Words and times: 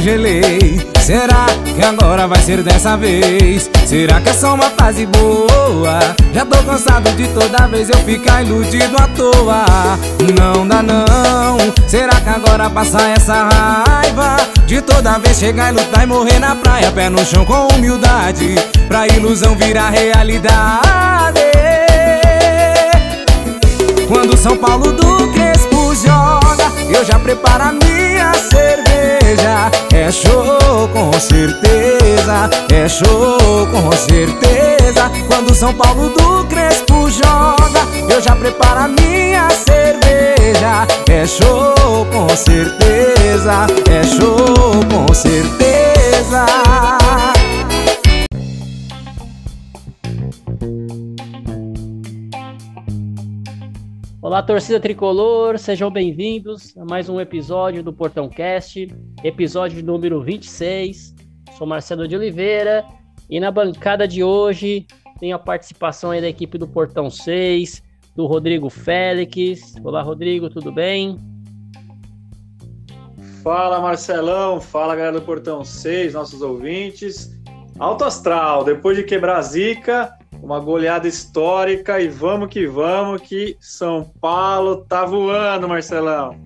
gelei. 0.00 0.80
Será 1.00 1.46
que 1.64 1.82
agora 1.82 2.26
vai 2.26 2.40
ser 2.42 2.62
dessa 2.62 2.96
vez? 2.96 3.70
Será 3.86 4.20
que 4.20 4.28
é 4.28 4.32
só 4.32 4.54
uma 4.54 4.70
fase 4.70 5.06
boa? 5.06 5.98
Já 6.34 6.44
tô 6.44 6.62
cansado 6.64 7.10
de 7.12 7.26
toda 7.28 7.66
vez 7.66 7.88
eu 7.88 7.98
ficar 7.98 8.42
iludido 8.42 8.96
à 8.98 9.06
toa. 9.08 9.64
Não 10.38 10.66
dá 10.66 10.82
não. 10.82 11.56
Será 11.86 12.20
que 12.20 12.28
agora 12.28 12.68
passa 12.68 13.00
essa 13.08 13.48
raiva? 13.48 14.36
De 14.66 14.82
toda 14.82 15.18
vez 15.18 15.38
chegar 15.38 15.72
e 15.72 15.76
lutar 15.76 16.04
e 16.04 16.06
morrer 16.06 16.38
na 16.38 16.54
praia, 16.54 16.92
pé 16.92 17.08
no 17.08 17.24
chão 17.24 17.44
com 17.44 17.68
humildade, 17.68 18.54
pra 18.86 19.06
ilusão 19.06 19.56
virar 19.56 19.88
realidade. 19.88 21.40
Quando 24.06 24.36
São 24.36 24.56
Paulo 24.58 24.92
do 24.92 25.32
Crespo 25.32 25.94
joga, 25.94 26.70
eu 26.90 27.04
já 27.04 27.18
preparo 27.18 27.64
a 27.64 27.72
minha 27.72 28.34
cerveja. 28.34 28.67
É 29.98 30.12
show 30.12 30.88
com 30.92 31.12
certeza, 31.18 32.48
é 32.72 32.88
show 32.88 33.66
com 33.66 33.90
certeza. 33.96 35.10
Quando 35.26 35.52
São 35.52 35.74
Paulo 35.74 36.10
do 36.10 36.44
Crespo 36.46 37.10
joga, 37.10 37.82
eu 38.08 38.20
já 38.22 38.36
preparo 38.36 38.84
a 38.84 38.88
minha 38.88 39.50
cerveja. 39.50 40.86
É 41.10 41.26
show 41.26 42.06
com 42.12 42.28
certeza, 42.36 43.66
é 43.90 44.04
show 44.04 44.84
com 44.88 45.12
certeza. 45.12 46.46
Olá, 54.28 54.42
torcida 54.42 54.78
tricolor, 54.78 55.58
sejam 55.58 55.90
bem-vindos 55.90 56.76
a 56.76 56.84
mais 56.84 57.08
um 57.08 57.18
episódio 57.18 57.82
do 57.82 57.94
Portão 57.94 58.28
Cast, 58.28 58.86
episódio 59.24 59.82
número 59.82 60.22
26. 60.22 61.14
Sou 61.56 61.66
Marcelo 61.66 62.06
de 62.06 62.14
Oliveira 62.14 62.84
e 63.30 63.40
na 63.40 63.50
bancada 63.50 64.06
de 64.06 64.22
hoje 64.22 64.86
tem 65.18 65.32
a 65.32 65.38
participação 65.38 66.10
aí 66.10 66.20
da 66.20 66.28
equipe 66.28 66.58
do 66.58 66.68
Portão 66.68 67.08
6, 67.08 67.82
do 68.14 68.26
Rodrigo 68.26 68.68
Félix. 68.68 69.74
Olá, 69.82 70.02
Rodrigo, 70.02 70.50
tudo 70.50 70.70
bem? 70.70 71.16
Fala, 73.42 73.80
Marcelão, 73.80 74.60
fala 74.60 74.94
galera 74.94 75.18
do 75.18 75.24
Portão 75.24 75.64
6, 75.64 76.12
nossos 76.12 76.42
ouvintes. 76.42 77.30
Alto 77.78 78.04
Astral, 78.04 78.62
depois 78.62 78.94
de 78.94 79.04
quebrar 79.04 79.38
a 79.38 79.42
zica, 79.42 80.17
uma 80.42 80.60
goleada 80.60 81.06
histórica 81.06 82.00
e 82.00 82.08
vamos 82.08 82.48
que 82.48 82.66
vamos, 82.66 83.22
que 83.22 83.56
São 83.60 84.04
Paulo 84.20 84.84
tá 84.86 85.04
voando, 85.04 85.68
Marcelão. 85.68 86.36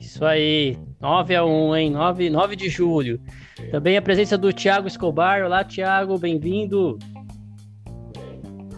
Isso 0.00 0.24
aí, 0.24 0.78
9 1.00 1.34
a 1.34 1.44
1 1.44 1.76
hein? 1.76 1.90
9, 1.90 2.30
9 2.30 2.56
de 2.56 2.68
julho. 2.68 3.20
Também 3.70 3.96
a 3.96 4.02
presença 4.02 4.38
do 4.38 4.52
Thiago 4.52 4.88
Escobar. 4.88 5.42
Olá, 5.44 5.64
Thiago, 5.64 6.18
bem-vindo. 6.18 6.98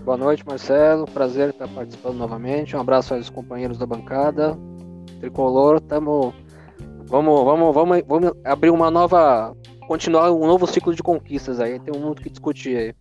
Boa 0.04 0.16
noite, 0.16 0.44
Marcelo. 0.46 1.06
Prazer 1.06 1.50
estar 1.50 1.68
participando 1.68 2.16
novamente. 2.16 2.74
Um 2.74 2.80
abraço 2.80 3.14
aos 3.14 3.30
companheiros 3.30 3.78
da 3.78 3.86
bancada. 3.86 4.58
Tricolor, 5.20 5.80
tamo... 5.80 6.34
vamos, 7.04 7.44
vamos, 7.44 7.74
vamos, 7.74 8.02
vamos 8.06 8.32
abrir 8.44 8.70
uma 8.70 8.90
nova. 8.90 9.54
Continuar 9.90 10.30
um 10.30 10.46
novo 10.46 10.68
ciclo 10.68 10.94
de 10.94 11.02
conquistas 11.02 11.58
aí. 11.58 11.80
Tem 11.80 12.00
muito 12.00 12.22
que 12.22 12.30
discutir 12.30 12.76
aí. 12.76 12.94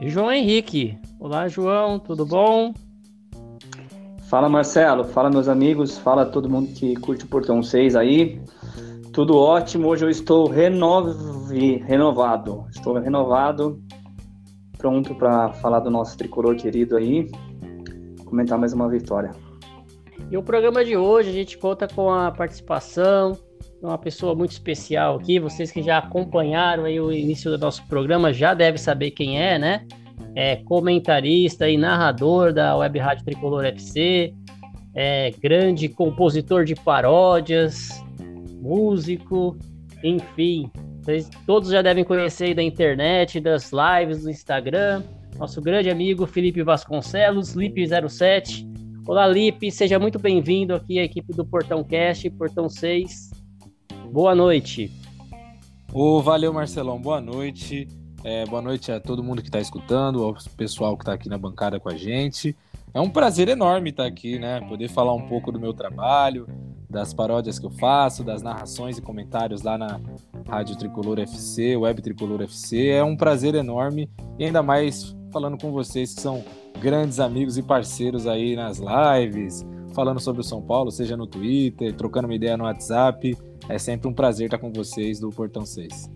E 0.00 0.10
João 0.10 0.32
Henrique. 0.32 0.98
Olá, 1.20 1.46
João, 1.46 1.96
tudo 2.00 2.26
bom? 2.26 2.74
Fala, 4.28 4.48
Marcelo. 4.48 5.04
Fala, 5.04 5.30
meus 5.30 5.46
amigos. 5.46 5.96
Fala 5.96 6.26
todo 6.26 6.50
mundo 6.50 6.72
que 6.74 6.96
curte 6.96 7.24
o 7.24 7.28
Portão 7.28 7.62
6 7.62 7.94
aí. 7.94 8.42
Tudo 9.12 9.36
ótimo. 9.36 9.86
Hoje 9.86 10.04
eu 10.04 10.10
estou 10.10 10.48
renove... 10.48 11.76
renovado. 11.86 12.66
Estou 12.74 12.94
renovado. 12.98 13.80
Pronto 14.78 15.14
para 15.14 15.52
falar 15.52 15.78
do 15.78 15.88
nosso 15.88 16.18
tricolor 16.18 16.56
querido 16.56 16.96
aí. 16.96 17.30
Comentar 18.24 18.58
mais 18.58 18.72
uma 18.72 18.88
vitória. 18.88 19.30
E 20.32 20.36
o 20.36 20.42
programa 20.42 20.84
de 20.84 20.96
hoje 20.96 21.30
a 21.30 21.32
gente 21.32 21.56
conta 21.56 21.86
com 21.86 22.12
a 22.12 22.32
participação 22.32 23.38
uma 23.86 23.98
pessoa 23.98 24.34
muito 24.34 24.52
especial 24.52 25.16
aqui. 25.16 25.38
Vocês 25.38 25.70
que 25.70 25.82
já 25.82 25.98
acompanharam 25.98 26.84
aí 26.84 27.00
o 27.00 27.12
início 27.12 27.50
do 27.50 27.58
nosso 27.58 27.86
programa 27.86 28.32
já 28.32 28.54
devem 28.54 28.78
saber 28.78 29.12
quem 29.12 29.40
é, 29.40 29.58
né? 29.58 29.86
É 30.34 30.56
comentarista 30.56 31.68
e 31.68 31.76
narrador 31.76 32.52
da 32.52 32.76
Web 32.76 32.98
Rádio 32.98 33.24
Tricolor 33.24 33.64
FC, 33.64 34.34
é 34.94 35.30
grande 35.42 35.88
compositor 35.88 36.64
de 36.64 36.74
paródias, 36.74 38.02
músico, 38.62 39.56
enfim. 40.02 40.70
Vocês 41.02 41.28
todos 41.46 41.70
já 41.70 41.82
devem 41.82 42.02
conhecer 42.02 42.46
aí 42.46 42.54
da 42.54 42.62
internet, 42.62 43.38
das 43.40 43.70
lives 43.70 44.22
do 44.22 44.30
Instagram. 44.30 45.02
Nosso 45.38 45.60
grande 45.60 45.90
amigo 45.90 46.26
Felipe 46.26 46.62
Vasconcelos, 46.62 47.54
Lipe07. 47.54 48.66
Olá, 49.06 49.26
Lipe, 49.26 49.70
seja 49.70 49.98
muito 49.98 50.18
bem-vindo 50.18 50.74
aqui 50.74 50.98
à 50.98 51.04
equipe 51.04 51.32
do 51.32 51.44
Portão 51.44 51.84
Cast, 51.84 52.28
Portão 52.30 52.68
6. 52.68 53.35
Boa 54.10 54.34
noite. 54.34 54.90
Ô, 55.92 56.20
valeu, 56.22 56.52
Marcelão. 56.52 57.00
Boa 57.00 57.20
noite. 57.20 57.88
É, 58.24 58.44
boa 58.46 58.62
noite 58.62 58.90
a 58.90 58.98
todo 58.98 59.22
mundo 59.22 59.42
que 59.42 59.48
está 59.48 59.60
escutando, 59.60 60.22
ao 60.22 60.34
pessoal 60.56 60.96
que 60.96 61.02
está 61.02 61.12
aqui 61.12 61.28
na 61.28 61.38
bancada 61.38 61.78
com 61.78 61.88
a 61.88 61.96
gente. 61.96 62.56
É 62.92 63.00
um 63.00 63.10
prazer 63.10 63.48
enorme 63.48 63.90
estar 63.90 64.06
aqui, 64.06 64.38
né? 64.38 64.60
Poder 64.60 64.88
falar 64.88 65.12
um 65.12 65.28
pouco 65.28 65.52
do 65.52 65.60
meu 65.60 65.74
trabalho, 65.74 66.46
das 66.88 67.12
paródias 67.12 67.58
que 67.58 67.66
eu 67.66 67.70
faço, 67.70 68.24
das 68.24 68.42
narrações 68.42 68.96
e 68.96 69.02
comentários 69.02 69.62
lá 69.62 69.76
na 69.76 70.00
Rádio 70.48 70.76
Tricolor 70.76 71.18
FC, 71.18 71.76
Web 71.76 72.00
Tricolor 72.00 72.42
FC. 72.42 72.88
É 72.88 73.04
um 73.04 73.16
prazer 73.16 73.54
enorme 73.54 74.08
e 74.38 74.44
ainda 74.44 74.62
mais 74.62 75.14
falando 75.30 75.58
com 75.58 75.70
vocês 75.72 76.14
que 76.14 76.20
são 76.20 76.42
grandes 76.80 77.20
amigos 77.20 77.58
e 77.58 77.62
parceiros 77.62 78.26
aí 78.26 78.56
nas 78.56 78.78
lives, 78.78 79.64
falando 79.96 80.20
sobre 80.20 80.42
o 80.42 80.44
São 80.44 80.60
Paulo, 80.60 80.92
seja 80.92 81.16
no 81.16 81.26
Twitter, 81.26 81.94
trocando 81.94 82.28
uma 82.28 82.34
ideia 82.34 82.54
no 82.54 82.64
WhatsApp. 82.64 83.34
É 83.66 83.78
sempre 83.78 84.06
um 84.06 84.12
prazer 84.12 84.44
estar 84.44 84.58
com 84.58 84.70
vocês 84.70 85.18
do 85.18 85.30
Portão 85.30 85.64
6. 85.64 86.10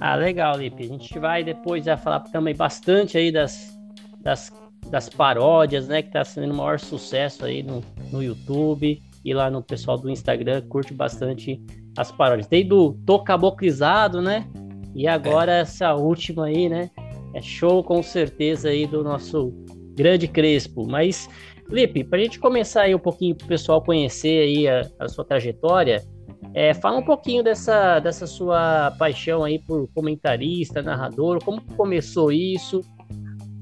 Ah, 0.00 0.16
legal, 0.16 0.56
Lipe. 0.56 0.82
A 0.82 0.88
gente 0.88 1.18
vai 1.18 1.44
depois 1.44 1.84
já 1.84 1.96
falar 1.96 2.20
também 2.20 2.56
bastante 2.56 3.18
aí 3.18 3.30
das, 3.30 3.78
das, 4.20 4.50
das 4.90 5.10
paródias, 5.10 5.86
né? 5.86 6.02
Que 6.02 6.10
tá 6.10 6.24
sendo 6.24 6.52
o 6.52 6.56
maior 6.56 6.80
sucesso 6.80 7.44
aí 7.44 7.62
no, 7.62 7.82
no 8.10 8.22
YouTube 8.22 9.00
e 9.22 9.34
lá 9.34 9.50
no 9.50 9.62
pessoal 9.62 9.98
do 9.98 10.10
Instagram 10.10 10.62
curte 10.62 10.94
bastante 10.94 11.62
as 11.96 12.10
paródias. 12.10 12.46
Tem 12.46 12.66
do 12.66 12.94
Tô 13.06 13.22
Caboclizado, 13.22 14.22
né? 14.22 14.48
E 14.94 15.06
agora 15.06 15.52
é. 15.52 15.60
essa 15.60 15.94
última 15.94 16.46
aí, 16.46 16.68
né? 16.68 16.90
É 17.34 17.42
show 17.42 17.84
com 17.84 18.02
certeza 18.02 18.70
aí 18.70 18.86
do 18.86 19.04
nosso 19.04 19.52
grande 19.94 20.26
Crespo. 20.26 20.86
Mas 20.86 21.28
Felipe, 21.72 22.04
para 22.04 22.18
a 22.18 22.22
gente 22.22 22.38
começar 22.38 22.82
aí 22.82 22.94
um 22.94 22.98
pouquinho 22.98 23.34
para 23.34 23.46
o 23.46 23.48
pessoal 23.48 23.80
conhecer 23.80 24.42
aí 24.42 24.68
a, 24.68 24.86
a 24.98 25.08
sua 25.08 25.24
trajetória, 25.24 26.04
é, 26.52 26.74
fala 26.74 26.98
um 26.98 27.02
pouquinho 27.02 27.42
dessa, 27.42 27.98
dessa 27.98 28.26
sua 28.26 28.90
paixão 28.98 29.42
aí 29.42 29.58
por 29.58 29.88
comentarista, 29.94 30.82
narrador, 30.82 31.42
como 31.42 31.62
começou 31.74 32.30
isso, 32.30 32.82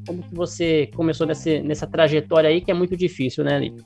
como 0.05 0.25
que 0.25 0.35
você 0.35 0.91
começou 0.97 1.25
nessa, 1.25 1.63
nessa 1.63 1.87
trajetória 1.87 2.51
aí 2.51 2.61
que 2.61 2.73
é 2.73 2.75
muito 2.75 2.97
difícil, 2.97 3.45
né, 3.45 3.61
Lipe? 3.61 3.85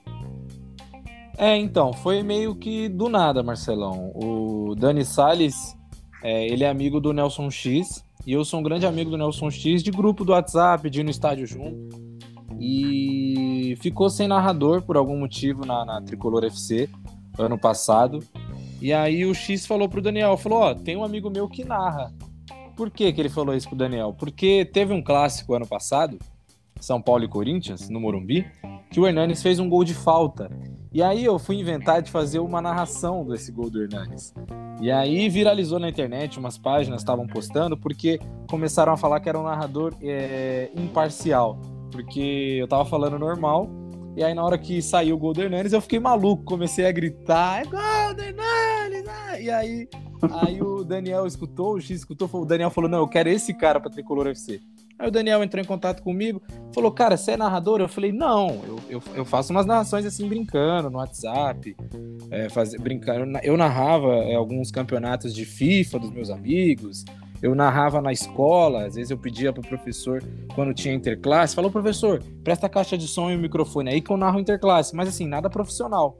É, 1.36 1.54
então, 1.58 1.92
foi 1.92 2.22
meio 2.22 2.54
que 2.54 2.88
do 2.88 3.10
nada, 3.10 3.42
Marcelão. 3.42 4.10
O 4.14 4.74
Dani 4.74 5.04
Salles, 5.04 5.76
é, 6.22 6.46
ele 6.46 6.64
é 6.64 6.70
amigo 6.70 6.98
do 6.98 7.12
Nelson 7.12 7.50
X, 7.50 8.02
e 8.26 8.32
eu 8.32 8.42
sou 8.42 8.60
um 8.60 8.62
grande 8.62 8.86
amigo 8.86 9.10
do 9.10 9.18
Nelson 9.18 9.50
X, 9.50 9.82
de 9.82 9.90
grupo 9.90 10.24
do 10.24 10.32
WhatsApp, 10.32 10.88
de 10.88 11.00
ir 11.00 11.04
no 11.04 11.10
estádio 11.10 11.46
junto 11.46 12.14
e 12.58 13.13
ficou 13.76 14.10
sem 14.10 14.28
narrador 14.28 14.82
por 14.82 14.96
algum 14.96 15.18
motivo 15.18 15.64
na, 15.64 15.84
na 15.84 16.02
Tricolor 16.02 16.44
FC 16.44 16.88
ano 17.38 17.58
passado. 17.58 18.20
E 18.80 18.92
aí 18.92 19.24
o 19.24 19.34
X 19.34 19.66
falou 19.66 19.88
pro 19.88 20.02
Daniel, 20.02 20.36
falou, 20.36 20.58
ó, 20.58 20.70
oh, 20.70 20.74
tem 20.74 20.96
um 20.96 21.04
amigo 21.04 21.30
meu 21.30 21.48
que 21.48 21.64
narra. 21.64 22.12
Por 22.76 22.90
que, 22.90 23.12
que 23.12 23.20
ele 23.20 23.28
falou 23.28 23.54
isso 23.54 23.68
pro 23.68 23.78
Daniel? 23.78 24.14
Porque 24.18 24.64
teve 24.64 24.92
um 24.92 25.02
clássico 25.02 25.54
ano 25.54 25.66
passado, 25.66 26.18
São 26.80 27.00
Paulo 27.00 27.24
e 27.24 27.28
Corinthians, 27.28 27.88
no 27.88 28.00
Morumbi, 28.00 28.46
que 28.90 29.00
o 29.00 29.06
Hernanes 29.06 29.42
fez 29.42 29.58
um 29.58 29.68
gol 29.68 29.84
de 29.84 29.94
falta. 29.94 30.50
E 30.92 31.02
aí 31.02 31.24
eu 31.24 31.38
fui 31.38 31.56
inventar 31.56 32.02
de 32.02 32.10
fazer 32.10 32.40
uma 32.40 32.60
narração 32.60 33.26
desse 33.26 33.50
gol 33.50 33.70
do 33.70 33.82
Hernanes. 33.82 34.34
E 34.80 34.90
aí 34.90 35.28
viralizou 35.28 35.78
na 35.78 35.88
internet, 35.88 36.38
umas 36.38 36.58
páginas 36.58 37.00
estavam 37.00 37.26
postando, 37.26 37.76
porque 37.76 38.20
começaram 38.48 38.92
a 38.92 38.96
falar 38.96 39.20
que 39.20 39.28
era 39.28 39.38
um 39.38 39.44
narrador 39.44 39.94
é, 40.02 40.70
imparcial 40.76 41.58
porque 41.94 42.56
eu 42.58 42.66
tava 42.66 42.84
falando 42.84 43.16
normal. 43.18 43.70
E 44.16 44.24
aí, 44.24 44.34
na 44.34 44.44
hora 44.44 44.58
que 44.58 44.82
saiu 44.82 45.14
o 45.14 45.18
gol 45.18 45.32
do 45.32 45.42
Hernanes, 45.42 45.72
eu 45.72 45.80
fiquei 45.80 46.00
maluco, 46.00 46.42
comecei 46.44 46.86
a 46.86 46.92
gritar: 46.92 47.62
é 47.62 47.64
gol 47.64 48.14
do 48.14 48.22
Hernanes! 48.22 49.08
Ah! 49.08 49.40
E 49.40 49.48
aí, 49.48 49.88
aí 50.42 50.60
o 50.60 50.82
Daniel 50.84 51.24
escutou, 51.26 51.74
o 51.74 51.80
X 51.80 51.98
escutou, 51.98 52.28
o 52.32 52.44
Daniel 52.44 52.70
falou: 52.70 52.90
não, 52.90 52.98
eu 52.98 53.08
quero 53.08 53.28
esse 53.28 53.54
cara 53.54 53.78
pra 53.78 53.90
Tricolor 53.90 54.26
FC. 54.26 54.60
Aí 54.98 55.08
o 55.08 55.10
Daniel 55.10 55.42
entrou 55.42 55.62
em 55.62 55.66
contato 55.66 56.02
comigo, 56.02 56.40
falou, 56.72 56.90
cara, 56.92 57.16
você 57.16 57.32
é 57.32 57.36
narrador? 57.36 57.80
Eu 57.80 57.88
falei, 57.88 58.12
não, 58.12 58.62
eu, 58.64 58.80
eu, 58.88 59.02
eu 59.16 59.24
faço 59.24 59.52
umas 59.52 59.66
narrações 59.66 60.06
assim, 60.06 60.28
brincando 60.28 60.88
no 60.88 60.98
WhatsApp, 60.98 61.76
é, 62.30 62.48
faz, 62.48 62.74
brincando. 62.74 63.38
Eu 63.42 63.56
narrava 63.56 64.14
é, 64.14 64.36
alguns 64.36 64.70
campeonatos 64.70 65.34
de 65.34 65.44
FIFA 65.44 65.98
dos 65.98 66.12
meus 66.12 66.30
amigos, 66.30 67.04
eu 67.44 67.54
narrava 67.54 68.00
na 68.00 68.10
escola, 68.10 68.86
às 68.86 68.94
vezes 68.94 69.10
eu 69.10 69.18
pedia 69.18 69.52
pro 69.52 69.60
professor, 69.60 70.24
quando 70.54 70.72
tinha 70.72 70.94
interclasse, 70.94 71.54
falou, 71.54 71.70
professor, 71.70 72.22
presta 72.42 72.68
a 72.68 72.70
caixa 72.70 72.96
de 72.96 73.06
som 73.06 73.30
e 73.30 73.36
o 73.36 73.38
microfone, 73.38 73.90
aí 73.90 74.00
que 74.00 74.10
eu 74.10 74.16
narro 74.16 74.40
interclasse, 74.40 74.96
mas 74.96 75.10
assim, 75.10 75.26
nada 75.26 75.50
profissional. 75.50 76.16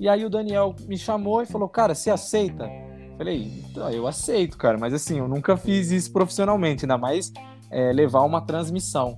E 0.00 0.08
aí 0.08 0.24
o 0.24 0.28
Daniel 0.28 0.74
me 0.88 0.98
chamou 0.98 1.40
e 1.42 1.46
falou, 1.46 1.68
cara, 1.68 1.94
você 1.94 2.10
aceita? 2.10 2.68
Falei, 3.16 3.52
então, 3.70 3.88
eu 3.88 4.04
aceito, 4.04 4.58
cara, 4.58 4.76
mas 4.76 4.92
assim, 4.92 5.20
eu 5.20 5.28
nunca 5.28 5.56
fiz 5.56 5.92
isso 5.92 6.12
profissionalmente, 6.12 6.84
ainda 6.84 6.98
mais 6.98 7.32
é, 7.70 7.92
levar 7.92 8.22
uma 8.22 8.40
transmissão. 8.40 9.16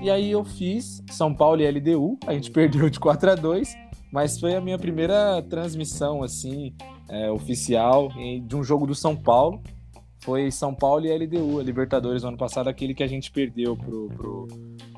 E 0.00 0.10
aí 0.10 0.30
eu 0.30 0.42
fiz 0.42 1.02
São 1.10 1.34
Paulo 1.34 1.60
e 1.60 1.70
LDU, 1.70 2.16
a 2.26 2.32
gente 2.32 2.48
perdeu 2.52 2.88
de 2.88 2.98
4 2.98 3.32
a 3.32 3.34
2 3.34 3.88
mas 4.10 4.40
foi 4.40 4.54
a 4.54 4.60
minha 4.62 4.78
primeira 4.78 5.42
transmissão 5.50 6.22
assim 6.22 6.74
é, 7.10 7.30
oficial 7.30 8.08
de 8.42 8.56
um 8.56 8.64
jogo 8.64 8.86
do 8.86 8.94
São 8.94 9.14
Paulo. 9.14 9.62
Foi 10.20 10.50
São 10.50 10.74
Paulo 10.74 11.06
e 11.06 11.16
LDU, 11.16 11.60
a 11.60 11.62
Libertadores 11.62 12.22
no 12.22 12.30
ano 12.30 12.38
passado, 12.38 12.68
aquele 12.68 12.94
que 12.94 13.02
a 13.02 13.06
gente 13.06 13.30
perdeu 13.30 13.76
pro, 13.76 14.08
pro, 14.08 14.48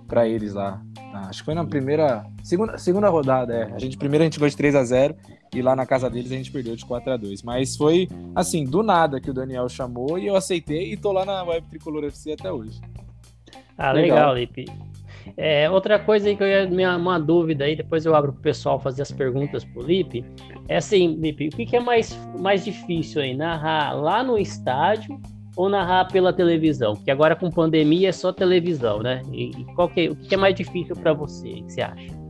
pra 0.08 0.26
eles 0.26 0.54
lá. 0.54 0.82
Acho 1.12 1.40
que 1.40 1.44
foi 1.44 1.54
na 1.54 1.64
primeira. 1.64 2.24
Segunda, 2.42 2.78
segunda 2.78 3.08
rodada, 3.08 3.54
é. 3.54 3.72
A 3.72 3.78
gente, 3.78 3.96
primeiro 3.96 4.22
a 4.22 4.26
gente 4.26 4.38
ganhou 4.38 4.50
de 4.50 4.56
3 4.56 4.74
a 4.74 4.84
0 4.84 5.16
e 5.54 5.62
lá 5.62 5.76
na 5.76 5.84
casa 5.84 6.08
deles 6.08 6.30
a 6.32 6.36
gente 6.36 6.50
perdeu 6.50 6.76
de 6.76 6.86
4 6.86 7.12
a 7.12 7.16
2 7.16 7.42
Mas 7.42 7.76
foi 7.76 8.08
assim, 8.34 8.64
do 8.64 8.82
nada 8.82 9.20
que 9.20 9.30
o 9.30 9.34
Daniel 9.34 9.68
chamou 9.68 10.18
e 10.18 10.26
eu 10.26 10.36
aceitei 10.36 10.92
e 10.92 10.96
tô 10.96 11.12
lá 11.12 11.24
na 11.24 11.42
Web 11.42 11.66
Tricolor 11.68 12.04
FC 12.04 12.32
até 12.32 12.52
hoje. 12.52 12.80
Ah, 13.76 13.92
legal, 13.92 14.34
legal 14.34 14.34
Lipe. 14.36 14.89
É, 15.36 15.68
outra 15.70 15.98
coisa 15.98 16.28
aí 16.28 16.36
que 16.36 16.42
eu 16.42 16.48
ia, 16.48 16.66
minha, 16.66 16.96
uma 16.96 17.18
dúvida 17.18 17.64
aí, 17.64 17.76
depois 17.76 18.04
eu 18.04 18.14
abro 18.14 18.32
pro 18.32 18.42
pessoal 18.42 18.78
fazer 18.78 19.02
as 19.02 19.12
perguntas 19.12 19.64
pro 19.64 19.82
Lipe. 19.82 20.24
É 20.68 20.76
assim, 20.76 21.16
Lipe, 21.16 21.48
o 21.48 21.50
que, 21.50 21.66
que 21.66 21.76
é 21.76 21.80
mais, 21.80 22.18
mais 22.38 22.64
difícil 22.64 23.22
aí? 23.22 23.34
Narrar 23.34 23.92
lá 23.92 24.22
no 24.22 24.38
estádio 24.38 25.20
ou 25.56 25.68
narrar 25.68 26.06
pela 26.06 26.32
televisão? 26.32 26.94
Porque 26.94 27.10
agora 27.10 27.36
com 27.36 27.50
pandemia 27.50 28.08
é 28.08 28.12
só 28.12 28.32
televisão, 28.32 29.00
né? 29.00 29.22
E, 29.32 29.50
e 29.50 29.64
qual 29.74 29.88
que 29.88 30.06
é, 30.06 30.10
o 30.10 30.16
que 30.16 30.34
é 30.34 30.38
mais 30.38 30.54
difícil 30.54 30.96
para 30.96 31.12
você? 31.12 31.48
O 31.48 31.64
que 31.64 31.72
você 31.72 31.82
acha? 31.82 32.20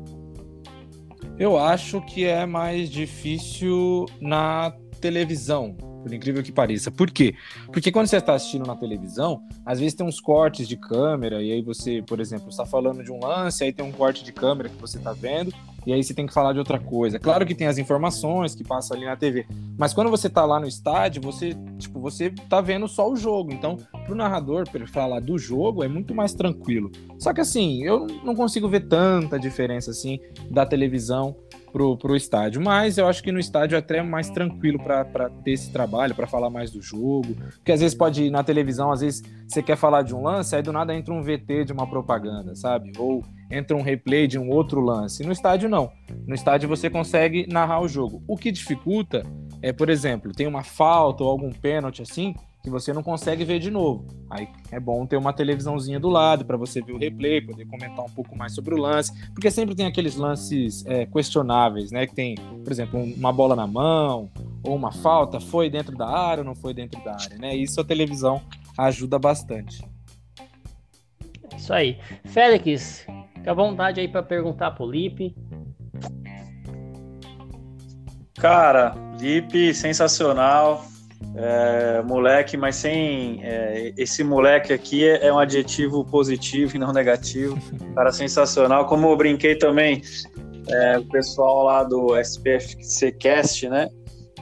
Eu 1.38 1.58
acho 1.58 2.00
que 2.02 2.26
é 2.26 2.44
mais 2.44 2.90
difícil 2.90 4.04
na 4.20 4.72
televisão, 5.00 5.74
por 6.02 6.12
incrível 6.12 6.42
que 6.42 6.52
pareça. 6.52 6.90
Por 6.90 7.10
quê? 7.10 7.34
Porque 7.72 7.92
quando 7.92 8.06
você 8.06 8.16
está 8.16 8.34
assistindo 8.34 8.66
na 8.66 8.76
televisão, 8.76 9.42
às 9.64 9.78
vezes 9.78 9.94
tem 9.94 10.06
uns 10.06 10.20
cortes 10.20 10.66
de 10.66 10.76
câmera, 10.76 11.42
e 11.42 11.52
aí 11.52 11.62
você, 11.62 12.02
por 12.02 12.20
exemplo, 12.20 12.48
está 12.48 12.64
falando 12.66 13.02
de 13.02 13.12
um 13.12 13.20
lance, 13.20 13.64
aí 13.64 13.72
tem 13.72 13.84
um 13.84 13.92
corte 13.92 14.24
de 14.24 14.32
câmera 14.32 14.68
que 14.68 14.80
você 14.80 14.98
está 14.98 15.12
vendo, 15.12 15.52
e 15.86 15.92
aí 15.92 16.02
você 16.02 16.12
tem 16.12 16.26
que 16.26 16.32
falar 16.32 16.52
de 16.52 16.58
outra 16.58 16.78
coisa. 16.78 17.18
Claro 17.18 17.46
que 17.46 17.54
tem 17.54 17.66
as 17.66 17.78
informações 17.78 18.54
que 18.54 18.62
passam 18.62 18.96
ali 18.96 19.06
na 19.06 19.16
TV, 19.16 19.46
mas 19.78 19.94
quando 19.94 20.10
você 20.10 20.26
está 20.26 20.44
lá 20.44 20.60
no 20.60 20.66
estádio, 20.66 21.22
você, 21.22 21.56
tipo, 21.78 22.00
você 22.00 22.30
tá 22.48 22.60
vendo 22.60 22.86
só 22.86 23.10
o 23.10 23.16
jogo. 23.16 23.52
Então, 23.52 23.76
pro 24.04 24.14
narrador 24.14 24.68
para 24.68 24.86
falar 24.86 25.20
do 25.20 25.38
jogo 25.38 25.82
é 25.82 25.88
muito 25.88 26.14
mais 26.14 26.34
tranquilo. 26.34 26.90
Só 27.18 27.32
que 27.32 27.40
assim, 27.40 27.82
eu 27.82 28.06
não 28.24 28.34
consigo 28.34 28.68
ver 28.68 28.88
tanta 28.88 29.38
diferença 29.38 29.90
assim 29.90 30.18
da 30.50 30.66
televisão 30.66 31.36
pro, 31.70 31.96
pro 31.96 32.16
estádio. 32.16 32.60
Mas 32.60 32.98
eu 32.98 33.06
acho 33.06 33.22
que 33.22 33.32
no 33.32 33.38
estádio 33.38 33.76
é 33.76 33.78
até 33.78 34.02
mais 34.02 34.30
tranquilo 34.30 34.78
para 34.78 35.30
ter 35.42 35.52
esse 35.52 35.72
trabalho, 35.72 36.14
para 36.14 36.26
falar 36.26 36.50
mais 36.50 36.70
do 36.70 36.82
jogo. 36.82 37.34
Porque 37.56 37.72
às 37.72 37.80
vezes 37.80 37.96
pode 37.96 38.24
ir 38.24 38.30
na 38.30 38.42
televisão, 38.42 38.90
às 38.90 39.00
vezes 39.00 39.22
você 39.46 39.62
quer 39.62 39.76
falar 39.76 40.02
de 40.02 40.14
um 40.14 40.22
lance, 40.22 40.54
aí 40.54 40.62
do 40.62 40.72
nada 40.72 40.94
entra 40.94 41.12
um 41.12 41.22
VT 41.22 41.64
de 41.64 41.72
uma 41.72 41.86
propaganda, 41.88 42.54
sabe? 42.54 42.92
Ou 42.98 43.24
entra 43.50 43.76
um 43.76 43.82
replay 43.82 44.26
de 44.26 44.38
um 44.38 44.48
outro 44.50 44.80
lance. 44.80 45.24
No 45.24 45.32
estádio, 45.32 45.68
não. 45.68 45.90
No 46.26 46.34
estádio 46.34 46.68
você 46.68 46.88
consegue 46.88 47.46
narrar 47.48 47.80
o 47.80 47.88
jogo. 47.88 48.22
O 48.28 48.36
que 48.36 48.52
dificulta 48.52 49.24
é, 49.62 49.72
por 49.72 49.90
exemplo, 49.90 50.32
tem 50.32 50.46
uma 50.46 50.62
falta 50.62 51.24
ou 51.24 51.30
algum 51.30 51.50
pênalti 51.50 52.02
assim, 52.02 52.34
que 52.62 52.68
você 52.68 52.92
não 52.92 53.02
consegue 53.02 53.44
ver 53.44 53.58
de 53.58 53.70
novo. 53.70 54.06
Aí 54.28 54.48
é 54.70 54.78
bom 54.78 55.06
ter 55.06 55.16
uma 55.16 55.32
televisãozinha 55.32 55.98
do 55.98 56.08
lado 56.08 56.44
para 56.44 56.56
você 56.56 56.82
ver 56.82 56.92
o 56.92 56.98
replay, 56.98 57.40
poder 57.40 57.66
comentar 57.66 58.04
um 58.04 58.10
pouco 58.10 58.36
mais 58.36 58.54
sobre 58.54 58.74
o 58.74 58.78
lance, 58.78 59.12
porque 59.32 59.50
sempre 59.50 59.74
tem 59.74 59.86
aqueles 59.86 60.16
lances 60.16 60.84
é, 60.86 61.06
questionáveis, 61.06 61.90
né? 61.90 62.06
Que 62.06 62.14
tem, 62.14 62.34
por 62.34 62.70
exemplo, 62.70 63.02
uma 63.02 63.32
bola 63.32 63.56
na 63.56 63.66
mão 63.66 64.30
ou 64.62 64.76
uma 64.76 64.92
falta, 64.92 65.40
foi 65.40 65.70
dentro 65.70 65.96
da 65.96 66.06
área 66.06 66.42
ou 66.42 66.44
não 66.44 66.54
foi 66.54 66.74
dentro 66.74 67.02
da 67.02 67.12
área, 67.12 67.38
né? 67.38 67.56
Isso 67.56 67.80
a 67.80 67.84
televisão 67.84 68.42
ajuda 68.76 69.18
bastante. 69.18 69.82
Isso 71.56 71.72
aí. 71.72 71.98
Félix, 72.24 73.06
fica 73.34 73.50
à 73.50 73.54
vontade 73.54 74.00
aí 74.00 74.08
para 74.08 74.22
perguntar 74.22 74.72
pro 74.72 74.90
Lipe. 74.90 75.34
Cara, 78.34 78.94
Lipe, 79.18 79.74
sensacional. 79.74 80.89
É, 81.34 82.02
moleque, 82.02 82.56
mas 82.56 82.76
sem. 82.76 83.40
É, 83.44 83.92
esse 83.96 84.24
moleque 84.24 84.72
aqui 84.72 85.06
é, 85.06 85.26
é, 85.26 85.32
um 85.32 85.38
adjetivo 85.38 86.04
positivo 86.04 86.76
e 86.76 86.78
não 86.78 86.92
negativo. 86.92 87.58
Cara, 87.94 88.10
sensacional. 88.10 88.86
Como 88.86 89.08
eu 89.08 89.16
brinquei 89.16 89.54
também, 89.54 90.02
é, 90.68 90.98
o 90.98 91.04
pessoal 91.06 91.64
lá 91.64 91.84
do 91.84 92.18
SPFC 92.18 93.12
Cast, 93.12 93.68
né? 93.68 93.88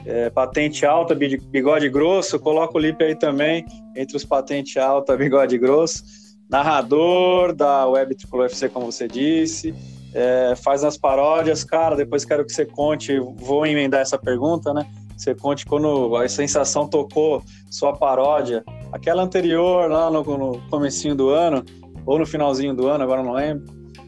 É, 0.05 0.29
patente 0.29 0.85
alta, 0.85 1.13
bigode 1.13 1.89
grosso, 1.89 2.39
coloca 2.39 2.77
o 2.77 2.79
Lipe 2.79 3.03
aí 3.03 3.15
também, 3.15 3.65
entre 3.95 4.15
os 4.15 4.23
patente 4.23 4.79
alta, 4.79 5.15
bigode 5.17 5.57
grosso. 5.57 6.03
Narrador 6.49 7.53
da 7.53 7.87
Web 7.87 8.15
Tricolor 8.15 8.47
FC, 8.47 8.69
como 8.69 8.91
você 8.91 9.07
disse. 9.07 9.75
É, 10.13 10.55
faz 10.55 10.83
as 10.83 10.97
paródias, 10.97 11.63
cara. 11.63 11.95
Depois 11.95 12.25
quero 12.25 12.43
que 12.43 12.51
você 12.51 12.65
conte. 12.65 13.19
Vou 13.19 13.65
emendar 13.67 14.01
essa 14.01 14.17
pergunta, 14.17 14.73
né? 14.73 14.89
Você 15.19 15.35
conte 15.35 15.65
quando 15.65 16.15
a 16.15 16.29
sensação 16.29 16.87
tocou 16.87 17.43
sua 17.69 17.91
paródia, 17.91 18.63
aquela 18.89 19.21
anterior 19.21 19.91
lá 19.91 20.09
no, 20.09 20.23
no 20.23 20.61
comecinho 20.69 21.13
do 21.13 21.27
ano, 21.27 21.61
ou 22.05 22.17
no 22.17 22.25
finalzinho 22.25 22.73
do 22.73 22.87
ano, 22.87 23.03
agora 23.03 23.21
não 23.21 23.33
lembro, 23.33 23.65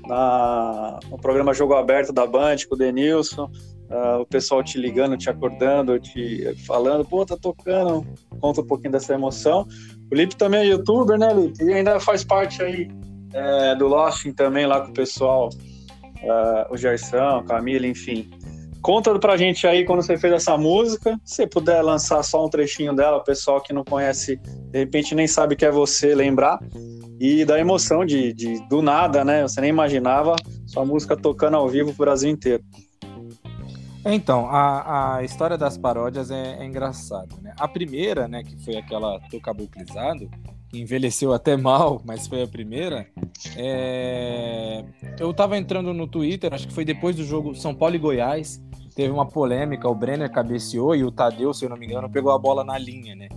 na, 0.08 1.02
no 1.10 1.18
programa 1.18 1.54
Jogo 1.54 1.74
Aberto 1.74 2.14
da 2.14 2.26
Band 2.26 2.56
com 2.68 2.76
o 2.76 2.78
Denilson, 2.78 3.44
uh, 3.90 4.22
o 4.22 4.26
pessoal 4.26 4.64
te 4.64 4.80
ligando, 4.80 5.18
te 5.18 5.30
acordando, 5.30 6.00
te 6.00 6.56
falando, 6.66 7.04
pô, 7.04 7.26
tá 7.26 7.36
tocando, 7.36 8.08
conta 8.40 8.62
um 8.62 8.66
pouquinho 8.66 8.94
dessa 8.94 9.14
emoção. 9.14 9.68
O 10.10 10.16
Lipe 10.16 10.38
também 10.38 10.62
é 10.62 10.66
youtuber, 10.68 11.20
né, 11.20 11.34
Lipe? 11.34 11.62
E 11.62 11.74
ainda 11.74 12.00
faz 12.00 12.24
parte 12.24 12.64
aí 12.64 12.90
é, 13.34 13.76
do 13.76 13.86
Losting 13.86 14.32
também 14.32 14.66
lá 14.66 14.80
com 14.80 14.92
o 14.92 14.94
pessoal, 14.94 15.50
uh, 15.50 16.74
o 16.74 16.78
Gerson, 16.78 17.44
Camila, 17.44 17.86
enfim. 17.86 18.30
Conta 18.82 19.18
pra 19.20 19.38
gente 19.38 19.68
aí 19.68 19.86
quando 19.86 20.02
você 20.02 20.18
fez 20.18 20.34
essa 20.34 20.58
música. 20.58 21.20
Se 21.24 21.46
puder 21.46 21.82
lançar 21.82 22.24
só 22.24 22.46
um 22.46 22.50
trechinho 22.50 22.96
dela, 22.96 23.18
o 23.18 23.24
pessoal 23.24 23.62
que 23.62 23.72
não 23.72 23.84
conhece, 23.84 24.38
de 24.38 24.80
repente 24.80 25.14
nem 25.14 25.28
sabe 25.28 25.56
que 25.56 25.66
é 25.66 25.72
você 25.72 26.16
lembrar. 26.16 26.60
E 27.20 27.46
da 27.46 27.60
emoção 27.60 28.04
de, 28.04 28.34
de 28.34 28.68
do 28.68 28.82
nada, 28.82 29.24
né? 29.24 29.44
Você 29.44 29.62
nem 29.62 29.70
imaginava 29.70 30.36
sua 30.66 30.84
música 30.84 31.16
tocando 31.16 31.58
ao 31.58 31.70
vivo 31.70 31.94
pro 31.94 32.06
Brasil 32.06 32.32
inteiro. 32.32 32.64
Então, 34.04 34.48
a, 34.50 35.18
a 35.18 35.24
história 35.24 35.56
das 35.56 35.78
paródias 35.78 36.32
é, 36.32 36.58
é 36.60 36.66
engraçada, 36.66 37.36
né? 37.40 37.54
A 37.60 37.68
primeira, 37.68 38.28
né, 38.28 38.44
que 38.44 38.58
foi 38.64 38.76
aquela 38.76 39.20
Tô 39.30 39.40
que 39.40 40.80
envelheceu 40.80 41.34
até 41.34 41.56
mal, 41.56 42.02
mas 42.04 42.28
foi 42.28 42.42
a 42.42 42.48
primeira. 42.48 43.06
É... 43.56 44.84
Eu 45.20 45.34
tava 45.34 45.58
entrando 45.58 45.94
no 45.94 46.08
Twitter, 46.08 46.54
acho 46.54 46.68
que 46.68 46.74
foi 46.74 46.86
depois 46.86 47.16
do 47.16 47.24
jogo 47.24 47.54
São 47.54 47.76
Paulo 47.76 47.94
e 47.94 48.00
Goiás, 48.00 48.60
teve 48.96 49.12
uma 49.12 49.26
polêmica, 49.26 49.90
o 49.90 49.96
Brenner 49.96 50.32
cabeceou 50.32 50.96
e 50.96 51.04
o 51.04 51.12
Tadeu, 51.12 51.54
se 51.54 51.66
eu 51.66 51.70
não 51.70 51.78
me 51.78 51.86
engano, 51.86 52.10
pegou 52.10 52.32
a 52.32 52.38
bola 52.38 52.64
na 52.64 52.78
linha, 52.78 53.16
né? 53.16 53.30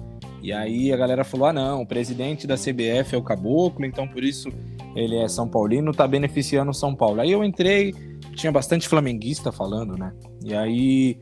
E 0.43 0.53
aí 0.53 0.93
a 0.93 0.97
galera 0.97 1.25
falou: 1.25 1.47
ah, 1.47 1.53
não, 1.53 1.83
o 1.83 1.87
presidente 1.87 2.47
da 2.47 2.57
CBF 2.57 3.15
é 3.15 3.19
o 3.19 3.23
Caboclo, 3.23 3.87
então 3.87 4.07
por 4.07 4.23
isso 4.23 4.51
ele 4.95 5.17
é 5.17 5.27
São 5.27 5.49
Paulino, 5.49 5.93
tá 5.93 6.07
beneficiando 6.07 6.75
São 6.75 6.95
Paulo. 6.95 7.21
Aí 7.21 7.33
eu 7.33 7.43
entrei, 7.43 7.95
tinha 8.35 8.53
bastante 8.53 8.89
flamenguista 8.89 9.51
falando, 9.51 9.97
né? 9.97 10.13
E 10.45 10.55
aí 10.55 11.19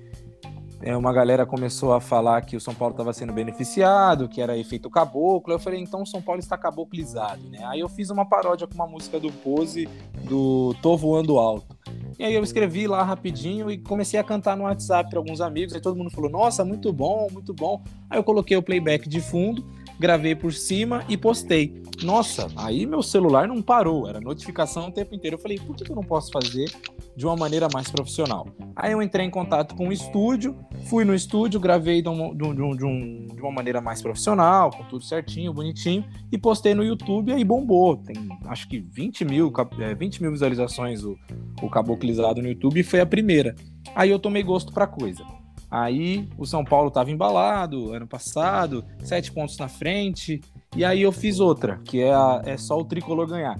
é, 0.82 0.96
uma 0.96 1.12
galera 1.12 1.46
começou 1.46 1.92
a 1.92 2.00
falar 2.00 2.42
que 2.42 2.56
o 2.56 2.60
São 2.60 2.74
Paulo 2.74 2.92
estava 2.92 3.12
sendo 3.12 3.32
beneficiado, 3.32 4.28
que 4.28 4.40
era 4.40 4.58
efeito 4.58 4.90
caboclo. 4.90 5.52
Eu 5.52 5.58
falei, 5.58 5.80
então 5.80 6.02
o 6.02 6.06
São 6.06 6.20
Paulo 6.20 6.40
está 6.40 6.58
caboclizado, 6.58 7.48
né? 7.48 7.64
Aí 7.64 7.80
eu 7.80 7.88
fiz 7.88 8.10
uma 8.10 8.24
paródia 8.24 8.66
com 8.66 8.74
uma 8.74 8.86
música 8.86 9.18
do 9.20 9.30
Pose, 9.30 9.88
do 10.24 10.74
Tô 10.82 10.96
Voando 10.96 11.38
Alto. 11.38 11.76
E 12.18 12.24
aí 12.24 12.34
eu 12.34 12.42
escrevi 12.42 12.86
lá 12.86 13.02
rapidinho 13.02 13.70
e 13.70 13.78
comecei 13.78 14.18
a 14.18 14.24
cantar 14.24 14.56
no 14.56 14.64
WhatsApp 14.64 15.08
para 15.08 15.18
alguns 15.18 15.40
amigos. 15.40 15.74
Aí 15.74 15.80
todo 15.80 15.96
mundo 15.96 16.10
falou, 16.10 16.30
nossa, 16.30 16.64
muito 16.64 16.92
bom, 16.92 17.28
muito 17.32 17.54
bom. 17.54 17.82
Aí 18.10 18.18
eu 18.18 18.24
coloquei 18.24 18.56
o 18.56 18.62
playback 18.62 19.08
de 19.08 19.20
fundo, 19.20 19.64
gravei 20.02 20.34
por 20.34 20.52
cima 20.52 21.04
e 21.08 21.16
postei. 21.16 21.80
Nossa, 22.02 22.48
aí 22.56 22.84
meu 22.84 23.04
celular 23.04 23.46
não 23.46 23.62
parou, 23.62 24.08
era 24.08 24.20
notificação 24.20 24.88
o 24.88 24.92
tempo 24.92 25.14
inteiro. 25.14 25.36
Eu 25.36 25.40
falei, 25.40 25.60
por 25.60 25.76
que 25.76 25.88
eu 25.88 25.94
não 25.94 26.02
posso 26.02 26.32
fazer 26.32 26.72
de 27.14 27.24
uma 27.24 27.36
maneira 27.36 27.68
mais 27.72 27.88
profissional. 27.88 28.48
Aí 28.74 28.90
eu 28.90 29.00
entrei 29.00 29.24
em 29.24 29.30
contato 29.30 29.76
com 29.76 29.88
o 29.88 29.92
estúdio, 29.92 30.56
fui 30.88 31.04
no 31.04 31.14
estúdio, 31.14 31.60
gravei 31.60 32.02
de, 32.02 32.08
um, 32.08 32.34
de, 32.34 32.44
um, 32.44 32.54
de, 32.54 32.84
um, 32.84 33.26
de, 33.26 33.40
uma 33.40 33.52
maneira 33.52 33.80
mais 33.80 34.02
profissional, 34.02 34.70
com 34.70 34.82
tudo 34.84 35.04
certinho, 35.04 35.52
bonitinho, 35.52 36.04
e 36.32 36.38
postei 36.38 36.74
no 36.74 36.82
YouTube 36.82 37.32
aí 37.32 37.44
bombou. 37.44 37.96
Tem 37.98 38.16
acho 38.46 38.68
que 38.68 38.80
20 38.80 39.24
mil, 39.24 39.52
20 39.96 40.16
é, 40.16 40.20
mil 40.20 40.32
visualizações 40.32 41.04
o, 41.04 41.16
o 41.62 41.70
Caboclizado 41.70 42.42
no 42.42 42.48
YouTube 42.48 42.80
e 42.80 42.82
foi 42.82 43.00
a 43.00 43.06
primeira. 43.06 43.54
Aí 43.94 44.10
eu 44.10 44.18
tomei 44.18 44.42
gosto 44.42 44.72
pra 44.72 44.86
coisa. 44.86 45.24
Aí 45.72 46.28
o 46.36 46.44
São 46.44 46.62
Paulo 46.62 46.88
estava 46.88 47.10
embalado 47.10 47.94
ano 47.94 48.06
passado, 48.06 48.84
sete 49.02 49.32
pontos 49.32 49.56
na 49.56 49.68
frente. 49.68 50.38
E 50.76 50.84
aí 50.84 51.00
eu 51.00 51.10
fiz 51.10 51.40
outra, 51.40 51.80
que 51.82 52.02
é, 52.02 52.12
a, 52.12 52.42
é 52.44 52.58
só 52.58 52.78
o 52.78 52.84
tricolor 52.84 53.26
ganhar, 53.26 53.58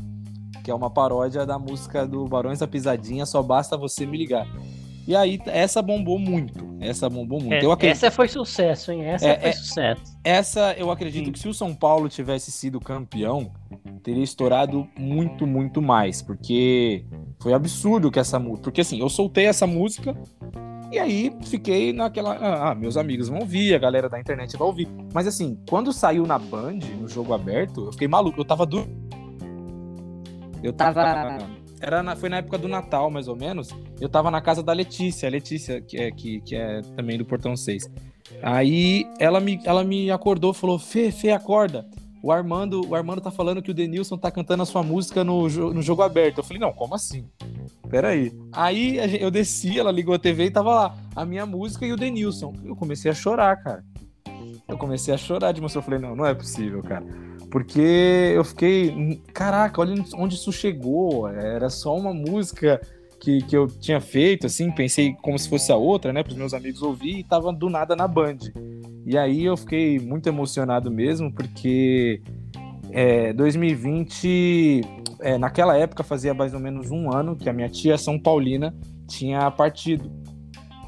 que 0.62 0.70
é 0.70 0.74
uma 0.74 0.90
paródia 0.90 1.46
da 1.46 1.58
música 1.58 2.06
do 2.06 2.26
Barões 2.26 2.58
da 2.58 2.66
Pisadinha, 2.66 3.24
só 3.24 3.42
basta 3.42 3.78
você 3.78 4.04
me 4.04 4.18
ligar. 4.18 4.46
E 5.08 5.16
aí 5.16 5.40
essa 5.46 5.80
bombou 5.80 6.18
muito, 6.18 6.76
essa 6.80 7.08
bombou 7.08 7.40
muito. 7.40 7.54
É, 7.54 7.72
acredito... 7.72 7.96
Essa 7.96 8.10
foi 8.10 8.28
sucesso, 8.28 8.92
hein? 8.92 9.04
Essa 9.04 9.28
é, 9.28 9.40
foi 9.40 9.48
é, 9.48 9.52
sucesso. 9.52 10.18
Essa 10.22 10.74
eu 10.74 10.90
acredito 10.90 11.24
Sim. 11.26 11.32
que 11.32 11.38
se 11.38 11.48
o 11.48 11.54
São 11.54 11.74
Paulo 11.74 12.10
tivesse 12.10 12.52
sido 12.52 12.78
campeão, 12.78 13.50
teria 14.02 14.22
estourado 14.22 14.86
muito, 14.98 15.46
muito 15.46 15.80
mais, 15.80 16.20
porque 16.20 17.06
foi 17.40 17.54
absurdo 17.54 18.10
que 18.10 18.18
essa 18.18 18.38
música, 18.38 18.64
porque 18.64 18.82
assim, 18.82 19.00
eu 19.00 19.08
soltei 19.08 19.46
essa 19.46 19.66
música 19.66 20.14
e 20.92 20.98
aí 20.98 21.34
fiquei 21.46 21.90
naquela. 21.90 22.34
Ah, 22.34 22.70
ah, 22.70 22.74
meus 22.74 22.98
amigos 22.98 23.30
vão 23.30 23.38
ouvir, 23.38 23.74
a 23.74 23.78
galera 23.78 24.10
da 24.10 24.20
internet 24.20 24.58
vai 24.58 24.68
ouvir. 24.68 24.86
Mas 25.14 25.26
assim, 25.26 25.58
quando 25.66 25.90
saiu 25.90 26.26
na 26.26 26.38
Band, 26.38 26.80
no 27.00 27.08
jogo 27.08 27.32
aberto, 27.32 27.86
eu 27.86 27.92
fiquei 27.92 28.06
maluco. 28.06 28.38
Eu 28.38 28.44
tava 28.44 28.66
do. 28.66 28.86
Eu 30.62 30.70
tava. 30.74 31.38
Era 31.80 32.02
na... 32.02 32.14
Foi 32.14 32.28
na 32.28 32.36
época 32.36 32.58
do 32.58 32.68
Natal, 32.68 33.10
mais 33.10 33.26
ou 33.26 33.34
menos. 33.34 33.70
Eu 33.98 34.08
tava 34.08 34.30
na 34.30 34.42
casa 34.42 34.62
da 34.62 34.74
Letícia, 34.74 35.26
a 35.26 35.30
Letícia, 35.30 35.80
que 35.80 35.96
é, 35.96 36.10
que, 36.10 36.42
que 36.42 36.54
é 36.54 36.82
também 36.94 37.16
do 37.16 37.24
Portão 37.24 37.56
6. 37.56 37.90
Aí 38.42 39.06
ela 39.18 39.40
me, 39.40 39.58
ela 39.64 39.82
me 39.82 40.10
acordou 40.10 40.52
falou: 40.52 40.78
Fê, 40.78 41.10
Fê, 41.10 41.30
acorda. 41.30 41.86
O 42.22 42.30
Armando, 42.30 42.86
o 42.88 42.94
Armando 42.94 43.20
tá 43.20 43.30
falando 43.30 43.60
que 43.60 43.70
o 43.70 43.74
Denilson 43.74 44.16
tá 44.16 44.30
cantando 44.30 44.62
a 44.62 44.66
sua 44.66 44.82
música 44.82 45.24
no, 45.24 45.48
no 45.48 45.82
jogo 45.82 46.02
aberto. 46.02 46.38
Eu 46.38 46.44
falei, 46.44 46.60
não, 46.60 46.72
como 46.72 46.94
assim? 46.94 47.28
peraí. 47.92 48.32
Aí 48.50 48.96
eu 49.20 49.30
desci, 49.30 49.78
ela 49.78 49.92
ligou 49.92 50.14
a 50.14 50.18
TV 50.18 50.46
e 50.46 50.50
tava 50.50 50.74
lá, 50.74 50.96
a 51.14 51.26
minha 51.26 51.44
música 51.44 51.84
e 51.84 51.92
o 51.92 51.96
Denilson. 51.96 52.54
Eu 52.64 52.74
comecei 52.74 53.10
a 53.10 53.14
chorar, 53.14 53.54
cara. 53.62 53.84
Eu 54.66 54.78
comecei 54.78 55.12
a 55.12 55.18
chorar 55.18 55.52
de 55.52 55.60
emoção. 55.60 55.80
Eu 55.80 55.84
falei, 55.84 56.00
não, 56.00 56.16
não 56.16 56.24
é 56.24 56.32
possível, 56.32 56.82
cara. 56.82 57.04
Porque 57.50 58.32
eu 58.34 58.42
fiquei, 58.44 59.20
caraca, 59.34 59.78
olha 59.78 60.02
onde 60.14 60.36
isso 60.36 60.50
chegou. 60.50 61.28
Era 61.28 61.68
só 61.68 61.94
uma 61.94 62.14
música 62.14 62.80
que, 63.22 63.40
que 63.42 63.56
eu 63.56 63.68
tinha 63.68 64.00
feito, 64.00 64.48
assim, 64.48 64.68
pensei 64.72 65.14
como 65.22 65.38
se 65.38 65.48
fosse 65.48 65.70
a 65.70 65.76
outra, 65.76 66.12
né, 66.12 66.24
para 66.24 66.32
os 66.32 66.36
meus 66.36 66.52
amigos 66.52 66.82
ouvir 66.82 67.20
e 67.20 67.22
tava 67.22 67.52
do 67.52 67.70
nada 67.70 67.94
na 67.94 68.08
Band. 68.08 68.38
E 69.06 69.16
aí 69.16 69.44
eu 69.44 69.56
fiquei 69.56 70.00
muito 70.00 70.28
emocionado 70.28 70.90
mesmo, 70.90 71.32
porque 71.32 72.20
é, 72.90 73.32
2020 73.32 74.80
é, 75.20 75.38
naquela 75.38 75.76
época 75.76 76.02
fazia 76.02 76.34
mais 76.34 76.52
ou 76.52 76.58
menos 76.58 76.90
um 76.90 77.12
ano 77.12 77.36
que 77.36 77.48
a 77.48 77.52
minha 77.52 77.68
tia 77.68 77.96
São 77.96 78.18
Paulina 78.18 78.74
tinha 79.06 79.48
partido. 79.52 80.10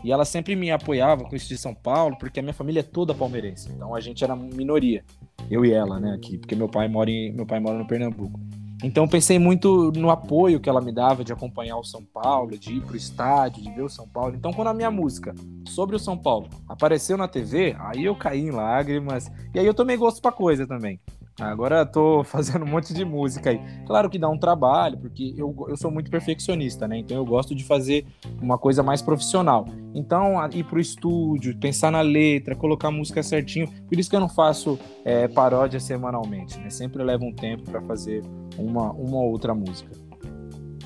E 0.02 0.10
ela 0.10 0.24
sempre 0.24 0.56
me 0.56 0.72
apoiava 0.72 1.22
com 1.24 1.36
isso 1.36 1.48
de 1.48 1.56
São 1.56 1.72
Paulo, 1.72 2.16
porque 2.18 2.40
a 2.40 2.42
minha 2.42 2.52
família 2.52 2.80
é 2.80 2.82
toda 2.82 3.14
palmeirense. 3.14 3.70
Então 3.72 3.94
a 3.94 4.00
gente 4.00 4.24
era 4.24 4.34
minoria, 4.34 5.04
eu 5.48 5.64
e 5.64 5.70
ela, 5.70 6.00
né, 6.00 6.12
aqui, 6.14 6.36
porque 6.36 6.56
meu 6.56 6.68
pai 6.68 6.88
mora 6.88 7.08
em, 7.08 7.32
meu 7.32 7.46
pai 7.46 7.60
mora 7.60 7.78
no 7.78 7.86
Pernambuco. 7.86 8.40
Então 8.84 9.08
pensei 9.08 9.38
muito 9.38 9.90
no 9.92 10.10
apoio 10.10 10.60
que 10.60 10.68
ela 10.68 10.78
me 10.78 10.92
dava 10.92 11.24
de 11.24 11.32
acompanhar 11.32 11.78
o 11.78 11.84
São 11.84 12.04
Paulo, 12.04 12.58
de 12.58 12.74
ir 12.74 12.82
pro 12.82 12.94
estádio, 12.94 13.62
de 13.62 13.70
ver 13.70 13.80
o 13.80 13.88
São 13.88 14.06
Paulo. 14.06 14.34
Então 14.36 14.52
quando 14.52 14.68
a 14.68 14.74
minha 14.74 14.90
música 14.90 15.34
sobre 15.66 15.96
o 15.96 15.98
São 15.98 16.18
Paulo 16.18 16.50
apareceu 16.68 17.16
na 17.16 17.26
TV, 17.26 17.74
aí 17.78 18.04
eu 18.04 18.14
caí 18.14 18.40
em 18.40 18.50
lágrimas. 18.50 19.32
E 19.54 19.58
aí 19.58 19.64
eu 19.64 19.72
tomei 19.72 19.96
gosto 19.96 20.20
pra 20.20 20.30
coisa 20.30 20.66
também. 20.66 21.00
Agora 21.40 21.84
tô 21.84 22.22
fazendo 22.24 22.64
um 22.64 22.68
monte 22.68 22.94
de 22.94 23.04
música 23.04 23.50
aí. 23.50 23.60
Claro 23.86 24.08
que 24.08 24.18
dá 24.18 24.28
um 24.28 24.38
trabalho, 24.38 24.98
porque 24.98 25.34
eu, 25.36 25.54
eu 25.68 25.76
sou 25.76 25.90
muito 25.90 26.10
perfeccionista, 26.10 26.86
né? 26.86 26.98
Então 26.98 27.16
eu 27.16 27.24
gosto 27.24 27.54
de 27.54 27.64
fazer 27.64 28.06
uma 28.40 28.56
coisa 28.56 28.82
mais 28.82 29.02
profissional. 29.02 29.66
Então, 29.94 30.34
ir 30.52 30.64
pro 30.64 30.80
estúdio, 30.80 31.56
pensar 31.58 31.90
na 31.90 32.00
letra, 32.00 32.54
colocar 32.54 32.88
a 32.88 32.90
música 32.90 33.22
certinho. 33.22 33.68
Por 33.88 33.98
isso 33.98 34.08
que 34.08 34.16
eu 34.16 34.20
não 34.20 34.28
faço 34.28 34.78
é, 35.04 35.28
paródia 35.28 35.80
semanalmente, 35.80 36.58
né? 36.58 36.70
Sempre 36.70 37.02
levo 37.02 37.24
um 37.24 37.32
tempo 37.32 37.64
para 37.70 37.80
fazer 37.82 38.22
uma, 38.56 38.92
uma 38.92 39.18
outra 39.18 39.54
música. 39.54 39.90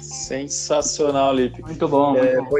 Sensacional, 0.00 1.34
Lipe. 1.34 1.62
Muito 1.62 1.88
bom. 1.88 2.16
É, 2.16 2.36
muito 2.36 2.50
bom. 2.50 2.56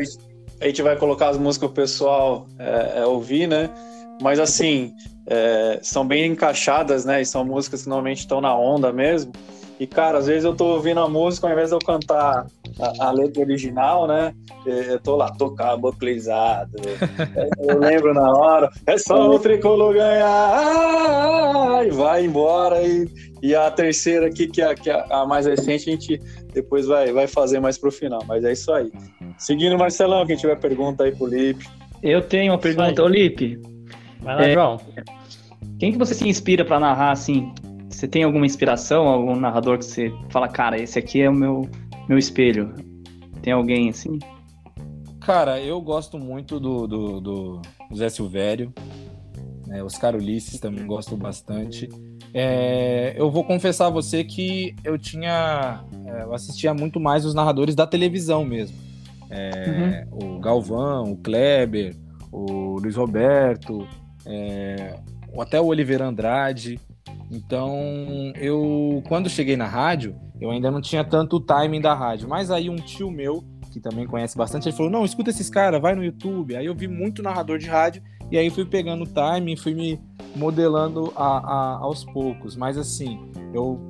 a 0.61 0.67
gente 0.67 0.83
vai 0.83 0.97
colocar 0.97 1.31
as 1.31 1.39
músicas 1.39 1.71
pro 1.71 1.83
pessoal 1.83 2.47
é, 2.59 3.01
é 3.01 3.07
ouvir, 3.07 3.47
né? 3.47 3.71
Mas 4.21 4.39
assim, 4.41 4.93
é, 5.27 5.79
são 5.83 6.07
bem 6.07 6.33
encaixadas, 6.33 7.05
né? 7.05 7.21
E 7.21 7.27
são 7.27 7.45
músicas 7.45 7.83
que 7.83 7.89
normalmente 7.89 8.21
estão 8.21 8.41
na 8.41 8.57
onda 8.57 8.93
mesmo. 8.93 9.33
E, 9.79 9.87
cara, 9.87 10.19
às 10.19 10.27
vezes 10.27 10.45
eu 10.45 10.57
tô 10.57 10.75
ouvindo 10.75 10.99
a 10.99 11.09
música, 11.09 11.47
ao 11.47 11.53
invés 11.53 11.69
de 11.69 11.77
eu 11.77 11.79
cantar 11.79 12.47
a, 12.81 13.07
a 13.07 13.11
letra 13.13 13.43
original, 13.43 14.09
né? 14.09 14.35
Eu 14.67 14.99
tô 14.99 15.15
lá, 15.15 15.31
tô 15.31 15.53
caboclizado. 15.53 16.73
eu 17.63 17.79
lembro 17.79 18.13
na 18.13 18.29
hora, 18.29 18.69
é 18.87 18.99
só 18.99 19.31
o 19.31 19.39
tricolor 19.39 19.95
ganhar, 19.95 21.87
e 21.87 21.91
vai 21.91 22.25
embora. 22.25 22.83
E, 22.83 23.09
e 23.41 23.55
a 23.55 23.71
terceira 23.71 24.27
aqui, 24.27 24.49
que 24.49 24.61
é, 24.61 24.75
que 24.75 24.91
é 24.91 25.05
a 25.11 25.25
mais 25.25 25.47
recente, 25.47 25.89
a 25.89 25.93
gente 25.93 26.21
depois 26.53 26.87
vai, 26.87 27.13
vai 27.13 27.29
fazer 27.29 27.61
mais 27.61 27.79
pro 27.79 27.93
final. 27.93 28.25
Mas 28.27 28.45
é 28.45 28.53
isso 28.53 28.73
aí. 28.73 28.91
Seguindo, 29.39 29.79
Marcelão, 29.79 30.27
quem 30.27 30.37
tiver 30.37 30.59
pergunta 30.59 31.05
aí 31.05 31.15
pro 31.15 31.27
Lipe. 31.27 31.65
Eu 32.03 32.21
tenho 32.23 32.53
uma 32.53 32.59
pergunta, 32.59 33.01
ô 33.01 33.07
Lipe. 33.07 33.61
Vai 34.29 34.37
lá, 34.37 34.45
é, 34.45 34.53
João. 34.53 34.79
Quem 35.79 35.91
que 35.91 35.97
você 35.97 36.13
se 36.13 36.29
inspira 36.29 36.63
para 36.63 36.79
narrar 36.79 37.13
assim? 37.13 37.51
Você 37.89 38.07
tem 38.07 38.25
alguma 38.25 38.45
inspiração, 38.45 39.09
algum 39.09 39.35
narrador 39.35 39.79
que 39.79 39.87
você 39.87 40.13
fala, 40.29 40.47
cara, 40.47 40.79
esse 40.79 40.99
aqui 40.99 41.23
é 41.23 41.31
o 41.31 41.33
meu, 41.33 41.67
meu 42.07 42.19
espelho? 42.19 42.75
Tem 43.41 43.55
alguém 43.55 43.89
assim? 43.89 44.19
Cara, 45.21 45.59
eu 45.61 45.81
gosto 45.81 46.19
muito 46.19 46.61
do, 46.61 46.87
do, 46.87 47.21
do 47.21 47.63
Zé 47.97 48.11
Silvério. 48.11 48.71
Né? 49.67 49.83
Oscar 49.83 50.15
Ulisses 50.15 50.61
também 50.61 50.87
gosto 50.87 51.17
bastante. 51.17 51.89
É, 52.35 53.15
eu 53.17 53.31
vou 53.31 53.45
confessar 53.45 53.87
a 53.87 53.91
você 53.91 54.25
que 54.25 54.77
eu 54.85 54.99
tinha. 54.99 55.83
É, 56.05 56.23
eu 56.25 56.35
assistia 56.35 56.75
muito 56.75 57.01
mais 57.01 57.25
os 57.25 57.33
narradores 57.33 57.75
da 57.75 57.87
televisão 57.87 58.45
mesmo. 58.45 58.77
É, 59.31 60.07
uhum. 60.13 60.37
O 60.37 60.39
Galvão, 60.39 61.13
o 61.13 61.17
Kleber, 61.17 61.97
o 62.31 62.79
Luiz 62.79 62.97
Roberto, 62.97 63.89
é, 64.29 65.01
até 65.41 65.61
o 65.61 65.67
Oliveira 65.67 66.07
Andrade. 66.07 66.79
Então, 67.31 68.33
eu, 68.37 69.03
quando 69.09 69.29
cheguei 69.29 69.57
na 69.57 69.67
rádio, 69.67 70.15
eu 70.41 70.51
ainda 70.51 70.71
não 70.71 70.81
tinha 70.81 71.03
tanto 71.03 71.37
o 71.37 71.41
timing 71.41 71.81
da 71.81 71.95
rádio. 71.95 72.29
Mas 72.29 72.51
aí 72.51 72.69
um 72.69 72.77
tio 72.77 73.11
meu, 73.11 73.43
que 73.73 73.81
também 73.81 74.07
conhece 74.07 74.37
bastante, 74.37 74.69
ele 74.69 74.77
falou: 74.77 74.93
Não, 74.93 75.05
escuta 75.05 75.31
esses 75.31 75.49
caras, 75.49 75.81
vai 75.81 75.95
no 75.95 76.05
YouTube. 76.05 76.55
Aí 76.57 76.67
eu 76.67 76.75
vi 76.75 76.87
muito 76.87 77.23
narrador 77.23 77.59
de 77.59 77.67
rádio, 77.67 78.03
e 78.31 78.37
aí 78.37 78.51
fui 78.51 78.65
pegando 78.65 79.05
o 79.05 79.07
timing, 79.07 79.57
fui 79.57 79.75
me 79.75 80.01
modelando 80.37 81.13
a, 81.17 81.39
a, 81.39 81.79
aos 81.79 82.05
poucos. 82.05 82.57
Mas 82.57 82.77
assim, 82.77 83.19
eu 83.55 83.81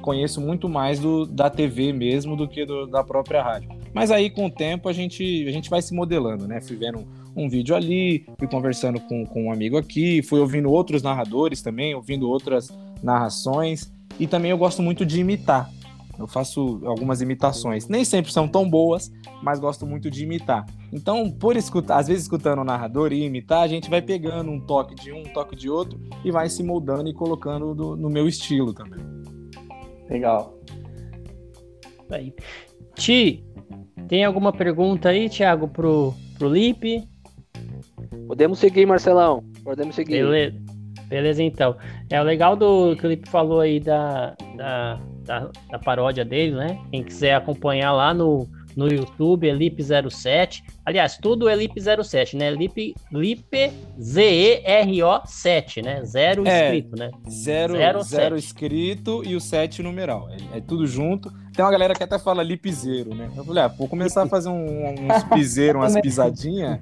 conheço 0.00 0.40
muito 0.40 0.68
mais 0.68 0.98
do, 1.00 1.26
da 1.26 1.48
TV 1.48 1.92
mesmo 1.92 2.36
do 2.36 2.46
que 2.46 2.64
do, 2.64 2.86
da 2.86 3.02
própria 3.02 3.42
rádio. 3.42 3.70
Mas 3.92 4.10
aí, 4.10 4.30
com 4.30 4.46
o 4.46 4.50
tempo, 4.50 4.88
a 4.88 4.92
gente, 4.92 5.46
a 5.48 5.50
gente 5.50 5.68
vai 5.68 5.82
se 5.82 5.94
modelando, 5.94 6.46
né? 6.46 6.60
Fui 6.60 6.76
vendo 6.76 7.06
um 7.36 7.48
vídeo 7.48 7.74
ali, 7.74 8.26
fui 8.38 8.48
conversando 8.48 9.00
com, 9.00 9.24
com 9.24 9.44
um 9.44 9.52
amigo 9.52 9.76
aqui, 9.76 10.22
fui 10.22 10.40
ouvindo 10.40 10.70
outros 10.70 11.02
narradores 11.02 11.62
também, 11.62 11.94
ouvindo 11.94 12.28
outras 12.28 12.68
narrações. 13.02 13.92
E 14.18 14.26
também 14.26 14.50
eu 14.50 14.58
gosto 14.58 14.82
muito 14.82 15.06
de 15.06 15.20
imitar. 15.20 15.70
Eu 16.18 16.26
faço 16.26 16.82
algumas 16.84 17.22
imitações. 17.22 17.88
Nem 17.88 18.04
sempre 18.04 18.30
são 18.30 18.46
tão 18.46 18.68
boas, 18.68 19.10
mas 19.42 19.58
gosto 19.58 19.86
muito 19.86 20.10
de 20.10 20.22
imitar. 20.22 20.66
Então, 20.92 21.30
por 21.30 21.56
escutar, 21.56 21.98
às 21.98 22.08
vezes 22.08 22.24
escutando 22.24 22.60
o 22.60 22.64
narrador 22.64 23.12
e 23.12 23.24
imitar, 23.24 23.62
a 23.62 23.68
gente 23.68 23.88
vai 23.88 24.02
pegando 24.02 24.50
um 24.50 24.60
toque 24.60 24.94
de 24.94 25.12
um, 25.12 25.20
um 25.20 25.32
toque 25.32 25.56
de 25.56 25.70
outro 25.70 25.98
e 26.22 26.30
vai 26.30 26.50
se 26.50 26.62
moldando 26.62 27.08
e 27.08 27.14
colocando 27.14 27.74
do, 27.74 27.96
no 27.96 28.10
meu 28.10 28.28
estilo 28.28 28.74
também. 28.74 29.00
Legal. 30.10 30.58
Aí. 32.10 32.34
Ti, 32.96 33.42
tem 34.08 34.24
alguma 34.24 34.52
pergunta 34.52 35.08
aí, 35.08 35.30
Thiago, 35.30 35.68
pro, 35.68 36.12
pro 36.36 36.52
Lipe? 36.52 37.08
Podemos 38.30 38.60
seguir, 38.60 38.86
Marcelão. 38.86 39.42
Podemos 39.64 39.96
seguir. 39.96 40.22
Beleza, 40.22 40.56
Beleza 41.08 41.42
então. 41.42 41.76
É 42.08 42.20
o 42.20 42.22
legal 42.22 42.54
do 42.54 42.92
que 42.92 42.98
o 42.98 43.00
Felipe 43.00 43.28
falou 43.28 43.58
aí 43.58 43.80
da, 43.80 44.36
da, 44.56 45.00
da, 45.24 45.50
da, 45.68 45.78
paródia 45.80 46.24
dele, 46.24 46.54
né? 46.54 46.78
Quem 46.92 47.02
quiser 47.02 47.34
acompanhar 47.34 47.90
lá 47.90 48.14
no, 48.14 48.46
no 48.76 48.88
YouTube, 48.88 49.48
é 49.48 49.52
Lip07. 49.54 50.62
Aliás, 50.84 51.16
tudo 51.18 51.48
é 51.48 51.56
Lip07, 51.56 52.36
né? 52.38 52.50
Lip, 52.50 52.94
Lip 53.12 53.72
Z-E-R-O 54.00 55.20
7, 55.26 55.82
né? 55.82 56.04
Zero 56.04 56.46
É. 56.46 56.64
escrito, 56.66 56.96
né? 56.96 57.10
Zero, 57.28 57.74
Zero, 57.76 58.02
zero, 58.02 58.36
escrito 58.36 59.22
e 59.24 59.34
o 59.36 59.40
7 59.40 59.82
numeral. 59.82 60.28
É, 60.54 60.58
é 60.58 60.60
tudo 60.60 60.86
junto. 60.86 61.30
Tem 61.54 61.64
uma 61.64 61.70
galera 61.70 61.94
que 61.94 62.02
até 62.02 62.18
fala 62.18 62.42
lipzeiro, 62.42 63.14
né? 63.14 63.28
Eu 63.36 63.44
falei, 63.44 63.62
ah, 63.64 63.68
vou 63.68 63.88
começar 63.88 64.22
a 64.22 64.26
fazer 64.26 64.48
um- 64.48 64.94
uns 64.94 65.22
piseiros, 65.34 65.80
umas 65.82 66.00
pisadinhas. 66.00 66.78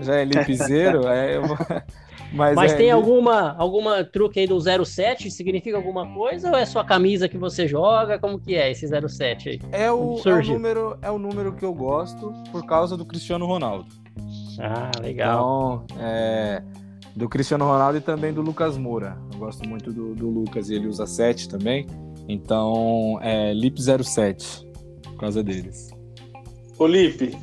Já 0.00 0.14
é 0.16 0.24
lipzeiro. 0.26 1.06
É, 1.08 1.36
eu 1.36 1.46
vou- 1.46 1.58
Mas, 2.34 2.56
Mas 2.56 2.72
é, 2.72 2.76
tem 2.76 2.90
alguma, 2.90 3.54
alguma 3.56 4.02
truque 4.02 4.40
aí 4.40 4.46
do 4.46 4.58
07? 4.60 5.30
Significa 5.30 5.76
alguma 5.76 6.12
coisa? 6.12 6.50
Ou 6.50 6.56
é 6.56 6.66
só 6.66 6.80
a 6.80 6.84
camisa 6.84 7.28
que 7.28 7.38
você 7.38 7.68
joga? 7.68 8.18
Como 8.18 8.40
que 8.40 8.56
é 8.56 8.72
esse 8.72 8.86
07 8.88 9.48
aí? 9.48 9.60
É 9.70 9.90
o, 9.90 10.20
é, 10.24 10.32
o 10.32 10.42
número, 10.42 10.98
é 11.00 11.10
o 11.10 11.18
número 11.18 11.52
que 11.52 11.64
eu 11.64 11.72
gosto 11.72 12.34
por 12.50 12.66
causa 12.66 12.96
do 12.96 13.04
Cristiano 13.04 13.46
Ronaldo. 13.46 13.86
Ah, 14.58 14.90
legal. 15.00 15.84
Então, 15.84 16.00
é, 16.00 16.60
do 17.14 17.28
Cristiano 17.28 17.64
Ronaldo 17.64 17.98
e 17.98 18.00
também 18.00 18.32
do 18.32 18.42
Lucas 18.42 18.76
Moura. 18.76 19.16
Eu 19.32 19.38
gosto 19.38 19.68
muito 19.68 19.92
do, 19.92 20.14
do 20.14 20.28
Lucas 20.28 20.70
e 20.70 20.74
ele 20.74 20.88
usa 20.88 21.06
7 21.06 21.48
também. 21.48 21.86
Então, 22.28 23.18
é 23.22 23.52
Lip 23.52 23.78
07, 23.80 24.66
por 25.04 25.16
causa 25.18 25.42
deles. 25.42 25.90
Ô 26.78 26.86
Lipe, 26.86 27.38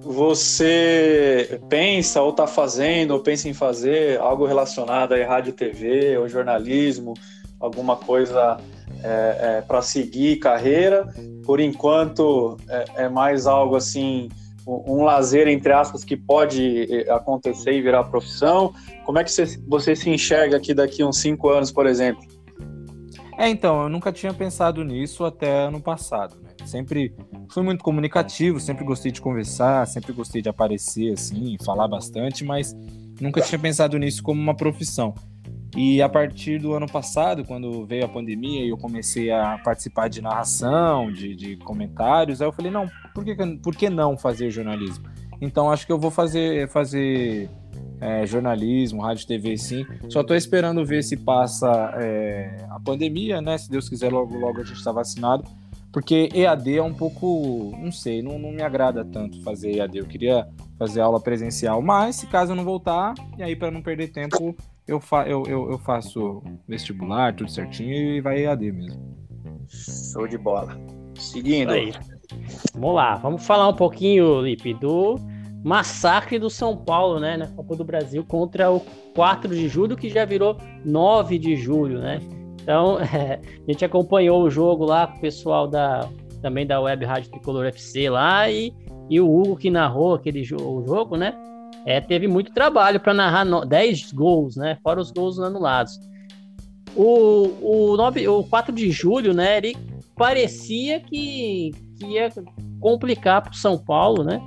você 0.00 1.60
pensa 1.68 2.22
ou 2.22 2.30
está 2.30 2.46
fazendo 2.46 3.12
ou 3.12 3.20
pensa 3.20 3.48
em 3.48 3.54
fazer 3.54 4.18
algo 4.20 4.46
relacionado 4.46 5.12
a 5.12 5.26
rádio 5.26 5.52
TV 5.52 6.16
ou 6.18 6.28
jornalismo, 6.28 7.14
alguma 7.60 7.96
coisa 7.96 8.58
para 9.66 9.82
seguir 9.82 10.36
carreira? 10.36 11.06
Por 11.44 11.60
enquanto 11.60 12.56
é, 12.68 13.04
é 13.04 13.08
mais 13.08 13.46
algo 13.46 13.76
assim, 13.76 14.28
um, 14.68 15.02
lazer 15.02 15.48
entre 15.48 15.72
aspas 15.72 16.04
que 16.04 16.16
pode 16.16 16.86
eh, 16.92 17.10
acontecer 17.10 17.72
e 17.72 17.80
virar 17.80 18.04
profissão. 18.04 18.74
Como 19.04 19.18
é 19.18 19.24
que 19.24 19.32
você, 19.32 19.46
você 19.66 19.96
se 19.96 20.10
enxerga 20.10 20.58
aqui 20.58 20.74
daqui 20.74 21.02
uns 21.02 21.18
cinco 21.18 21.48
anos, 21.48 21.72
por 21.72 21.86
exemplo? 21.86 22.22
É, 23.38 23.48
então, 23.48 23.84
eu 23.84 23.88
nunca 23.88 24.12
tinha 24.12 24.34
pensado 24.34 24.84
nisso 24.84 25.24
até 25.24 25.64
ano 25.66 25.80
passado, 25.80 26.36
né? 26.42 26.47
Sempre 26.64 27.14
fui 27.50 27.62
muito 27.62 27.82
comunicativo, 27.82 28.60
sempre 28.60 28.84
gostei 28.84 29.10
de 29.10 29.20
conversar, 29.20 29.86
sempre 29.86 30.12
gostei 30.12 30.42
de 30.42 30.48
aparecer, 30.48 31.12
assim, 31.12 31.56
falar 31.64 31.88
bastante, 31.88 32.44
mas 32.44 32.76
nunca 33.20 33.40
tinha 33.40 33.58
pensado 33.58 33.98
nisso 33.98 34.22
como 34.22 34.40
uma 34.40 34.54
profissão. 34.54 35.14
E 35.76 36.00
a 36.00 36.08
partir 36.08 36.58
do 36.58 36.72
ano 36.72 36.86
passado, 36.86 37.44
quando 37.44 37.84
veio 37.84 38.04
a 38.04 38.08
pandemia 38.08 38.64
e 38.64 38.70
eu 38.70 38.76
comecei 38.76 39.30
a 39.30 39.58
participar 39.58 40.08
de 40.08 40.20
narração, 40.20 41.12
de, 41.12 41.34
de 41.34 41.56
comentários, 41.56 42.40
aí 42.40 42.48
eu 42.48 42.52
falei, 42.52 42.70
não, 42.70 42.88
por 43.14 43.24
que, 43.24 43.34
por 43.62 43.76
que 43.76 43.90
não 43.90 44.16
fazer 44.16 44.50
jornalismo? 44.50 45.06
Então 45.40 45.70
acho 45.70 45.86
que 45.86 45.92
eu 45.92 45.98
vou 45.98 46.10
fazer, 46.10 46.68
fazer 46.68 47.48
é, 48.00 48.26
jornalismo, 48.26 49.02
rádio 49.02 49.26
TV 49.26 49.56
sim. 49.56 49.86
Só 50.08 50.22
tô 50.22 50.34
esperando 50.34 50.84
ver 50.84 51.02
se 51.02 51.16
passa 51.16 51.68
é, 51.96 52.66
a 52.70 52.80
pandemia, 52.80 53.40
né? 53.40 53.56
Se 53.58 53.70
Deus 53.70 53.88
quiser, 53.88 54.10
logo, 54.10 54.36
logo 54.36 54.60
a 54.60 54.64
gente 54.64 54.82
tá 54.82 54.90
vacinado. 54.90 55.44
Porque 55.98 56.28
EAD 56.32 56.76
é 56.76 56.82
um 56.82 56.94
pouco, 56.94 57.76
não 57.76 57.90
sei, 57.90 58.22
não, 58.22 58.38
não 58.38 58.52
me 58.52 58.62
agrada 58.62 59.04
tanto 59.04 59.42
fazer 59.42 59.78
EAD. 59.78 59.98
Eu 59.98 60.06
queria 60.06 60.46
fazer 60.78 61.00
aula 61.00 61.18
presencial, 61.18 61.82
mas 61.82 62.14
se 62.14 62.28
caso 62.28 62.52
eu 62.52 62.56
não 62.56 62.62
voltar, 62.62 63.14
e 63.36 63.42
aí 63.42 63.56
para 63.56 63.68
não 63.68 63.82
perder 63.82 64.12
tempo, 64.12 64.56
eu, 64.86 65.00
fa 65.00 65.26
eu, 65.26 65.42
eu, 65.48 65.72
eu 65.72 65.78
faço 65.78 66.40
vestibular, 66.68 67.34
tudo 67.34 67.50
certinho, 67.50 67.92
e 67.92 68.20
vai 68.20 68.44
EAD 68.44 68.70
mesmo. 68.70 69.02
Show 69.66 70.28
de 70.28 70.38
bola. 70.38 70.80
Seguindo. 71.16 71.72
Aí. 71.72 71.92
Vamos 72.74 72.94
lá, 72.94 73.16
vamos 73.16 73.44
falar 73.44 73.68
um 73.68 73.74
pouquinho, 73.74 74.40
Lipe, 74.40 74.74
do 74.74 75.16
massacre 75.64 76.38
do 76.38 76.48
São 76.48 76.76
Paulo, 76.76 77.18
né, 77.18 77.36
na 77.36 77.48
Copa 77.48 77.74
do 77.74 77.84
Brasil 77.84 78.24
contra 78.24 78.70
o 78.70 78.78
4 79.16 79.52
de 79.52 79.66
julho, 79.66 79.96
que 79.96 80.08
já 80.08 80.24
virou 80.24 80.58
9 80.84 81.40
de 81.40 81.56
julho, 81.56 81.98
né? 81.98 82.20
Então, 82.68 82.98
é, 83.00 83.40
a 83.66 83.72
gente 83.72 83.82
acompanhou 83.82 84.42
o 84.42 84.50
jogo 84.50 84.84
lá 84.84 85.06
com 85.06 85.16
o 85.16 85.20
pessoal 85.22 85.66
da 85.66 86.06
também 86.42 86.66
da 86.66 86.78
Web 86.80 87.04
Rádio 87.04 87.30
Tricolor 87.30 87.66
FC 87.66 88.10
lá 88.10 88.48
e, 88.48 88.72
e 89.10 89.20
o 89.20 89.28
Hugo 89.28 89.56
que 89.56 89.70
narrou 89.70 90.14
aquele 90.14 90.44
jo 90.44 90.56
o 90.56 90.86
jogo, 90.86 91.16
né? 91.16 91.34
É, 91.84 92.00
teve 92.00 92.28
muito 92.28 92.52
trabalho 92.52 93.00
para 93.00 93.14
narrar 93.14 93.44
no 93.44 93.64
10 93.64 94.12
gols, 94.12 94.54
né? 94.54 94.78
Fora 94.82 95.00
os 95.00 95.10
gols 95.10 95.40
anulados. 95.40 95.98
O, 96.94 97.48
o, 97.62 97.96
9, 97.96 98.28
o 98.28 98.44
4 98.44 98.72
de 98.72 98.90
julho, 98.90 99.32
né? 99.32 99.56
Ele 99.56 99.76
parecia 100.14 101.00
que, 101.00 101.72
que 101.98 102.06
ia 102.06 102.28
complicar 102.80 103.42
para 103.42 103.52
o 103.52 103.56
São 103.56 103.78
Paulo, 103.78 104.22
né? 104.22 104.40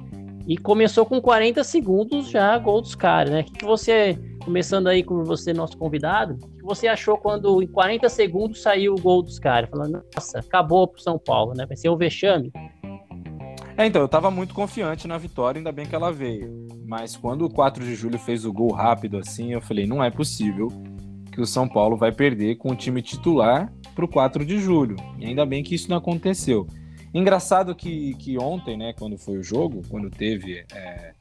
E 0.47 0.57
começou 0.57 1.05
com 1.05 1.19
40 1.19 1.63
segundos 1.63 2.29
já 2.29 2.57
gol 2.57 2.81
dos 2.81 2.95
caras, 2.95 3.31
né? 3.31 3.41
O 3.41 3.43
que, 3.43 3.53
que 3.53 3.65
você, 3.65 4.17
começando 4.43 4.87
aí 4.87 5.03
com 5.03 5.23
você, 5.23 5.53
nosso 5.53 5.77
convidado, 5.77 6.33
o 6.33 6.57
que 6.57 6.63
você 6.63 6.87
achou 6.87 7.17
quando 7.17 7.61
em 7.61 7.67
40 7.67 8.09
segundos 8.09 8.61
saiu 8.61 8.93
o 8.93 9.01
gol 9.01 9.21
dos 9.21 9.39
caras? 9.39 9.69
Falando, 9.69 10.03
nossa, 10.13 10.39
acabou 10.39 10.87
pro 10.87 11.01
São 11.01 11.17
Paulo, 11.17 11.53
né? 11.55 11.65
Vai 11.65 11.77
ser 11.77 11.89
o 11.89 11.97
vexame. 11.97 12.51
É, 13.77 13.85
então, 13.85 14.01
eu 14.01 14.07
tava 14.07 14.29
muito 14.29 14.53
confiante 14.53 15.07
na 15.07 15.17
vitória, 15.17 15.59
ainda 15.59 15.71
bem 15.71 15.85
que 15.85 15.95
ela 15.95 16.11
veio. 16.11 16.67
Mas 16.85 17.15
quando 17.15 17.45
o 17.45 17.49
4 17.49 17.83
de 17.83 17.95
julho 17.95 18.19
fez 18.19 18.45
o 18.45 18.51
gol 18.51 18.71
rápido 18.71 19.17
assim, 19.17 19.53
eu 19.53 19.61
falei, 19.61 19.87
não 19.87 20.03
é 20.03 20.11
possível 20.11 20.67
que 21.31 21.39
o 21.39 21.45
São 21.45 21.67
Paulo 21.67 21.95
vai 21.95 22.11
perder 22.11 22.57
com 22.57 22.71
o 22.71 22.75
time 22.75 23.01
titular 23.01 23.71
pro 23.95 24.07
4 24.07 24.45
de 24.45 24.59
julho. 24.59 24.97
E 25.17 25.25
ainda 25.25 25.45
bem 25.45 25.63
que 25.63 25.73
isso 25.73 25.89
não 25.89 25.97
aconteceu. 25.97 26.67
Engraçado 27.13 27.73
que, 27.73 28.13
que 28.15 28.37
ontem, 28.37 28.77
né, 28.77 28.93
quando 28.93 29.17
foi 29.17 29.37
o 29.37 29.43
jogo, 29.43 29.81
quando 29.89 30.09
teve 30.09 30.65
é, 30.73 31.13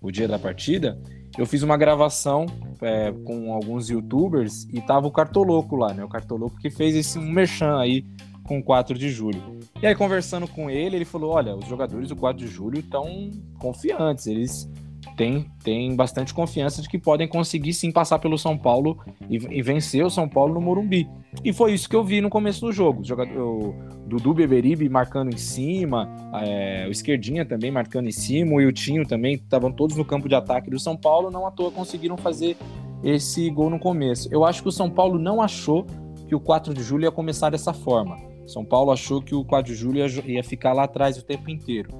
o 0.00 0.10
dia 0.10 0.28
da 0.28 0.38
partida, 0.38 1.00
eu 1.38 1.46
fiz 1.46 1.62
uma 1.62 1.76
gravação 1.76 2.46
é, 2.80 3.12
com 3.24 3.52
alguns 3.52 3.90
youtubers 3.90 4.66
e 4.72 4.80
tava 4.80 5.06
o 5.06 5.10
Cartoloco 5.10 5.76
lá, 5.76 5.92
né? 5.92 6.04
O 6.04 6.08
Cartoloco 6.08 6.58
que 6.58 6.70
fez 6.70 6.96
esse 6.96 7.18
um 7.18 7.30
merchan 7.30 7.78
aí 7.78 8.04
com 8.44 8.58
o 8.58 8.62
4 8.62 8.96
de 8.96 9.10
julho. 9.10 9.42
E 9.82 9.86
aí, 9.86 9.94
conversando 9.94 10.48
com 10.48 10.70
ele, 10.70 10.96
ele 10.96 11.04
falou: 11.04 11.32
olha, 11.32 11.54
os 11.54 11.66
jogadores 11.66 12.08
do 12.08 12.16
4 12.16 12.38
de 12.38 12.50
julho 12.50 12.78
estão 12.78 13.30
confiantes, 13.58 14.26
eles 14.26 14.70
têm, 15.16 15.46
têm 15.64 15.96
bastante 15.96 16.34
confiança 16.34 16.82
de 16.82 16.88
que 16.88 16.98
podem 16.98 17.26
conseguir 17.26 17.72
sim 17.72 17.90
passar 17.90 18.18
pelo 18.18 18.36
São 18.36 18.56
Paulo 18.56 18.98
e, 19.28 19.36
e 19.36 19.62
vencer 19.62 20.04
o 20.04 20.10
São 20.10 20.28
Paulo 20.28 20.54
no 20.54 20.60
Morumbi. 20.60 21.08
E 21.44 21.52
foi 21.52 21.72
isso 21.72 21.88
que 21.88 21.96
eu 21.96 22.04
vi 22.04 22.20
no 22.20 22.28
começo 22.28 22.60
do 22.60 22.72
jogo. 22.72 23.00
O, 23.00 23.04
jogador, 23.04 23.36
o 23.38 23.74
Dudu 24.06 24.34
Beberibe 24.34 24.88
marcando 24.88 25.32
em 25.32 25.38
cima, 25.38 26.08
é, 26.42 26.86
o 26.86 26.90
Esquerdinha 26.90 27.44
também 27.44 27.70
marcando 27.70 28.08
em 28.08 28.12
cima, 28.12 28.54
o 28.54 28.60
Iltinho 28.60 29.06
também, 29.06 29.34
estavam 29.34 29.72
todos 29.72 29.96
no 29.96 30.04
campo 30.04 30.28
de 30.28 30.34
ataque 30.34 30.70
do 30.70 30.78
São 30.78 30.96
Paulo, 30.96 31.30
não 31.30 31.46
à 31.46 31.50
toa 31.50 31.70
conseguiram 31.70 32.16
fazer 32.16 32.56
esse 33.02 33.48
gol 33.50 33.70
no 33.70 33.78
começo. 33.78 34.28
Eu 34.30 34.44
acho 34.44 34.62
que 34.62 34.68
o 34.68 34.72
São 34.72 34.90
Paulo 34.90 35.18
não 35.18 35.40
achou 35.40 35.86
que 36.28 36.34
o 36.34 36.40
4 36.40 36.74
de 36.74 36.82
julho 36.82 37.04
ia 37.04 37.12
começar 37.12 37.50
dessa 37.50 37.72
forma. 37.72 38.16
São 38.46 38.64
Paulo 38.64 38.92
achou 38.92 39.20
que 39.20 39.34
o 39.34 39.44
4 39.44 39.72
de 39.72 39.78
julho 39.78 39.98
ia, 39.98 40.06
ia 40.26 40.44
ficar 40.44 40.72
lá 40.72 40.84
atrás 40.84 41.18
o 41.18 41.24
tempo 41.24 41.50
inteiro. 41.50 41.90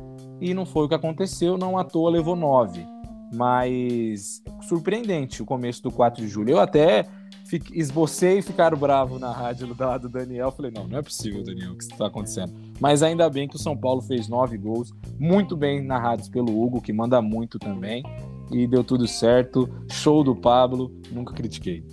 E 0.40 0.52
não 0.52 0.66
foi 0.66 0.84
o 0.84 0.88
que 0.88 0.94
aconteceu, 0.94 1.56
não 1.56 1.78
à 1.78 1.84
toa 1.84 2.10
levou 2.10 2.36
9. 2.36 2.95
Mas 3.32 4.42
surpreendente 4.62 5.42
o 5.42 5.46
começo 5.46 5.82
do 5.82 5.90
4 5.90 6.22
de 6.22 6.28
julho. 6.28 6.50
Eu 6.50 6.60
até 6.60 7.04
fiquei, 7.44 7.78
esbocei 7.78 8.38
e 8.38 8.42
ficaram 8.42 8.78
bravo 8.78 9.18
na 9.18 9.32
rádio 9.32 9.66
do, 9.66 9.98
do 9.98 10.08
Daniel. 10.08 10.50
Falei, 10.52 10.70
não, 10.70 10.86
não 10.86 10.98
é 10.98 11.02
possível, 11.02 11.42
Daniel, 11.42 11.72
o 11.72 11.76
que 11.76 11.84
está 11.84 12.06
acontecendo. 12.06 12.52
Mas 12.80 13.02
ainda 13.02 13.28
bem 13.28 13.48
que 13.48 13.56
o 13.56 13.58
São 13.58 13.76
Paulo 13.76 14.02
fez 14.02 14.28
nove 14.28 14.56
gols, 14.56 14.92
muito 15.18 15.56
bem 15.56 15.82
narrados 15.82 16.28
pelo 16.28 16.62
Hugo, 16.62 16.80
que 16.80 16.92
manda 16.92 17.20
muito 17.20 17.58
também. 17.58 18.02
E 18.50 18.66
deu 18.66 18.84
tudo 18.84 19.08
certo. 19.08 19.68
Show 19.90 20.22
do 20.22 20.36
Pablo, 20.36 20.92
nunca 21.10 21.34
critiquei. 21.34 21.84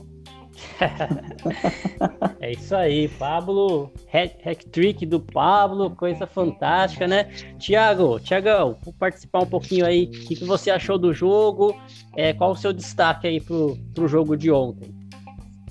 É 2.39 2.51
isso 2.51 2.75
aí, 2.75 3.07
Pablo, 3.07 3.89
hack-trick 4.11 5.05
do 5.05 5.19
Pablo, 5.19 5.91
coisa 5.91 6.27
fantástica, 6.27 7.07
né? 7.07 7.23
Tiago, 7.57 8.19
Tiagão, 8.19 8.75
vou 8.83 8.93
participar 8.93 9.43
um 9.43 9.45
pouquinho 9.45 9.85
aí. 9.85 10.05
O 10.05 10.09
que, 10.09 10.35
que 10.35 10.43
você 10.43 10.69
achou 10.69 10.97
do 10.97 11.13
jogo? 11.13 11.73
É, 12.17 12.33
qual 12.33 12.51
o 12.51 12.55
seu 12.55 12.73
destaque 12.73 13.27
aí 13.27 13.39
pro, 13.39 13.77
pro 13.95 14.09
jogo 14.09 14.35
de 14.35 14.51
ontem? 14.51 14.93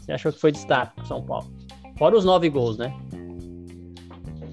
Você 0.01 0.13
achou 0.13 0.33
que 0.33 0.41
foi 0.41 0.51
destaque 0.51 0.97
pro 0.97 1.07
São 1.07 1.23
Paulo? 1.23 1.53
Fora 1.99 2.17
os 2.17 2.25
nove 2.25 2.49
gols, 2.49 2.79
né? 2.79 2.93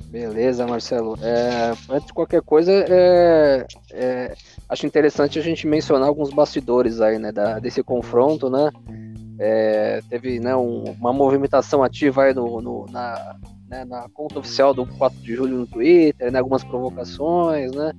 Beleza, 0.09 0.67
Marcelo. 0.67 1.17
É, 1.21 1.71
antes 1.89 2.07
de 2.07 2.13
qualquer 2.13 2.41
coisa, 2.41 2.71
é, 2.71 3.65
é, 3.91 4.35
acho 4.67 4.85
interessante 4.85 5.39
a 5.39 5.41
gente 5.41 5.67
mencionar 5.67 6.07
alguns 6.07 6.31
bastidores 6.31 6.99
aí, 6.99 7.17
né, 7.19 7.31
da, 7.31 7.59
desse 7.59 7.81
confronto, 7.83 8.49
né? 8.49 8.71
É, 9.39 10.02
teve 10.10 10.39
né, 10.39 10.56
um, 10.56 10.84
uma 10.99 11.13
movimentação 11.13 11.82
ativa 11.82 12.23
aí 12.23 12.34
no, 12.34 12.62
no, 12.62 12.86
na, 12.91 13.38
né, 13.69 13.86
na 13.86 14.10
conta 14.10 14.39
oficial 14.39 14.73
do 14.73 14.86
4 14.86 15.17
de 15.19 15.34
julho 15.34 15.60
no 15.60 15.67
Twitter, 15.67 16.32
né, 16.32 16.39
algumas 16.39 16.63
provocações, 16.63 17.71
né? 17.71 17.93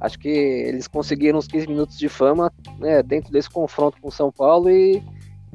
Acho 0.00 0.18
que 0.18 0.28
eles 0.28 0.86
conseguiram 0.86 1.38
uns 1.38 1.48
15 1.48 1.66
minutos 1.66 1.98
de 1.98 2.08
fama 2.08 2.52
né, 2.78 3.02
dentro 3.02 3.32
desse 3.32 3.50
confronto 3.50 4.00
com 4.00 4.10
São 4.10 4.30
Paulo 4.30 4.70
e, 4.70 5.02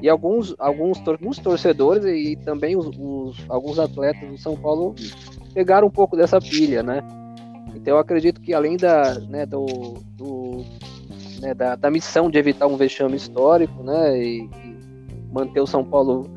e 0.02 0.10
alguns, 0.10 0.54
alguns, 0.60 1.02
alguns 1.08 1.40
torcedores 1.40 2.04
e 2.04 2.36
também 2.36 2.76
os, 2.76 2.88
os, 3.00 3.38
alguns 3.50 3.80
atletas 3.80 4.30
do 4.30 4.38
São 4.38 4.56
Paulo 4.56 4.94
pegaram 5.54 5.88
um 5.88 5.92
pouco 5.92 6.18
dessa 6.18 6.42
pilha, 6.42 6.84
né? 6.84 7.02
Então 7.74 7.96
eu 7.96 8.00
acredito 8.00 8.42
que 8.42 8.54
além 8.54 8.76
da, 8.76 9.20
né, 9.22 9.46
do, 9.46 9.66
do 10.12 10.66
né, 11.40 11.54
da, 11.54 11.76
da, 11.76 11.90
missão 11.90 12.30
de 12.30 12.38
evitar 12.38 12.68
um 12.68 12.78
vexame 12.78 13.16
histórico, 13.16 13.82
né, 13.82 14.22
e, 14.22 14.44
e 14.44 14.73
manter 15.34 15.60
o 15.60 15.68
São 15.68 15.84
Paulo 15.84 16.30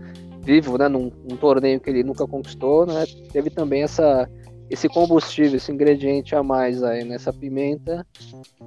vivo, 0.43 0.79
né, 0.79 0.89
num, 0.89 1.13
num, 1.29 1.37
torneio 1.37 1.81
que 1.81 1.91
ele 1.91 2.03
nunca 2.03 2.27
conquistou, 2.27 2.87
né, 2.87 3.05
teve 3.33 3.51
também 3.51 3.83
essa 3.83 4.29
esse 4.69 4.89
combustível, 4.89 5.59
esse 5.59 5.71
ingrediente 5.71 6.35
a 6.35 6.43
mais 6.43 6.83
aí 6.83 7.05
nessa 7.05 7.33
pimenta, 7.33 8.05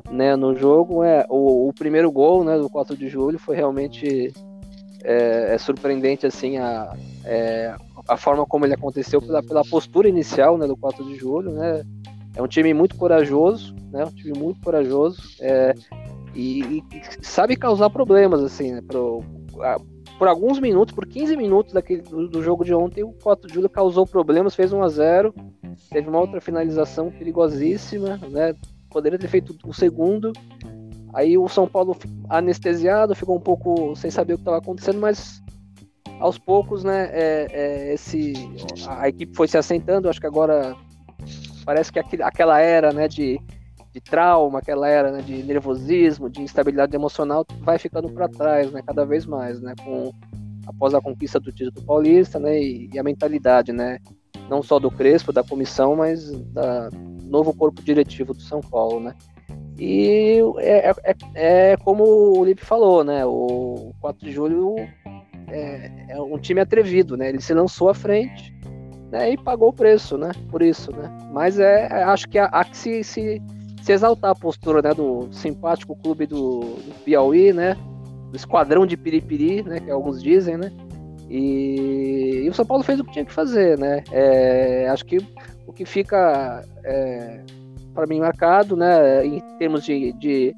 né, 0.10 0.34
no 0.36 0.56
jogo 0.56 1.04
é 1.04 1.26
o, 1.30 1.68
o 1.68 1.74
primeiro 1.74 2.10
gol, 2.10 2.44
né, 2.44 2.58
do 2.58 2.70
4 2.70 2.96
de 2.96 3.10
julho 3.10 3.38
foi 3.38 3.56
realmente 3.56 4.32
é, 5.04 5.54
é 5.54 5.58
surpreendente 5.58 6.26
assim 6.26 6.58
a, 6.58 6.96
é, 7.26 7.76
a 8.08 8.16
forma 8.16 8.46
como 8.46 8.66
ele 8.66 8.74
aconteceu 8.74 9.22
pela, 9.22 9.44
pela 9.44 9.64
postura 9.66 10.08
inicial, 10.08 10.58
né, 10.58 10.68
do 10.68 10.78
4 10.78 11.04
de 11.04 11.16
julho, 11.16 11.52
né, 11.52 11.84
é 12.36 12.42
um 12.42 12.48
time 12.48 12.74
muito 12.74 12.96
corajoso, 12.96 13.76
né, 13.92 14.06
um 14.06 14.12
time 14.12 14.38
muito 14.38 14.62
corajoso, 14.62 15.22
é, 15.42 15.74
e, 16.36 16.62
e, 16.62 16.84
sabe 17.22 17.56
causar 17.56 17.90
problemas, 17.90 18.44
assim, 18.44 18.72
né? 18.72 18.82
Pro, 18.82 19.24
a, 19.62 19.78
por 20.20 20.28
alguns 20.28 20.60
minutos, 20.60 20.94
por 20.94 21.08
15 21.08 21.38
minutos 21.38 21.74
daquele, 21.74 22.02
do, 22.02 22.28
do, 22.28 22.44
jogo 22.44 22.66
de 22.66 22.74
ontem, 22.74 23.06
o 23.06 23.14
4 23.14 23.48
de 23.48 23.54
julho 23.54 23.70
causou 23.70 24.06
problemas, 24.06 24.54
fez 24.54 24.74
1 24.74 24.84
a 24.84 24.90
0 24.90 25.34
teve 25.90 26.10
uma 26.10 26.20
outra 26.20 26.42
finalização 26.42 27.10
perigosíssima, 27.10 28.20
né? 28.30 28.54
Poderia 28.90 29.18
ter 29.18 29.30
feito 29.30 29.56
o 29.66 29.74
segundo. 29.74 30.34
Aí 31.14 31.38
o 31.38 31.48
São 31.48 31.68
Paulo 31.68 31.98
anestesiado, 32.28 33.16
ficou 33.16 33.38
um 33.38 33.42
pouco 33.42 33.96
sem 33.96 34.12
saber 34.12 34.34
o 34.34 34.36
que 34.36 34.42
estava 34.42 34.58
acontecendo, 34.58 35.00
mas 35.00 35.42
aos 36.20 36.38
poucos, 36.38 36.84
né, 36.84 37.10
é, 37.14 37.48
é, 37.50 37.94
esse, 37.94 38.34
a 38.90 39.08
equipe 39.08 39.34
foi 39.34 39.48
se 39.48 39.58
assentando. 39.58 40.10
Acho 40.10 40.20
que 40.20 40.28
agora 40.28 40.76
parece 41.64 41.94
que 41.94 42.00
aquela 42.00 42.60
era, 42.60 42.92
né, 42.92 43.08
de 43.08 43.40
de 43.92 44.00
trauma, 44.00 44.60
aquela 44.60 44.88
era 44.88 45.12
né, 45.12 45.22
de 45.22 45.42
nervosismo, 45.44 46.30
de 46.30 46.42
instabilidade 46.42 46.96
emocional, 46.96 47.46
vai 47.62 47.80
ficando 47.80 48.10
para 48.10 48.30
trás, 48.30 48.72
né, 48.72 48.82
cada 48.86 49.06
vez 49.06 49.26
mais, 49.26 49.60
né, 49.62 49.74
com 49.84 50.12
após 50.68 50.94
a 50.94 51.02
conquista 51.02 51.40
do 51.40 51.52
título 51.52 51.86
paulista, 51.86 52.40
né, 52.40 52.62
e, 52.62 52.90
e, 52.94 53.00
a 53.00 53.04
mentalidade, 53.04 53.72
né, 53.72 53.98
não 54.48 54.62
só 54.62 54.78
do 54.78 54.92
Crespo, 54.92 55.34
da 55.34 55.44
comissão, 55.44 55.96
mas 55.96 56.32
da 56.52 56.90
novo 57.24 57.54
corpo 57.54 57.82
diretivo 57.82 58.34
do 58.34 58.42
São 58.42 58.62
Paulo, 58.62 59.00
né. 59.00 59.16
E 59.80 60.40
é, 60.58 60.90
é, 60.90 61.16
é 61.72 61.78
como 61.78 62.04
o 62.04 62.46
Lipe 62.46 62.64
falou, 62.64 63.04
né, 63.04 63.26
o 63.26 63.94
4 64.00 64.24
de 64.24 64.32
julho 64.32 64.76
é, 65.48 65.92
é 66.10 66.22
um 66.22 66.38
time 66.38 66.62
atrevido, 66.62 67.18
né, 67.18 67.30
ele 67.30 67.42
se 67.42 67.54
lançou 67.54 67.90
à 67.90 67.96
frente, 67.96 68.54
né, 69.12 69.32
e 69.32 69.38
pagou 69.38 69.70
o 69.70 69.74
preço, 69.74 70.16
né, 70.16 70.32
por 70.52 70.62
isso, 70.62 70.92
né. 70.92 71.10
Mas 71.34 71.58
é, 71.58 71.88
acho 72.04 72.30
que 72.30 72.38
há, 72.38 72.46
há 72.46 72.64
que 72.64 72.78
se, 72.78 73.04
se 73.04 73.42
se 73.90 73.94
exaltar 73.94 74.30
a 74.30 74.36
postura 74.36 74.84
né, 74.84 74.94
do 74.94 75.30
simpático 75.32 75.96
clube 75.96 76.28
do, 76.28 76.60
do 76.60 76.94
Piauí, 77.04 77.52
né? 77.52 77.76
Do 78.30 78.36
esquadrão 78.36 78.86
de 78.86 78.96
Piripiri, 78.96 79.64
né? 79.64 79.80
Que 79.80 79.90
alguns 79.90 80.22
dizem, 80.22 80.58
né? 80.58 80.72
E, 81.28 82.44
e 82.46 82.50
o 82.50 82.54
São 82.54 82.66
Paulo 82.66 82.84
fez 82.84 83.00
o 83.00 83.04
que 83.04 83.14
tinha 83.14 83.26
que 83.26 83.34
fazer, 83.34 83.80
né? 83.80 84.04
É, 84.12 84.88
acho 84.90 85.04
que 85.06 85.18
o 85.66 85.74
que 85.74 85.86
fica 85.86 86.64
é, 86.84 87.42
para 87.92 88.06
mim 88.06 88.20
marcado, 88.20 88.78
né? 88.78 89.26
Em 89.26 89.40
termos 89.58 89.84
de, 89.84 90.14
de, 90.14 90.56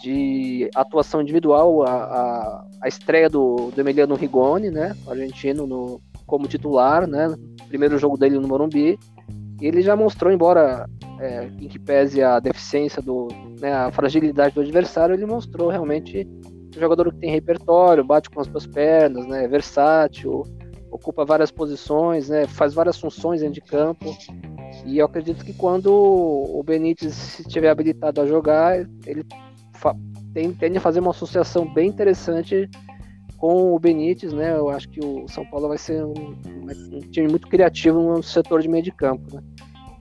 de 0.00 0.70
atuação 0.74 1.20
individual, 1.20 1.82
a, 1.82 1.90
a, 1.90 2.66
a, 2.80 2.88
estreia 2.88 3.28
do, 3.28 3.70
do 3.70 3.78
Emiliano 3.78 4.14
Rigoni, 4.14 4.70
né? 4.70 4.96
Argentino 5.06 5.66
no, 5.66 6.00
como 6.26 6.48
titular, 6.48 7.06
né? 7.06 7.34
Primeiro 7.68 7.98
jogo 7.98 8.16
dele 8.16 8.38
no 8.38 8.48
Morumbi. 8.48 8.98
Ele 9.60 9.80
já 9.82 9.96
mostrou, 9.96 10.32
embora 10.32 10.88
é, 11.18 11.44
em 11.44 11.68
que 11.68 11.78
pese 11.78 12.22
a 12.22 12.38
deficiência 12.38 13.00
do, 13.00 13.28
né, 13.60 13.72
a 13.72 13.90
fragilidade 13.90 14.54
do 14.54 14.60
adversário, 14.60 15.14
ele 15.14 15.26
mostrou 15.26 15.68
realmente 15.68 16.26
um 16.76 16.78
jogador 16.78 17.12
que 17.12 17.20
tem 17.20 17.30
repertório, 17.30 18.04
bate 18.04 18.28
com 18.28 18.40
as 18.40 18.46
duas 18.46 18.66
pernas, 18.66 19.26
né, 19.26 19.44
é 19.44 19.48
versátil, 19.48 20.42
ocupa 20.90 21.24
várias 21.24 21.50
posições, 21.50 22.28
né, 22.28 22.46
faz 22.46 22.74
várias 22.74 22.98
funções 22.98 23.40
dentro 23.40 23.54
de 23.54 23.60
campo. 23.62 24.14
E 24.84 24.98
eu 24.98 25.06
acredito 25.06 25.44
que 25.44 25.54
quando 25.54 25.86
o 25.90 26.62
Benítez 26.62 27.40
estiver 27.40 27.70
habilitado 27.70 28.20
a 28.20 28.26
jogar, 28.26 28.78
ele 29.06 29.24
tende 30.58 30.78
a 30.78 30.80
fazer 30.80 31.00
uma 31.00 31.10
associação 31.10 31.72
bem 31.72 31.88
interessante 31.88 32.68
com 33.36 33.74
o 33.74 33.78
Benítez, 33.78 34.32
né? 34.32 34.56
Eu 34.56 34.68
acho 34.68 34.88
que 34.88 35.00
o 35.04 35.28
São 35.28 35.44
Paulo 35.44 35.68
vai 35.68 35.78
ser 35.78 36.04
um, 36.04 36.34
um 36.92 37.00
time 37.10 37.28
muito 37.28 37.48
criativo 37.48 38.00
no 38.00 38.22
setor 38.22 38.62
de 38.62 38.68
meio 38.68 38.82
de 38.82 38.90
campo, 38.90 39.34
né? 39.34 39.42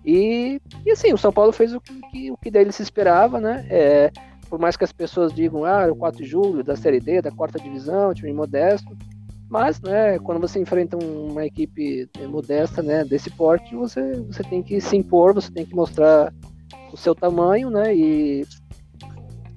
E, 0.04 0.62
e 0.86 0.91
assim, 0.91 1.12
o 1.13 1.17
São 1.17 1.32
Paulo 1.32 1.52
fez 1.52 1.74
o 1.74 1.82
que, 1.82 2.32
o 2.32 2.38
que 2.38 2.52
dele 2.52 2.71
se 2.71 2.84
esperava, 2.84 3.39
né? 3.39 3.65
É, 3.69 4.12
por 4.50 4.60
mais 4.60 4.78
que 4.78 4.84
as 4.84 4.91
pessoas 4.91 5.34
digam, 5.34 5.65
ah, 5.65 5.88
é 5.88 5.91
o 5.91 5.95
4 5.95 6.24
de 6.24 6.30
julho 6.30 6.63
da 6.63 6.76
Série 6.76 7.00
D, 7.00 7.21
da 7.21 7.32
quarta 7.32 7.60
divisão, 7.60 8.13
time 8.13 8.32
modesto, 8.32 8.95
mas, 9.50 9.80
né, 9.82 10.17
quando 10.19 10.39
você 10.39 10.60
enfrenta 10.60 10.98
uma 10.98 11.45
equipe 11.45 12.10
modesta, 12.28 12.82
né, 12.82 13.04
desse 13.04 13.30
porte, 13.30 13.76
você, 13.76 14.13
você 14.21 14.43
tem 14.43 14.63
que 14.63 14.82
se 14.82 14.98
impor, 14.98 15.34
você 15.34 15.52
tem 15.52 15.65
que 15.65 15.76
mostrar 15.76 16.34
o 16.91 16.98
seu 16.98 17.13
tamanho, 17.13 17.69
né, 17.69 17.95
e, 17.95 18.45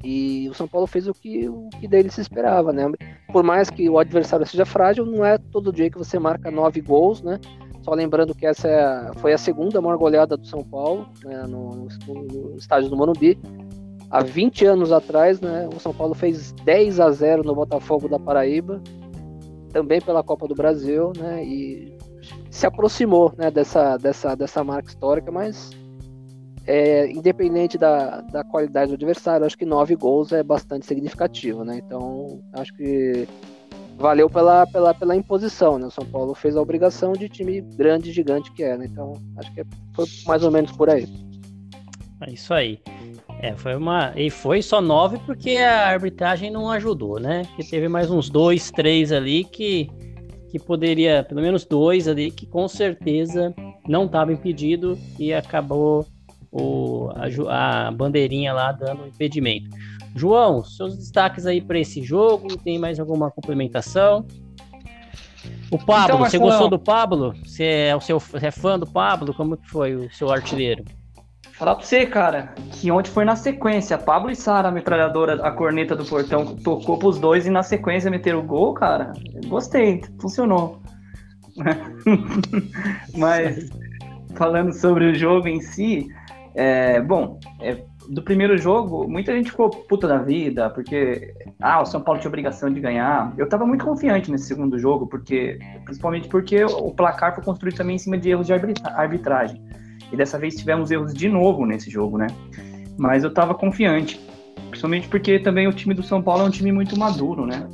e 0.03 0.49
o 0.49 0.55
São 0.55 0.69
Paulo 0.69 0.87
fez 0.87 1.09
o 1.09 1.15
que, 1.15 1.49
o 1.49 1.69
que 1.81 1.89
dele 1.89 2.11
se 2.11 2.21
esperava, 2.21 2.73
né, 2.73 2.85
por 3.33 3.43
mais 3.43 3.69
que 3.69 3.89
o 3.89 3.99
adversário 3.99 4.47
seja 4.47 4.65
frágil, 4.65 5.05
não 5.05 5.25
é 5.25 5.39
todo 5.39 5.73
dia 5.73 5.91
que 5.91 5.99
você 5.99 6.19
marca 6.19 6.51
nove 6.51 6.81
gols, 6.81 7.23
né, 7.23 7.41
só 7.83 7.95
lembrando 7.95 8.35
que 8.35 8.47
essa 8.47 8.69
é, 8.69 9.11
foi 9.19 9.33
a 9.33 9.39
segunda 9.39 9.81
maior 9.81 9.97
goleada 9.97 10.37
do 10.37 10.47
São 10.47 10.63
Paulo, 10.63 11.09
né, 11.25 11.45
no, 11.49 11.89
no, 12.07 12.15
no, 12.51 12.57
estádio 12.57 12.91
do 12.91 12.97
Morumbi. 12.97 13.39
Há 14.11 14.23
20 14.23 14.67
anos 14.67 14.93
atrás, 14.93 15.41
né, 15.41 15.69
o 15.75 15.81
São 15.81 15.95
Paulo 15.95 16.15
fez 16.15 16.53
10 16.65 17.01
a 17.01 17.11
0 17.11 17.43
no 17.45 17.55
Botafogo 17.55 18.09
da 18.09 18.19
Paraíba, 18.19 18.83
também 19.73 20.01
pela 20.01 20.23
Copa 20.23 20.47
do 20.47 20.55
Brasil, 20.55 21.13
né, 21.17 21.43
e 21.45 21.97
se 22.51 22.67
aproximou 22.67 23.33
né, 23.37 23.51
dessa, 23.51 23.97
dessa, 23.97 24.35
dessa 24.35 24.63
marca 24.65 24.89
histórica, 24.89 25.31
mas 25.31 25.71
é, 26.69 27.11
independente 27.11 27.79
da, 27.79 28.21
da 28.21 28.45
qualidade 28.45 28.91
do 28.91 28.95
adversário, 28.95 29.47
acho 29.47 29.57
que 29.57 29.65
nove 29.65 29.97
gols 29.97 30.33
é 30.33 30.43
bastante 30.43 30.85
significativo, 30.85 31.65
né? 31.65 31.81
Então, 31.83 32.43
acho 32.53 32.75
que 32.75 33.27
valeu 33.97 34.29
pela, 34.29 34.67
pela, 34.67 34.93
pela 34.93 35.17
imposição, 35.17 35.79
né? 35.79 35.87
O 35.87 35.91
São 35.91 36.05
Paulo 36.05 36.35
fez 36.35 36.57
a 36.57 36.61
obrigação 36.61 37.15
de 37.15 37.27
time 37.27 37.63
grande, 37.63 38.13
gigante 38.13 38.53
que 38.53 38.63
é, 38.63 38.77
né? 38.77 38.85
Então, 38.85 39.15
acho 39.39 39.51
que 39.55 39.65
foi 39.95 40.05
mais 40.27 40.45
ou 40.45 40.51
menos 40.51 40.71
por 40.73 40.91
aí. 40.91 41.09
É 42.21 42.31
isso 42.31 42.53
aí. 42.53 42.79
É, 43.41 43.55
foi 43.57 43.75
uma. 43.75 44.13
E 44.15 44.29
foi 44.29 44.61
só 44.61 44.83
nove 44.83 45.19
porque 45.25 45.57
a 45.57 45.89
arbitragem 45.89 46.51
não 46.51 46.71
ajudou, 46.71 47.19
né? 47.19 47.45
Que 47.57 47.67
teve 47.67 47.89
mais 47.89 48.11
uns 48.11 48.29
dois, 48.29 48.71
três 48.71 49.11
ali 49.11 49.43
que, 49.43 49.89
que 50.51 50.59
poderia, 50.59 51.25
pelo 51.25 51.41
menos 51.41 51.65
dois 51.65 52.07
ali, 52.07 52.31
que 52.31 52.45
com 52.45 52.69
certeza 52.69 53.55
não 53.89 54.05
estava 54.05 54.35
impedido 54.35 54.99
e 55.19 55.33
acabou 55.33 56.05
o, 56.51 57.11
a, 57.49 57.89
a 57.89 57.91
bandeirinha 57.91 58.53
lá 58.53 58.73
dando 58.73 59.07
impedimento. 59.07 59.71
João, 60.15 60.65
seus 60.65 60.97
destaques 60.97 61.47
aí 61.47 61.61
para 61.61 61.79
esse 61.79 62.03
jogo, 62.03 62.57
tem 62.57 62.79
mais 62.79 62.99
alguma 62.99 63.31
complementação? 63.31 64.27
O 65.71 65.79
Pablo, 65.79 66.17
então, 66.17 66.19
você 66.19 66.39
gostou 66.39 66.69
do 66.69 66.79
Pablo? 66.79 67.35
Você 67.45 67.65
é 67.65 67.97
o 67.97 68.01
seu 68.01 68.21
é 68.41 68.51
fã 68.51 68.79
do 68.79 68.87
Pablo? 68.87 69.35
Como 69.35 69.57
que 69.57 69.69
foi 69.69 69.95
o 69.95 70.13
seu 70.13 70.31
artilheiro? 70.31 70.85
Falar 71.53 71.75
pra 71.75 71.85
você, 71.85 72.07
cara, 72.07 72.55
que 72.73 72.91
ontem 72.91 73.11
foi 73.11 73.25
na 73.25 73.37
sequência. 73.37 73.99
Pablo 73.99 74.31
e 74.31 74.37
Sara, 74.37 74.69
a 74.69 74.71
metralhadora, 74.71 75.45
a 75.47 75.51
corneta 75.51 75.95
do 75.95 76.05
portão, 76.05 76.57
tocou 76.57 76.99
pros 76.99 77.19
dois 77.19 77.47
e 77.47 77.51
na 77.51 77.63
sequência 77.63 78.11
meteram 78.11 78.41
o 78.41 78.45
gol, 78.45 78.73
cara. 78.75 79.13
Gostei, 79.47 80.01
funcionou. 80.21 80.81
Mas 83.17 83.69
falando 84.37 84.73
sobre 84.73 85.07
o 85.07 85.15
jogo 85.15 85.49
em 85.49 85.61
si, 85.61 86.09
é, 86.59 87.01
bom, 87.01 87.39
é, 87.61 87.79
do 88.09 88.21
primeiro 88.21 88.59
jogo, 88.59 89.07
muita 89.09 89.33
gente 89.33 89.53
ficou 89.53 89.71
puta 89.71 90.09
da 90.09 90.19
vida, 90.19 90.69
porque 90.71 91.33
ah, 91.61 91.81
o 91.83 91.87
São 91.87 92.01
Paulo 92.01 92.21
tinha 92.21 92.29
obrigação 92.29 92.69
de 92.69 92.81
ganhar. 92.81 93.33
Eu 93.39 93.49
tava 93.49 93.65
muito 93.65 93.85
confiante 93.85 94.29
nesse 94.29 94.49
segundo 94.49 94.77
jogo, 94.77 95.07
porque 95.07 95.61
principalmente 95.85 96.27
porque 96.27 96.65
o 96.65 96.91
placar 96.91 97.33
foi 97.33 97.45
construído 97.45 97.77
também 97.77 97.95
em 97.95 97.99
cima 97.99 98.19
de 98.19 98.31
erros 98.31 98.49
de 98.49 98.53
arbitragem. 98.53 99.63
E 100.11 100.17
dessa 100.17 100.37
vez 100.37 100.57
tivemos 100.57 100.91
erros 100.91 101.15
de 101.15 101.29
novo 101.29 101.65
nesse 101.65 101.89
jogo, 101.91 102.19
né? 102.19 102.27
Mas 102.99 103.23
eu 103.23 103.33
tava 103.33 103.55
confiante, 103.55 104.21
principalmente 104.69 105.07
porque 105.07 105.39
também 105.39 105.69
o 105.69 105.73
time 105.73 105.95
do 105.95 106.03
São 106.03 106.21
Paulo 106.21 106.43
é 106.43 106.47
um 106.47 106.51
time 106.51 106.73
muito 106.73 106.99
maduro, 106.99 107.47
né? 107.47 107.69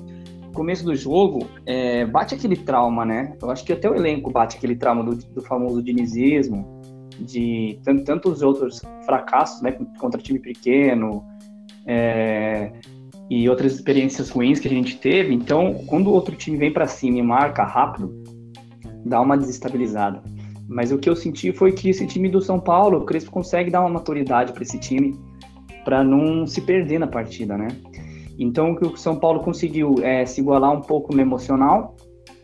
Começo 0.52 0.84
do 0.84 0.94
jogo, 0.94 1.48
é, 1.64 2.04
bate 2.04 2.34
aquele 2.34 2.56
trauma, 2.56 3.06
né? 3.06 3.34
Eu 3.40 3.50
acho 3.50 3.64
que 3.64 3.72
até 3.72 3.88
o 3.88 3.94
elenco 3.94 4.30
bate 4.30 4.58
aquele 4.58 4.76
trauma 4.76 5.02
do, 5.02 5.16
do 5.16 5.40
famoso 5.40 5.82
dinizismo, 5.82 6.73
de 7.24 7.78
tantos 8.04 8.42
outros 8.42 8.82
fracassos, 9.04 9.62
né, 9.62 9.72
contra 9.98 10.20
time 10.20 10.38
pequeno 10.38 11.24
é, 11.86 12.72
e 13.30 13.48
outras 13.48 13.74
experiências 13.74 14.30
ruins 14.30 14.60
que 14.60 14.68
a 14.68 14.70
gente 14.70 14.96
teve. 14.98 15.34
Então, 15.34 15.74
quando 15.86 16.12
outro 16.12 16.34
time 16.36 16.56
vem 16.56 16.72
para 16.72 16.86
cima 16.86 17.18
e 17.18 17.22
marca 17.22 17.64
rápido, 17.64 18.12
dá 19.04 19.20
uma 19.20 19.36
desestabilizada. 19.36 20.22
Mas 20.68 20.90
o 20.90 20.98
que 20.98 21.08
eu 21.08 21.16
senti 21.16 21.52
foi 21.52 21.72
que 21.72 21.90
esse 21.90 22.06
time 22.06 22.28
do 22.28 22.40
São 22.40 22.58
Paulo, 22.58 22.98
o 22.98 23.04
Crespo 23.04 23.30
consegue 23.30 23.70
dar 23.70 23.80
uma 23.80 23.90
maturidade 23.90 24.52
para 24.52 24.62
esse 24.62 24.78
time 24.78 25.18
para 25.84 26.02
não 26.02 26.46
se 26.46 26.62
perder 26.62 26.98
na 26.98 27.06
partida, 27.06 27.58
né? 27.58 27.68
Então 28.38 28.72
o 28.72 28.76
que 28.76 28.86
o 28.86 28.96
São 28.96 29.16
Paulo 29.16 29.40
conseguiu 29.40 29.96
é 30.02 30.24
se 30.24 30.40
igualar 30.40 30.72
um 30.72 30.80
pouco 30.80 31.14
no 31.14 31.20
emocional 31.20 31.94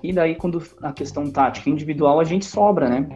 e 0.03 0.13
daí 0.13 0.35
quando 0.35 0.63
a 0.83 0.93
questão 0.93 1.31
tática 1.31 1.69
individual 1.69 2.21
a 2.21 2.25
gente 2.25 2.45
sobra, 2.45 2.89
né? 2.89 3.09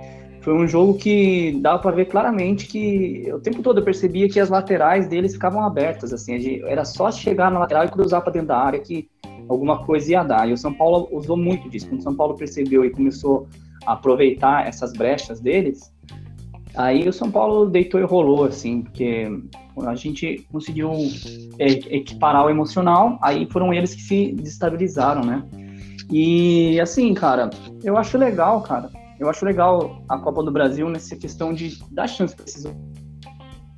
Foi 0.44 0.52
um 0.52 0.68
jogo 0.68 0.98
que 0.98 1.58
dava 1.62 1.78
para 1.78 1.96
ver 1.96 2.04
claramente 2.04 2.66
que 2.66 3.32
o 3.32 3.40
tempo 3.40 3.62
todo 3.62 3.80
eu 3.80 3.82
percebia 3.82 4.28
que 4.28 4.38
as 4.38 4.50
laterais 4.50 5.08
deles 5.08 5.32
ficavam 5.32 5.64
abertas, 5.64 6.12
assim, 6.12 6.60
era 6.66 6.84
só 6.84 7.10
chegar 7.10 7.50
na 7.50 7.60
lateral 7.60 7.86
e 7.86 7.88
cruzar 7.88 8.20
para 8.20 8.34
dentro 8.34 8.48
da 8.48 8.58
área 8.58 8.78
que 8.78 9.08
alguma 9.48 9.86
coisa 9.86 10.12
ia 10.12 10.22
dar. 10.22 10.46
E 10.46 10.52
o 10.52 10.58
São 10.58 10.74
Paulo 10.74 11.08
usou 11.10 11.34
muito 11.34 11.66
disso. 11.70 11.88
Quando 11.88 12.00
o 12.00 12.02
São 12.02 12.14
Paulo 12.14 12.34
percebeu 12.34 12.84
e 12.84 12.90
começou 12.90 13.48
a 13.86 13.94
aproveitar 13.94 14.68
essas 14.68 14.92
brechas 14.92 15.40
deles, 15.40 15.90
aí 16.74 17.08
o 17.08 17.12
São 17.12 17.30
Paulo 17.30 17.64
deitou 17.64 17.98
e 17.98 18.04
rolou, 18.04 18.44
assim, 18.44 18.82
porque 18.82 19.26
a 19.78 19.94
gente 19.94 20.46
conseguiu 20.52 20.92
é, 21.58 21.68
equiparar 21.96 22.44
o 22.44 22.50
emocional, 22.50 23.18
aí 23.22 23.48
foram 23.50 23.72
eles 23.72 23.94
que 23.94 24.02
se 24.02 24.32
destabilizaram, 24.32 25.24
né? 25.24 25.42
E 26.10 26.78
assim, 26.80 27.14
cara, 27.14 27.48
eu 27.82 27.96
acho 27.96 28.18
legal, 28.18 28.60
cara 28.60 28.90
eu 29.18 29.28
acho 29.28 29.44
legal 29.44 30.02
a 30.08 30.18
Copa 30.18 30.42
do 30.42 30.50
Brasil 30.50 30.88
nessa 30.88 31.16
questão 31.16 31.52
de 31.52 31.78
dar 31.90 32.06
chance 32.06 32.34
para 32.34 32.44
esses 32.44 32.64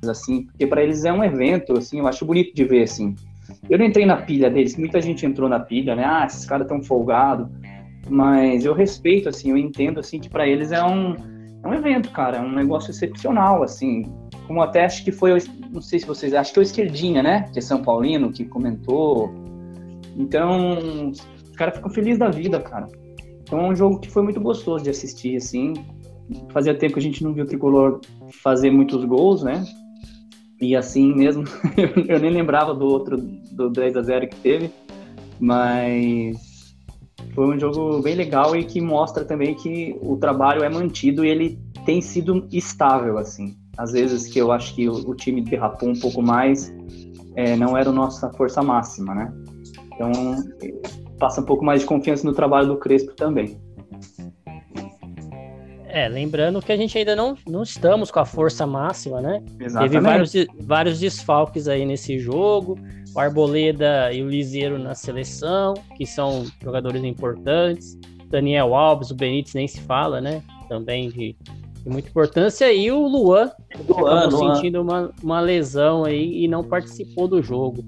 assim, 0.07 0.43
porque 0.43 0.67
para 0.67 0.83
eles 0.83 1.05
é 1.05 1.11
um 1.11 1.23
evento, 1.23 1.77
assim, 1.77 1.99
eu 1.99 2.07
acho 2.07 2.25
bonito 2.25 2.53
de 2.53 2.63
ver 2.63 2.83
assim. 2.83 3.15
Eu 3.69 3.77
não 3.77 3.85
entrei 3.85 4.05
na 4.05 4.17
pilha 4.17 4.49
deles, 4.49 4.77
muita 4.77 5.01
gente 5.01 5.25
entrou 5.25 5.49
na 5.49 5.59
pilha, 5.59 5.95
né? 5.95 6.03
Ah, 6.05 6.25
esses 6.25 6.45
caras 6.45 6.67
tão 6.67 6.81
folgado, 6.83 7.49
mas 8.09 8.63
eu 8.63 8.73
respeito 8.73 9.27
assim, 9.27 9.49
eu 9.49 9.57
entendo 9.57 9.99
assim 9.99 10.19
que 10.19 10.29
para 10.29 10.47
eles 10.47 10.71
é 10.71 10.83
um 10.83 11.15
é 11.63 11.67
um 11.67 11.73
evento, 11.73 12.11
cara, 12.11 12.37
é 12.37 12.41
um 12.41 12.53
negócio 12.53 12.91
excepcional, 12.91 13.63
assim. 13.63 14.03
Como 14.45 14.61
até 14.61 14.85
acho 14.85 15.03
que 15.03 15.11
foi, 15.11 15.37
não 15.71 15.81
sei 15.81 15.99
se 15.99 16.05
vocês, 16.05 16.33
acho 16.33 16.51
que 16.51 16.55
foi 16.55 16.63
o 16.63 16.65
Esquerdinha, 16.65 17.23
né? 17.23 17.49
Que 17.51 17.59
é 17.59 17.61
São 17.61 17.81
Paulino, 17.81 18.31
que 18.31 18.45
comentou. 18.45 19.33
Então, 20.15 21.09
os 21.09 21.55
caras 21.57 21.75
ficam 21.75 21.89
felizes 21.89 22.19
da 22.19 22.29
vida, 22.29 22.59
cara. 22.61 22.87
Então 23.47 23.61
é 23.61 23.69
um 23.69 23.75
jogo 23.75 23.99
que 23.99 24.11
foi 24.11 24.21
muito 24.21 24.41
gostoso 24.41 24.83
de 24.83 24.89
assistir, 24.89 25.37
assim. 25.37 25.73
Fazia 26.51 26.77
tempo 26.77 26.93
que 26.93 26.99
a 26.99 27.03
gente 27.03 27.23
não 27.23 27.33
viu 27.33 27.45
o 27.45 27.47
Tricolor 27.47 28.01
fazer 28.43 28.69
muitos 28.69 29.05
gols, 29.05 29.41
né? 29.41 29.65
E 30.59 30.75
assim 30.75 31.15
mesmo, 31.15 31.45
eu 32.09 32.19
nem 32.19 32.29
lembrava 32.29 32.73
do 32.73 32.85
outro, 32.85 33.17
do 33.17 33.69
10 33.69 33.95
a 33.95 34.01
0 34.01 34.27
que 34.27 34.35
teve, 34.37 34.71
mas 35.39 36.75
foi 37.33 37.55
um 37.55 37.59
jogo 37.59 38.01
bem 38.01 38.15
legal 38.15 38.55
e 38.55 38.65
que 38.65 38.81
mostra 38.81 39.23
também 39.23 39.55
que 39.55 39.95
o 40.01 40.17
trabalho 40.17 40.63
é 40.63 40.69
mantido 40.69 41.23
e 41.23 41.29
ele 41.29 41.59
tem 41.85 42.01
sido 42.01 42.47
estável, 42.51 43.17
assim. 43.17 43.55
Às 43.77 43.93
vezes 43.93 44.27
que 44.27 44.39
eu 44.39 44.51
acho 44.51 44.75
que 44.75 44.89
o, 44.89 45.15
time 45.15 45.41
derrapou 45.41 45.89
um 45.89 45.99
pouco 45.99 46.21
mais, 46.21 46.73
é, 47.35 47.55
não 47.55 47.77
era 47.77 47.89
a 47.91 47.93
nossa 47.93 48.29
força 48.33 48.61
máxima, 48.61 49.13
né? 49.13 49.31
Então, 49.93 50.11
passa 51.17 51.41
um 51.41 51.45
pouco 51.45 51.63
mais 51.63 51.81
de 51.81 51.87
confiança 51.87 52.25
no 52.25 52.33
trabalho 52.33 52.67
do 52.67 52.77
Crespo 52.77 53.13
também. 53.13 53.59
É, 55.89 56.07
lembrando 56.07 56.61
que 56.61 56.71
a 56.71 56.77
gente 56.77 56.95
ainda 56.97 57.15
não, 57.15 57.35
não 57.47 57.63
estamos 57.63 58.11
com 58.11 58.19
a 58.19 58.25
força 58.25 58.67
máxima, 58.67 59.21
né? 59.21 59.41
Exatamente. 59.59 59.91
Teve 59.91 60.03
vários, 60.03 60.33
vários 60.59 60.99
desfalques 60.99 61.67
aí 61.67 61.85
nesse 61.85 62.19
jogo. 62.19 62.77
O 63.15 63.19
Arboleda 63.19 64.13
e 64.13 64.21
o 64.21 64.29
Liseiro 64.29 64.77
na 64.77 64.93
seleção, 64.93 65.73
que 65.95 66.05
são 66.05 66.45
jogadores 66.61 67.03
importantes. 67.03 67.97
Daniel 68.29 68.75
Alves, 68.75 69.09
o 69.09 69.15
Benítez 69.15 69.55
nem 69.55 69.67
se 69.67 69.81
fala, 69.81 70.21
né? 70.21 70.43
Também 70.69 71.09
de, 71.09 71.35
de 71.83 71.89
muita 71.89 72.09
importância. 72.09 72.71
E 72.71 72.91
o 72.91 73.07
Luan, 73.07 73.51
Luan, 73.87 74.27
Luan. 74.27 74.55
sentindo 74.55 74.81
uma, 74.81 75.11
uma 75.23 75.39
lesão 75.39 76.03
aí 76.03 76.43
e 76.43 76.47
não 76.47 76.63
participou 76.63 77.27
do 77.27 77.41
jogo. 77.41 77.83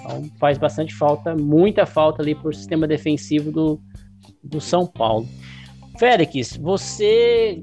Então 0.00 0.24
faz 0.38 0.58
bastante 0.58 0.94
falta, 0.94 1.34
muita 1.34 1.86
falta 1.86 2.22
ali 2.22 2.36
o 2.42 2.52
sistema 2.52 2.86
defensivo 2.86 3.52
do, 3.52 3.80
do 4.42 4.60
São 4.60 4.86
Paulo. 4.86 5.28
Félix, 5.98 6.56
você 6.56 7.62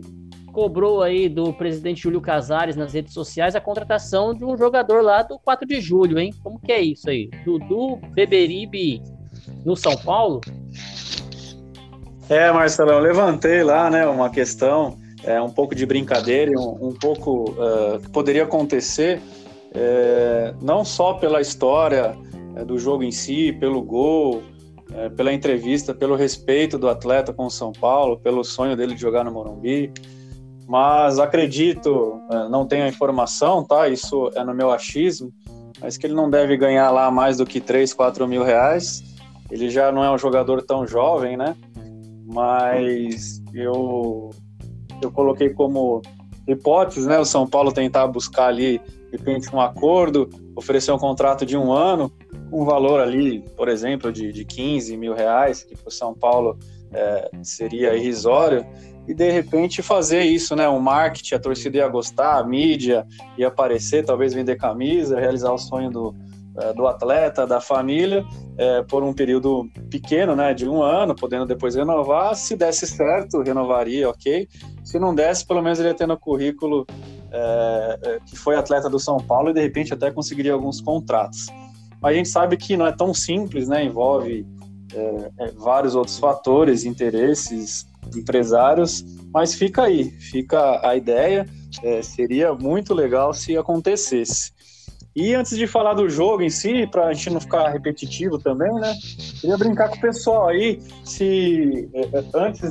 cobrou 0.57 1.03
aí 1.03 1.29
do 1.29 1.53
presidente 1.53 2.01
Júlio 2.01 2.19
Casares 2.19 2.75
nas 2.75 2.93
redes 2.93 3.13
sociais 3.13 3.55
a 3.55 3.61
contratação 3.61 4.33
de 4.33 4.43
um 4.43 4.57
jogador 4.57 5.03
lá 5.03 5.21
do 5.21 5.37
4 5.37 5.67
de 5.67 5.79
julho, 5.79 6.17
hein? 6.17 6.33
Como 6.43 6.59
que 6.59 6.71
é 6.71 6.81
isso 6.81 7.09
aí? 7.09 7.29
Dudu 7.45 7.97
Beberibe 8.13 9.01
no 9.63 9.75
São 9.75 9.95
Paulo? 9.97 10.41
É, 12.29 12.51
Marcelão, 12.51 12.99
levantei 12.99 13.63
lá, 13.63 13.89
né, 13.89 14.05
uma 14.05 14.29
questão, 14.29 14.97
é, 15.23 15.39
um 15.39 15.49
pouco 15.49 15.73
de 15.73 15.85
brincadeira, 15.85 16.51
um, 16.59 16.89
um 16.89 16.93
pouco 16.93 17.51
uh, 17.51 17.99
que 17.99 18.09
poderia 18.09 18.43
acontecer, 18.43 19.21
é, 19.73 20.53
não 20.61 20.83
só 20.83 21.13
pela 21.13 21.39
história 21.39 22.17
é, 22.57 22.65
do 22.65 22.77
jogo 22.77 23.03
em 23.03 23.11
si, 23.11 23.53
pelo 23.53 23.81
gol, 23.81 24.41
é, 24.93 25.09
pela 25.09 25.31
entrevista, 25.31 25.93
pelo 25.93 26.15
respeito 26.15 26.77
do 26.77 26.89
atleta 26.89 27.31
com 27.31 27.45
o 27.45 27.51
São 27.51 27.71
Paulo, 27.71 28.17
pelo 28.17 28.43
sonho 28.43 28.75
dele 28.75 28.95
de 28.95 29.01
jogar 29.01 29.23
no 29.23 29.31
Morumbi. 29.31 29.91
Mas 30.67 31.19
acredito, 31.19 32.19
é, 32.31 32.49
não 32.49 32.65
tenho 32.65 32.85
a 32.85 32.87
informação, 32.87 33.63
tá? 33.63 33.87
Isso 33.87 34.31
é 34.35 34.43
no 34.43 34.53
meu 34.53 34.71
achismo, 34.71 35.31
mas 35.79 35.97
que 35.97 36.07
ele 36.07 36.13
não 36.13 36.29
deve 36.29 36.57
ganhar 36.57 36.89
lá 36.91 37.11
mais 37.11 37.37
do 37.37 37.45
que 37.45 37.61
3, 37.61 37.93
4 37.93 38.27
mil 38.27 38.43
reais. 38.43 39.03
Ele 39.51 39.69
já 39.69 39.91
não 39.91 40.03
é 40.03 40.11
um 40.11 40.17
jogador 40.17 40.61
tão 40.61 40.85
jovem, 40.85 41.37
né? 41.37 41.55
Mas 42.25 43.41
eu, 43.53 44.29
eu 45.01 45.09
coloquei 45.11 45.49
como 45.49 46.01
hipótese, 46.47 47.07
né? 47.07 47.17
O 47.19 47.25
São 47.25 47.47
Paulo 47.47 47.71
tentar 47.71 48.07
buscar 48.07 48.47
ali, 48.47 48.79
de 49.11 49.17
repente, 49.17 49.53
um 49.55 49.61
acordo, 49.61 50.29
oferecer 50.55 50.91
um 50.91 50.97
contrato 50.97 51.45
de 51.45 51.55
um 51.55 51.71
ano, 51.71 52.11
um 52.51 52.63
valor 52.63 52.99
ali, 52.99 53.43
por 53.55 53.67
exemplo, 53.67 54.11
de, 54.11 54.31
de 54.31 54.45
15 54.45 54.95
mil 54.97 55.13
reais, 55.13 55.63
que 55.63 55.75
para 55.75 55.91
São 55.91 56.13
Paulo 56.13 56.57
é, 56.91 57.29
seria 57.43 57.95
irrisório, 57.95 58.65
e 59.07 59.13
de 59.13 59.31
repente 59.31 59.81
fazer 59.81 60.23
isso, 60.23 60.55
né? 60.55 60.67
Um 60.67 60.79
marketing, 60.79 61.35
a 61.35 61.39
torcida 61.39 61.77
ia 61.77 61.87
gostar, 61.87 62.37
a 62.37 62.43
mídia 62.43 63.07
ia 63.37 63.47
aparecer, 63.47 64.05
talvez 64.05 64.33
vender 64.33 64.57
camisa, 64.57 65.17
realizar 65.17 65.53
o 65.53 65.57
sonho 65.57 65.89
do, 65.89 66.15
é, 66.57 66.73
do 66.73 66.85
atleta, 66.85 67.47
da 67.47 67.61
família, 67.61 68.25
é, 68.57 68.83
por 68.83 69.03
um 69.03 69.13
período 69.13 69.69
pequeno, 69.89 70.35
né? 70.35 70.53
De 70.53 70.67
um 70.67 70.83
ano, 70.83 71.15
podendo 71.15 71.45
depois 71.45 71.75
renovar. 71.75 72.35
Se 72.35 72.57
desse 72.57 72.85
certo, 72.85 73.41
renovaria, 73.41 74.09
ok. 74.09 74.45
Se 74.83 74.99
não 74.99 75.15
desse, 75.15 75.45
pelo 75.47 75.61
menos 75.61 75.79
ele 75.79 75.87
ia 75.87 75.95
ter 75.95 76.07
no 76.07 76.17
currículo 76.17 76.85
é, 77.31 77.99
é 78.03 78.19
que 78.25 78.37
foi 78.37 78.55
atleta 78.57 78.89
do 78.89 78.99
São 78.99 79.17
Paulo 79.17 79.51
e 79.51 79.53
de 79.53 79.61
repente 79.61 79.93
até 79.93 80.11
conseguiria 80.11 80.51
alguns 80.51 80.81
contratos. 80.81 81.47
Mas 82.01 82.13
a 82.13 82.17
gente 82.17 82.29
sabe 82.29 82.57
que 82.57 82.77
não 82.77 82.85
é 82.85 82.91
tão 82.91 83.13
simples, 83.13 83.67
né? 83.67 83.83
Envolve 83.83 84.45
é, 84.93 85.31
é, 85.39 85.51
vários 85.51 85.95
outros 85.95 86.17
fatores, 86.17 86.85
interesses, 86.85 87.85
empresários, 88.15 89.03
mas 89.33 89.53
fica 89.53 89.83
aí, 89.83 90.11
fica 90.11 90.87
a 90.87 90.95
ideia. 90.95 91.45
É, 91.83 92.01
seria 92.01 92.53
muito 92.53 92.93
legal 92.93 93.33
se 93.33 93.57
acontecesse. 93.57 94.51
E 95.15 95.33
antes 95.33 95.57
de 95.57 95.65
falar 95.65 95.95
do 95.95 96.07
jogo 96.07 96.43
em 96.43 96.49
si, 96.49 96.85
para 96.85 97.07
a 97.07 97.13
gente 97.13 97.31
não 97.31 97.39
ficar 97.39 97.69
repetitivo 97.69 98.37
também, 98.37 98.71
né? 98.75 98.93
Queria 99.41 99.57
brincar 99.57 99.89
com 99.89 99.95
o 99.95 99.99
pessoal 99.99 100.47
aí, 100.47 100.79
se 101.03 101.89
é, 101.91 102.01
é, 102.01 102.23
antes 102.35 102.61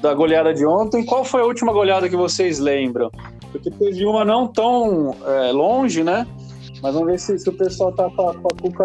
da 0.00 0.14
goleada 0.14 0.54
de 0.54 0.64
ontem, 0.64 1.04
qual 1.04 1.24
foi 1.24 1.40
a 1.40 1.44
última 1.44 1.72
goleada 1.72 2.08
que 2.08 2.16
vocês 2.16 2.60
lembram? 2.60 3.10
Porque 3.50 3.68
teve 3.68 4.06
uma 4.06 4.24
não 4.24 4.46
tão 4.46 5.16
é, 5.26 5.50
longe, 5.50 6.04
né? 6.04 6.24
Mas 6.82 6.94
vamos 6.94 7.08
ver 7.08 7.18
se, 7.18 7.38
se 7.38 7.48
o 7.48 7.52
pessoal 7.52 7.92
tá 7.92 8.08
com 8.10 8.28
a, 8.28 8.34
com 8.34 8.48
a 8.48 8.62
cuca 8.62 8.84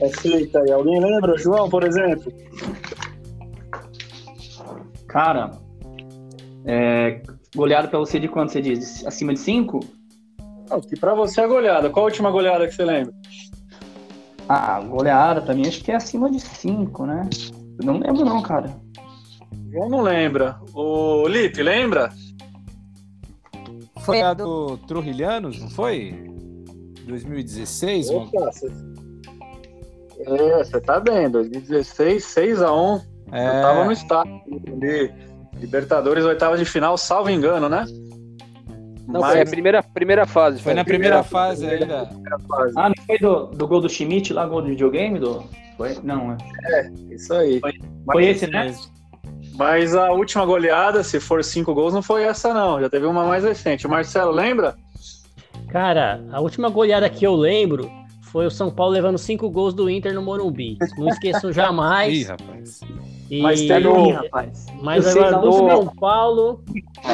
é 0.00 0.08
feita 0.08 0.60
aí. 0.60 0.70
Alguém 0.70 1.00
lembra, 1.00 1.36
João, 1.36 1.68
por 1.68 1.84
exemplo? 1.84 2.32
Cara, 5.08 5.50
é, 6.64 7.22
goleada 7.54 7.88
pra 7.88 7.98
você 7.98 8.20
de 8.20 8.28
quanto 8.28 8.52
você 8.52 8.60
diz? 8.60 9.04
Acima 9.06 9.32
de 9.32 9.40
5? 9.40 9.80
Que 10.88 10.98
pra 11.00 11.14
você 11.14 11.40
é 11.40 11.46
goleada. 11.46 11.90
Qual 11.90 12.04
a 12.04 12.08
última 12.08 12.30
goleada 12.30 12.66
que 12.66 12.74
você 12.74 12.84
lembra? 12.84 13.14
Ah, 14.48 14.80
goleada 14.80 15.40
pra 15.42 15.54
mim 15.54 15.66
acho 15.66 15.82
que 15.82 15.90
é 15.90 15.96
acima 15.96 16.30
de 16.30 16.40
5, 16.40 17.06
né? 17.06 17.28
Eu 17.80 17.86
não 17.86 17.98
lembro 17.98 18.24
não, 18.24 18.42
cara. 18.42 18.74
João 19.72 19.88
não 19.88 20.02
lembra. 20.02 20.60
O 20.74 21.26
Lipe, 21.26 21.62
lembra? 21.62 22.10
Foi 24.00 24.22
a 24.22 24.32
do 24.32 24.78
Trujilhanos, 24.78 25.60
não 25.60 25.70
foi? 25.70 26.14
2016? 27.08 28.10
Opa, 28.10 28.52
você... 28.52 28.70
É, 30.20 30.64
você 30.64 30.80
tá 30.80 31.00
bem, 31.00 31.30
2016, 31.30 32.24
6x1. 32.24 33.02
É... 33.32 33.46
Eu 33.46 33.62
tava 33.62 33.84
no 33.84 33.92
estádio 33.92 34.40
de 34.78 35.12
Libertadores, 35.58 36.24
oitava 36.24 36.56
de 36.56 36.64
final, 36.64 36.96
salvo 36.96 37.30
engano, 37.30 37.68
né? 37.68 37.84
Não, 39.06 39.20
Mas... 39.20 39.32
foi 39.32 39.40
a 39.40 39.46
primeira, 39.46 39.82
primeira 39.82 40.26
fase. 40.26 40.60
Foi, 40.60 40.74
na 40.74 40.84
primeira, 40.84 41.22
primeira 41.22 41.24
fase 41.24 41.66
ainda. 41.66 42.06
Primeira 42.06 42.38
fase. 42.40 42.74
Ah, 42.76 42.88
não 42.90 43.04
foi 43.06 43.18
do, 43.18 43.46
do 43.46 43.66
gol 43.66 43.80
do 43.80 43.88
Schmidt 43.88 44.32
lá, 44.32 44.46
gol 44.46 44.60
do 44.60 44.68
videogame? 44.68 45.18
Do... 45.18 45.44
Foi? 45.76 45.96
Não, 46.02 46.32
é. 46.32 46.36
É, 46.72 46.90
isso 47.10 47.32
aí. 47.32 47.58
Foi, 47.58 47.72
foi 48.12 48.26
esse, 48.26 48.46
né? 48.46 48.74
Mas 49.56 49.94
a 49.94 50.12
última 50.12 50.44
goleada, 50.44 51.02
se 51.02 51.18
for 51.18 51.42
cinco 51.42 51.74
gols, 51.74 51.94
não 51.94 52.02
foi 52.02 52.22
essa, 52.22 52.52
não. 52.52 52.80
Já 52.80 52.90
teve 52.90 53.06
uma 53.06 53.24
mais 53.24 53.44
recente. 53.44 53.86
O 53.86 53.90
Marcelo, 53.90 54.30
lembra? 54.30 54.76
Cara, 55.68 56.24
a 56.32 56.40
última 56.40 56.68
goleada 56.68 57.08
que 57.10 57.26
eu 57.26 57.34
lembro 57.34 57.90
foi 58.22 58.46
o 58.46 58.50
São 58.50 58.70
Paulo 58.70 58.92
levando 58.92 59.18
cinco 59.18 59.48
gols 59.50 59.74
do 59.74 59.88
Inter 59.88 60.14
no 60.14 60.22
Morumbi. 60.22 60.78
Não 60.96 61.08
esqueço 61.08 61.52
jamais. 61.52 62.12
Ih, 62.20 62.24
rapaz. 62.24 62.80
E... 63.30 63.42
Mas 63.42 63.60
um- 63.60 64.10
rapaz. 64.12 64.66
Mas 64.82 65.04
Eu 65.14 65.24
agora 65.26 65.38
do. 65.38 65.52
São 65.52 65.86
Paulo, 65.96 66.64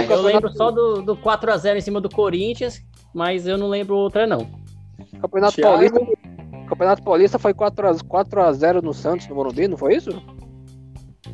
eu 0.08 0.22
lembro 0.22 0.52
só 0.52 0.70
do, 0.70 1.02
do 1.02 1.16
4x0 1.16 1.76
em 1.76 1.80
cima 1.80 2.00
do 2.00 2.08
Corinthians, 2.08 2.80
mas 3.12 3.46
eu 3.46 3.58
não 3.58 3.68
lembro 3.68 3.96
outra, 3.96 4.26
não. 4.26 4.46
Campeonato 5.20 5.54
Thiago? 5.56 5.72
Paulista. 5.72 6.00
Campeonato 6.68 7.02
Paulista 7.02 7.38
foi 7.38 7.52
4x0 7.52 8.80
no 8.82 8.94
Santos, 8.94 9.26
no 9.28 9.34
Morumbi, 9.34 9.68
não 9.68 9.76
foi 9.76 9.96
isso? 9.96 10.10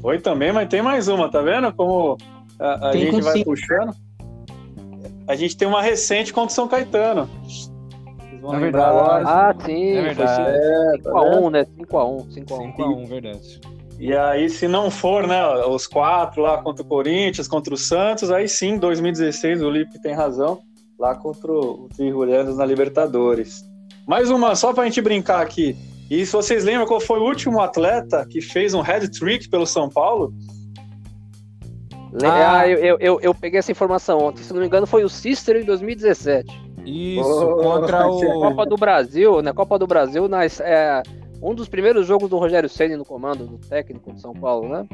Foi 0.00 0.18
também, 0.18 0.52
mas 0.52 0.68
tem 0.68 0.80
mais 0.82 1.08
uma, 1.08 1.30
tá 1.30 1.42
vendo? 1.42 1.72
Como 1.74 2.16
a, 2.58 2.88
a 2.88 2.90
Tem 2.90 3.10
gente 3.12 3.20
vai 3.22 3.32
cinco. 3.34 3.50
puxando. 3.50 3.94
A 5.30 5.36
gente 5.36 5.56
tem 5.56 5.68
uma 5.68 5.80
recente 5.80 6.32
contra 6.32 6.50
o 6.50 6.54
São 6.54 6.66
Caetano. 6.66 7.30
Vocês 7.44 7.70
vão 8.40 8.52
É 8.52 8.58
lembrar 8.58 8.88
agora. 8.88 9.24
Ah, 9.24 9.54
sim. 9.64 9.92
É 9.92 10.02
verdade. 10.02 10.42
É, 10.42 10.98
tá 11.02 11.12
vendo? 11.12 11.24
5x1, 11.24 11.50
né? 11.50 11.66
5x1. 11.78 12.26
5x1. 12.34 12.76
5x1, 12.76 13.06
verdade. 13.06 13.60
E 14.00 14.12
aí, 14.12 14.50
se 14.50 14.66
não 14.66 14.90
for, 14.90 15.28
né, 15.28 15.40
os 15.66 15.86
quatro 15.86 16.42
lá 16.42 16.60
contra 16.60 16.82
o 16.82 16.86
Corinthians, 16.86 17.46
contra 17.46 17.72
o 17.72 17.76
Santos, 17.76 18.32
aí 18.32 18.48
sim, 18.48 18.76
2016, 18.76 19.62
o 19.62 19.70
Lipe 19.70 20.00
tem 20.02 20.14
razão, 20.14 20.58
lá 20.98 21.14
contra 21.14 21.52
o 21.52 21.88
Trijulianos 21.94 22.56
na 22.56 22.64
Libertadores. 22.64 23.62
Mais 24.08 24.30
uma, 24.30 24.56
só 24.56 24.72
pra 24.72 24.84
gente 24.84 25.00
brincar 25.00 25.42
aqui. 25.42 25.76
E 26.10 26.26
se 26.26 26.32
vocês 26.32 26.64
lembram 26.64 26.86
qual 26.86 26.98
foi 26.98 27.20
o 27.20 27.24
último 27.24 27.60
atleta 27.60 28.26
que 28.28 28.40
fez 28.40 28.74
um 28.74 28.80
hat-trick 28.80 29.48
pelo 29.48 29.64
São 29.64 29.88
Paulo? 29.88 30.32
Le- 32.12 32.26
Ah. 32.26 32.60
Ah, 32.60 32.68
eu, 32.68 32.78
eu, 32.78 32.96
eu, 33.00 33.20
eu 33.20 33.34
peguei 33.34 33.58
essa 33.58 33.70
informação 33.72 34.18
ontem. 34.18 34.42
Se 34.42 34.52
não 34.52 34.60
me 34.60 34.66
engano, 34.66 34.86
foi 34.86 35.04
o 35.04 35.08
Cícero 35.08 35.58
em 35.60 35.64
2017. 35.64 36.70
Isso, 36.84 37.22
Oh, 37.22 37.56
contra 37.56 38.04
Copa 38.04 38.62
o. 38.62 38.66
do 38.66 38.76
Brasil, 38.76 39.42
na 39.42 39.52
Copa 39.52 39.78
do 39.78 39.86
Brasil, 39.86 40.28
nas, 40.28 40.60
é, 40.60 41.02
um 41.42 41.54
dos 41.54 41.68
primeiros 41.68 42.06
jogos 42.06 42.28
do 42.30 42.38
Rogério 42.38 42.68
Ceni 42.68 42.96
no 42.96 43.04
comando, 43.04 43.46
do 43.46 43.58
técnico 43.58 44.12
de 44.12 44.20
São 44.20 44.32
Paulo, 44.32 44.68
né? 44.68 44.86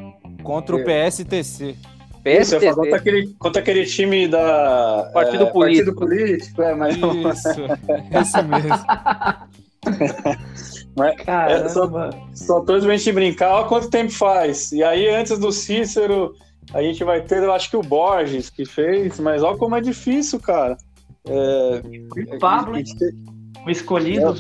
Contra 0.42 0.76
o 0.76 0.85
PSTC. 0.85 1.76
Isso, 2.24 2.57
eu 2.57 2.62
ia 2.62 2.74
falar, 2.74 2.74
PSTC. 2.74 2.74
contra 2.74 2.96
aquele, 2.96 3.35
contra 3.38 3.62
aquele 3.62 3.87
time 3.87 4.26
da... 4.26 5.11
Partido 5.14 5.44
é, 5.44 5.50
Político. 5.50 5.94
Partido 6.00 6.18
Político, 6.18 6.62
é, 6.62 6.74
mas... 6.74 6.96
Isso, 6.96 7.61
esse 8.20 8.42
mesmo. 8.42 8.87
mas 10.96 11.16
Caramba. 11.22 12.11
Só 12.35 12.64
gente 12.81 13.12
brincar, 13.12 13.55
olha 13.55 13.68
quanto 13.68 13.88
tempo 13.90 14.11
faz. 14.12 14.72
E 14.72 14.83
aí, 14.83 15.09
antes 15.09 15.38
do 15.38 15.52
Cícero, 15.52 16.35
a 16.74 16.83
gente 16.83 17.02
vai 17.05 17.20
ter, 17.22 17.42
eu 17.42 17.52
acho 17.52 17.70
que 17.70 17.76
o 17.76 17.83
Borges 17.83 18.50
que 18.50 18.64
fez, 18.64 19.18
mas 19.20 19.42
olha 19.42 19.57
como 19.57 19.76
é 19.76 19.81
difícil, 19.81 20.40
cara. 20.40 20.76
É, 21.29 21.83
O 22.35 22.38
Pablo, 22.38 22.74
tem- 22.74 23.64
o 23.64 23.70
escolhido. 23.70 24.35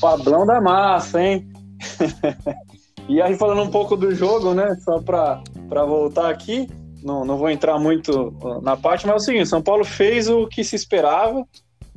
Pablão 0.00 0.44
da 0.44 0.60
massa, 0.60 1.22
hein? 1.22 1.48
e 3.08 3.20
aí, 3.22 3.36
falando 3.36 3.62
um 3.62 3.70
pouco 3.70 3.96
do 3.96 4.14
jogo, 4.14 4.52
né? 4.52 4.74
Só 4.84 5.00
pra 5.00 5.42
voltar 5.86 6.28
aqui, 6.28 6.68
não, 7.02 7.24
não 7.24 7.36
vou 7.36 7.48
entrar 7.50 7.78
muito 7.78 8.34
na 8.62 8.76
parte, 8.76 9.06
mas 9.06 9.14
é 9.14 9.16
o 9.16 9.20
seguinte: 9.20 9.48
São 9.48 9.62
Paulo 9.62 9.84
fez 9.84 10.28
o 10.28 10.46
que 10.48 10.64
se 10.64 10.74
esperava, 10.76 11.46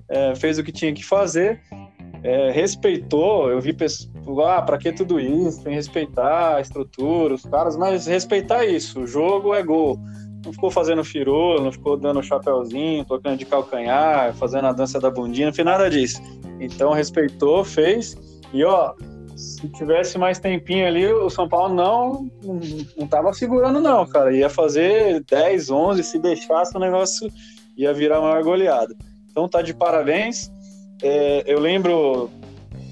é, 0.07 0.35
fez 0.35 0.57
o 0.59 0.63
que 0.63 0.71
tinha 0.71 0.93
que 0.93 1.03
fazer, 1.03 1.59
é, 2.23 2.51
respeitou. 2.51 3.49
Eu 3.49 3.59
vi 3.59 3.73
pessoas, 3.73 4.09
ah, 4.45 4.61
pra 4.61 4.77
que 4.77 4.91
tudo 4.91 5.19
isso? 5.19 5.63
Tem 5.63 5.71
que 5.71 5.77
respeitar 5.77 6.55
a 6.55 6.61
estrutura, 6.61 7.33
os 7.33 7.43
caras, 7.43 7.77
mas 7.77 8.07
respeitar 8.07 8.65
isso. 8.65 9.01
O 9.01 9.07
jogo 9.07 9.53
é 9.53 9.61
gol. 9.61 9.99
Não 10.45 10.53
ficou 10.53 10.69
fazendo 10.69 11.03
firula, 11.03 11.61
não 11.61 11.71
ficou 11.71 11.97
dando 11.97 12.21
chapéuzinho, 12.21 13.05
tocando 13.05 13.37
de 13.37 13.45
calcanhar, 13.45 14.33
fazendo 14.35 14.67
a 14.67 14.73
dança 14.73 14.99
da 14.99 15.09
bundinha, 15.09 15.47
não 15.47 15.53
fez 15.53 15.65
nada 15.65 15.89
disso. 15.89 16.21
Então 16.59 16.93
respeitou, 16.93 17.63
fez. 17.63 18.15
E 18.53 18.63
ó, 18.63 18.93
se 19.35 19.67
tivesse 19.69 20.17
mais 20.17 20.39
tempinho 20.39 20.87
ali, 20.87 21.05
o 21.07 21.29
São 21.29 21.49
Paulo 21.49 21.73
não, 21.73 22.29
não, 22.95 23.07
tava 23.07 23.33
segurando, 23.33 23.79
não, 23.79 24.05
cara. 24.05 24.35
Ia 24.35 24.49
fazer 24.49 25.23
10, 25.23 25.69
11, 25.69 26.03
se 26.03 26.19
deixasse 26.19 26.75
o 26.75 26.79
negócio 26.79 27.29
ia 27.77 27.93
virar 27.93 28.21
maior 28.21 28.41
goleada. 28.43 28.95
Então 29.29 29.47
tá 29.47 29.61
de 29.61 29.73
parabéns. 29.73 30.51
É, 31.03 31.43
eu 31.45 31.59
lembro 31.59 32.29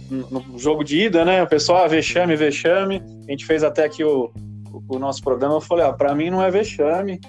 no 0.09 0.57
jogo 0.57 0.83
de 0.83 1.03
ida, 1.03 1.23
né? 1.25 1.43
O 1.43 1.47
pessoal, 1.47 1.83
ah, 1.83 1.87
vexame, 1.87 2.35
vexame. 2.35 3.01
A 3.27 3.31
gente 3.31 3.45
fez 3.45 3.63
até 3.63 3.85
aqui 3.85 4.03
o, 4.03 4.31
o, 4.71 4.95
o 4.95 4.99
nosso 4.99 5.21
programa. 5.21 5.55
Eu 5.55 5.61
falei, 5.61 5.85
ah, 5.85 5.93
pra 5.93 6.15
mim 6.15 6.29
não 6.29 6.41
é 6.41 6.49
vexame. 6.49 7.19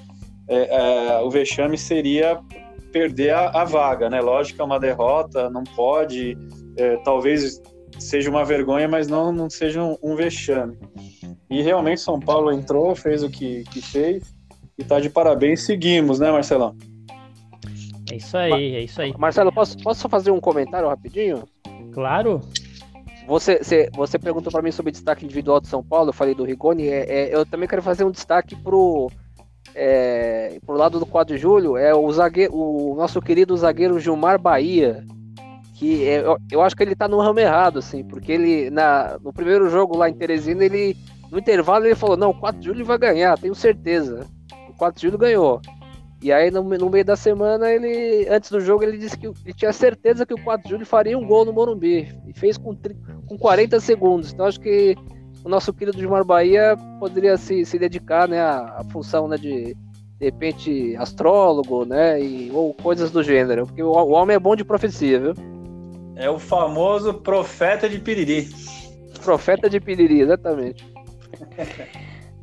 É, 0.48 1.16
é, 1.16 1.20
o 1.20 1.30
vexame 1.30 1.78
seria 1.78 2.40
perder 2.92 3.30
a, 3.30 3.48
a 3.48 3.64
vaga, 3.64 4.08
né? 4.08 4.20
Lógico 4.20 4.56
que 4.56 4.62
é 4.62 4.64
uma 4.64 4.78
derrota, 4.78 5.50
não 5.50 5.64
pode. 5.64 6.36
é, 6.76 6.96
talvez 6.98 7.60
seja 7.98 8.30
uma 8.30 8.44
vergonha, 8.44 8.88
mas 8.88 9.08
não, 9.08 9.32
não 9.32 9.48
seja 9.48 9.82
um, 9.82 9.96
um 10.02 10.16
vexame. 10.16 10.76
E 11.48 11.62
realmente 11.62 12.00
São 12.00 12.18
Paulo 12.18 12.52
entrou, 12.52 12.94
fez 12.94 13.22
o 13.22 13.30
que, 13.30 13.64
que 13.64 13.80
fez 13.80 14.34
e 14.78 14.84
tá 14.84 15.00
de 15.00 15.08
parabéns. 15.08 15.64
Seguimos, 15.64 16.18
né, 16.18 16.30
Marcelão? 16.30 16.76
É 18.10 18.16
isso 18.16 18.36
aí, 18.36 18.76
é 18.76 18.82
isso 18.82 19.00
aí. 19.00 19.14
Marcelo, 19.18 19.52
posso, 19.52 19.78
posso 19.78 20.00
só 20.00 20.08
fazer 20.08 20.30
um 20.30 20.40
comentário 20.40 20.88
rapidinho? 20.88 21.44
Claro. 21.92 22.40
Você, 23.26 23.58
você, 23.62 23.90
você 23.94 24.18
perguntou 24.18 24.52
para 24.52 24.62
mim 24.62 24.70
sobre 24.70 24.92
destaque 24.92 25.24
individual 25.24 25.60
de 25.60 25.68
São 25.68 25.82
Paulo, 25.82 26.10
eu 26.10 26.12
falei 26.12 26.34
do 26.34 26.44
Rigoni. 26.44 26.88
É, 26.88 27.30
é, 27.30 27.34
eu 27.34 27.46
também 27.46 27.68
quero 27.68 27.82
fazer 27.82 28.04
um 28.04 28.10
destaque 28.10 28.54
pro, 28.54 29.10
é, 29.74 30.58
pro 30.64 30.76
lado 30.76 30.98
do 30.98 31.06
4 31.06 31.34
de 31.34 31.40
julho. 31.40 31.76
É 31.76 31.94
o, 31.94 32.10
zagueiro, 32.12 32.54
o 32.54 32.94
nosso 32.94 33.20
querido 33.22 33.56
zagueiro 33.56 33.98
Gilmar 33.98 34.38
Bahia. 34.38 35.04
Que 35.74 36.06
é, 36.06 36.20
eu, 36.20 36.36
eu 36.52 36.62
acho 36.62 36.76
que 36.76 36.82
ele 36.82 36.94
tá 36.94 37.08
no 37.08 37.18
ramo 37.18 37.40
errado, 37.40 37.78
assim, 37.78 38.04
porque 38.04 38.30
ele, 38.30 38.70
na, 38.70 39.18
no 39.22 39.32
primeiro 39.32 39.68
jogo 39.68 39.96
lá 39.96 40.08
em 40.08 40.14
Teresina, 40.14 40.64
ele, 40.64 40.96
no 41.32 41.38
intervalo, 41.38 41.84
ele 41.86 41.96
falou: 41.96 42.16
Não, 42.16 42.30
o 42.30 42.34
4 42.34 42.60
de 42.60 42.66
julho 42.66 42.84
vai 42.84 42.98
ganhar, 42.98 43.38
tenho 43.38 43.54
certeza. 43.54 44.26
O 44.68 44.74
4 44.74 45.00
de 45.00 45.06
julho 45.06 45.18
ganhou. 45.18 45.60
E 46.24 46.32
aí, 46.32 46.50
no, 46.50 46.62
no 46.62 46.88
meio 46.88 47.04
da 47.04 47.16
semana, 47.16 47.70
ele, 47.70 48.26
antes 48.30 48.50
do 48.50 48.58
jogo, 48.58 48.82
ele 48.82 48.96
disse 48.96 49.14
que 49.18 49.26
ele 49.26 49.52
tinha 49.54 49.74
certeza 49.74 50.24
que 50.24 50.32
o 50.32 50.42
4 50.42 50.64
de 50.64 50.70
julho 50.70 50.86
faria 50.86 51.18
um 51.18 51.26
gol 51.26 51.44
no 51.44 51.52
Morumbi. 51.52 52.08
E 52.26 52.32
fez 52.32 52.56
com, 52.56 52.74
com 53.26 53.36
40 53.36 53.78
segundos. 53.78 54.32
Então, 54.32 54.46
acho 54.46 54.58
que 54.58 54.96
o 55.44 55.50
nosso 55.50 55.70
querido 55.70 55.98
Gilmar 55.98 56.24
Bahia 56.24 56.78
poderia 56.98 57.36
se, 57.36 57.66
se 57.66 57.78
dedicar 57.78 58.26
né, 58.26 58.40
à, 58.40 58.76
à 58.78 58.84
função 58.90 59.28
né, 59.28 59.36
de, 59.36 59.74
de 60.18 60.24
repente, 60.24 60.96
astrólogo, 60.96 61.84
né? 61.84 62.18
E, 62.18 62.50
ou 62.54 62.72
coisas 62.72 63.10
do 63.10 63.22
gênero. 63.22 63.66
Porque 63.66 63.82
o, 63.82 63.90
o 63.90 64.12
homem 64.12 64.34
é 64.34 64.40
bom 64.40 64.56
de 64.56 64.64
profecia, 64.64 65.20
viu? 65.20 65.34
É 66.16 66.30
o 66.30 66.38
famoso 66.38 67.12
profeta 67.12 67.86
de 67.86 67.98
Piriri. 67.98 68.48
Profeta 69.22 69.68
de 69.68 69.78
Piriri, 69.78 70.22
exatamente. 70.22 70.90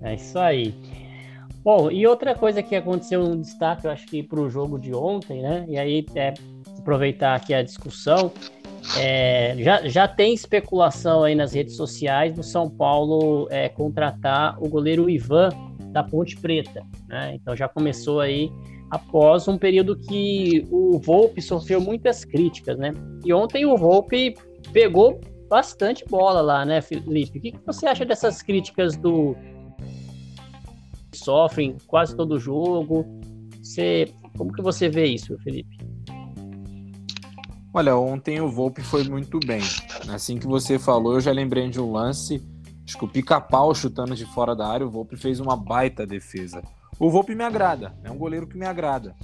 É 0.04 0.14
isso 0.14 0.38
aí. 0.38 0.76
Bom, 1.64 1.92
e 1.92 2.08
outra 2.08 2.34
coisa 2.34 2.64
que 2.64 2.76
aconteceu 2.76 3.22
um 3.22 3.40
destaque, 3.40 3.86
eu 3.86 3.92
acho 3.92 4.08
que 4.08 4.24
para 4.24 4.40
o 4.40 4.50
jogo 4.50 4.80
de 4.80 4.94
ontem, 4.94 5.42
né? 5.42 5.66
E 5.68 5.78
aí 5.78 6.06
é 6.16 6.34
aproveitar 6.80 7.36
aqui 7.36 7.54
a 7.54 7.62
discussão. 7.62 8.32
é, 8.98 9.56
já, 9.60 9.88
já 9.88 10.08
tem 10.08 10.34
especulação 10.34 11.24
aí 11.24 11.36
nas 11.36 11.54
redes 11.54 11.76
sociais 11.76 12.34
do 12.34 12.42
São 12.42 12.68
Paulo 12.68 13.48
é, 13.52 13.70
contratar 13.70 14.58
o 14.60 14.68
goleiro 14.68 15.08
Ivan 15.08 15.50
da 15.92 16.04
Ponte 16.04 16.36
Preta, 16.36 16.82
né? 17.08 17.34
Então 17.36 17.56
já 17.56 17.68
começou 17.68 18.22
aí 18.22 18.52
após 18.90 19.48
um 19.48 19.58
período 19.58 19.96
que 19.96 20.68
o 20.72 20.98
Volpe 20.98 21.42
sofreu 21.42 21.80
muitas 21.80 22.26
críticas, 22.26 22.78
né? 22.78 22.92
E 23.24 23.32
ontem 23.32 23.66
o 23.68 23.78
Volpe 23.78 24.34
pegou 24.74 25.22
bastante 25.48 26.04
bola 26.06 26.42
lá, 26.42 26.66
né, 26.66 26.82
Felipe? 26.82 27.38
O 27.38 27.42
que, 27.42 27.52
que 27.52 27.66
você 27.66 27.86
acha 27.86 28.04
dessas 28.04 28.42
críticas 28.42 28.98
do 28.98 29.36
sofrem 31.14 31.78
quase 31.88 32.16
todo 32.16 32.40
jogo? 32.40 33.06
Você, 33.62 34.12
como 34.38 34.52
que 34.52 34.62
você 34.62 34.90
vê 34.90 35.06
isso, 35.06 35.38
Felipe? 35.40 35.78
Olha, 37.74 37.96
ontem 37.96 38.42
o 38.42 38.50
Volpe 38.50 38.82
foi 38.82 39.04
muito 39.06 39.40
bem. 39.40 39.62
Assim 40.14 40.38
que 40.38 40.46
você 40.48 40.78
falou, 40.78 41.14
eu 41.14 41.22
já 41.22 41.32
lembrei 41.32 41.70
de 41.70 41.80
um 41.80 41.92
lance. 41.92 42.44
Acho 42.86 42.98
que 42.98 43.06
o 43.06 43.08
pica-pau 43.08 43.74
chutando 43.74 44.16
de 44.16 44.26
fora 44.26 44.54
da 44.56 44.68
área, 44.68 44.86
o 44.86 44.90
Volpe 44.90 45.16
fez 45.16 45.40
uma 45.40 45.56
baita 45.56 46.06
defesa. 46.06 46.62
O 47.00 47.10
Volpe 47.10 47.34
me 47.34 47.44
agrada, 47.44 47.96
é 48.04 48.12
um 48.12 48.18
goleiro 48.18 48.46
que 48.48 48.58
me 48.58 48.66
agrada. 48.66 49.16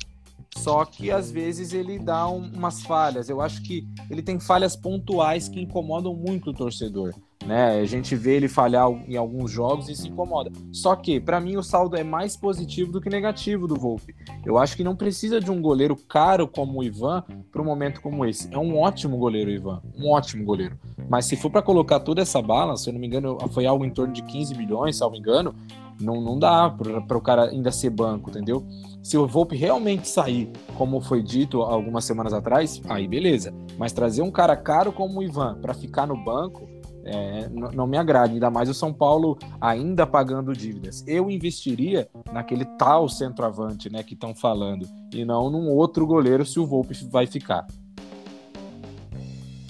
Só 0.56 0.86
que 0.86 1.12
às 1.12 1.30
vezes 1.30 1.74
ele 1.74 2.00
dá 2.00 2.28
um- 2.30 2.50
umas 2.54 2.82
falhas. 2.82 3.30
Eu 3.30 3.42
acho 3.42 3.62
que 3.64 3.86
ele 4.10 4.22
tem 4.24 4.40
falhas 4.40 4.76
pontuais 4.76 5.50
que 5.50 5.60
incomodam 5.62 6.16
muito 6.16 6.52
o 6.52 6.54
torcedor. 6.54 7.14
Né? 7.48 7.80
A 7.80 7.86
gente 7.86 8.14
vê 8.14 8.36
ele 8.36 8.50
falhar 8.50 8.90
em 9.08 9.16
alguns 9.16 9.50
jogos 9.50 9.88
e 9.88 9.96
se 9.96 10.10
incomoda. 10.10 10.52
Só 10.72 10.98
que, 10.98 11.18
para 11.18 11.40
mim, 11.40 11.56
o 11.56 11.64
saldo 11.64 11.96
é 11.96 12.04
mais 12.04 12.36
positivo 12.36 12.92
do 12.92 13.00
que 13.00 13.10
negativo 13.10 13.68
do 13.68 13.76
Volpe. 13.76 14.14
Eu 14.46 14.58
acho 14.58 14.76
que 14.76 14.84
não 14.84 14.98
precisa 14.98 15.40
de 15.40 15.50
um 15.50 15.62
goleiro 15.62 15.96
caro 15.96 16.46
como 16.46 16.80
o 16.80 16.84
Ivan 16.84 17.24
para 17.50 17.62
um 17.62 17.66
momento 17.66 18.02
como 18.02 18.26
esse. 18.26 18.54
É 18.54 18.58
um 18.58 18.78
ótimo 18.78 19.18
goleiro, 19.18 19.50
Ivan. 19.50 19.82
Um 19.98 20.12
ótimo 20.12 20.44
goleiro. 20.44 20.78
Mas 21.10 21.26
se 21.26 21.38
for 21.38 21.50
para 21.50 21.62
colocar 21.62 22.02
toda 22.02 22.22
essa 22.22 22.42
bala, 22.42 22.76
se 22.76 22.90
eu 22.90 22.94
não 22.94 23.00
me 23.00 23.08
engano, 23.08 23.38
foi 23.52 23.66
algo 23.66 23.86
em 23.86 23.90
torno 23.92 24.14
de 24.14 24.22
15 24.24 24.54
milhões, 24.56 24.98
salvo 24.98 25.16
engano, 25.16 25.56
Não, 26.00 26.22
não 26.22 26.38
dá 26.38 26.70
para 26.70 27.18
o 27.18 27.22
cara 27.22 27.46
ainda 27.46 27.72
ser 27.72 27.90
banco, 27.90 28.30
entendeu? 28.30 28.64
Se 29.02 29.18
o 29.18 29.26
Volpe 29.26 29.56
realmente 29.56 30.08
sair, 30.08 30.52
como 30.78 31.00
foi 31.00 31.24
dito 31.24 31.62
algumas 31.62 32.04
semanas 32.04 32.34
atrás, 32.34 32.82
aí 32.90 33.08
beleza. 33.08 33.54
Mas 33.78 33.94
trazer 33.94 34.22
um 34.22 34.30
cara 34.30 34.56
caro 34.56 34.92
como 34.92 35.20
o 35.20 35.24
Ivan 35.24 35.58
para 35.62 35.74
ficar 35.74 36.06
no 36.06 36.16
banco, 36.16 36.68
é, 37.08 37.50
não 37.50 37.88
me 37.88 37.98
agrada, 37.98 38.34
ainda 38.34 38.52
mais 38.52 38.70
o 38.70 38.74
São 38.74 38.94
Paulo 38.94 39.38
ainda 39.60 40.06
pagando 40.06 40.54
dívidas. 40.54 41.04
Eu 41.08 41.32
investiria 41.32 42.08
naquele 42.32 42.66
tal 42.78 43.08
centroavante, 43.08 43.90
né, 43.90 44.04
que 44.04 44.14
estão 44.14 44.36
falando, 44.36 44.88
e 45.14 45.24
não 45.24 45.50
num 45.50 45.70
outro 45.70 46.06
goleiro 46.06 46.46
se 46.46 46.60
o 46.60 46.66
Volpe 46.66 46.94
vai 47.10 47.26
ficar. 47.26 47.66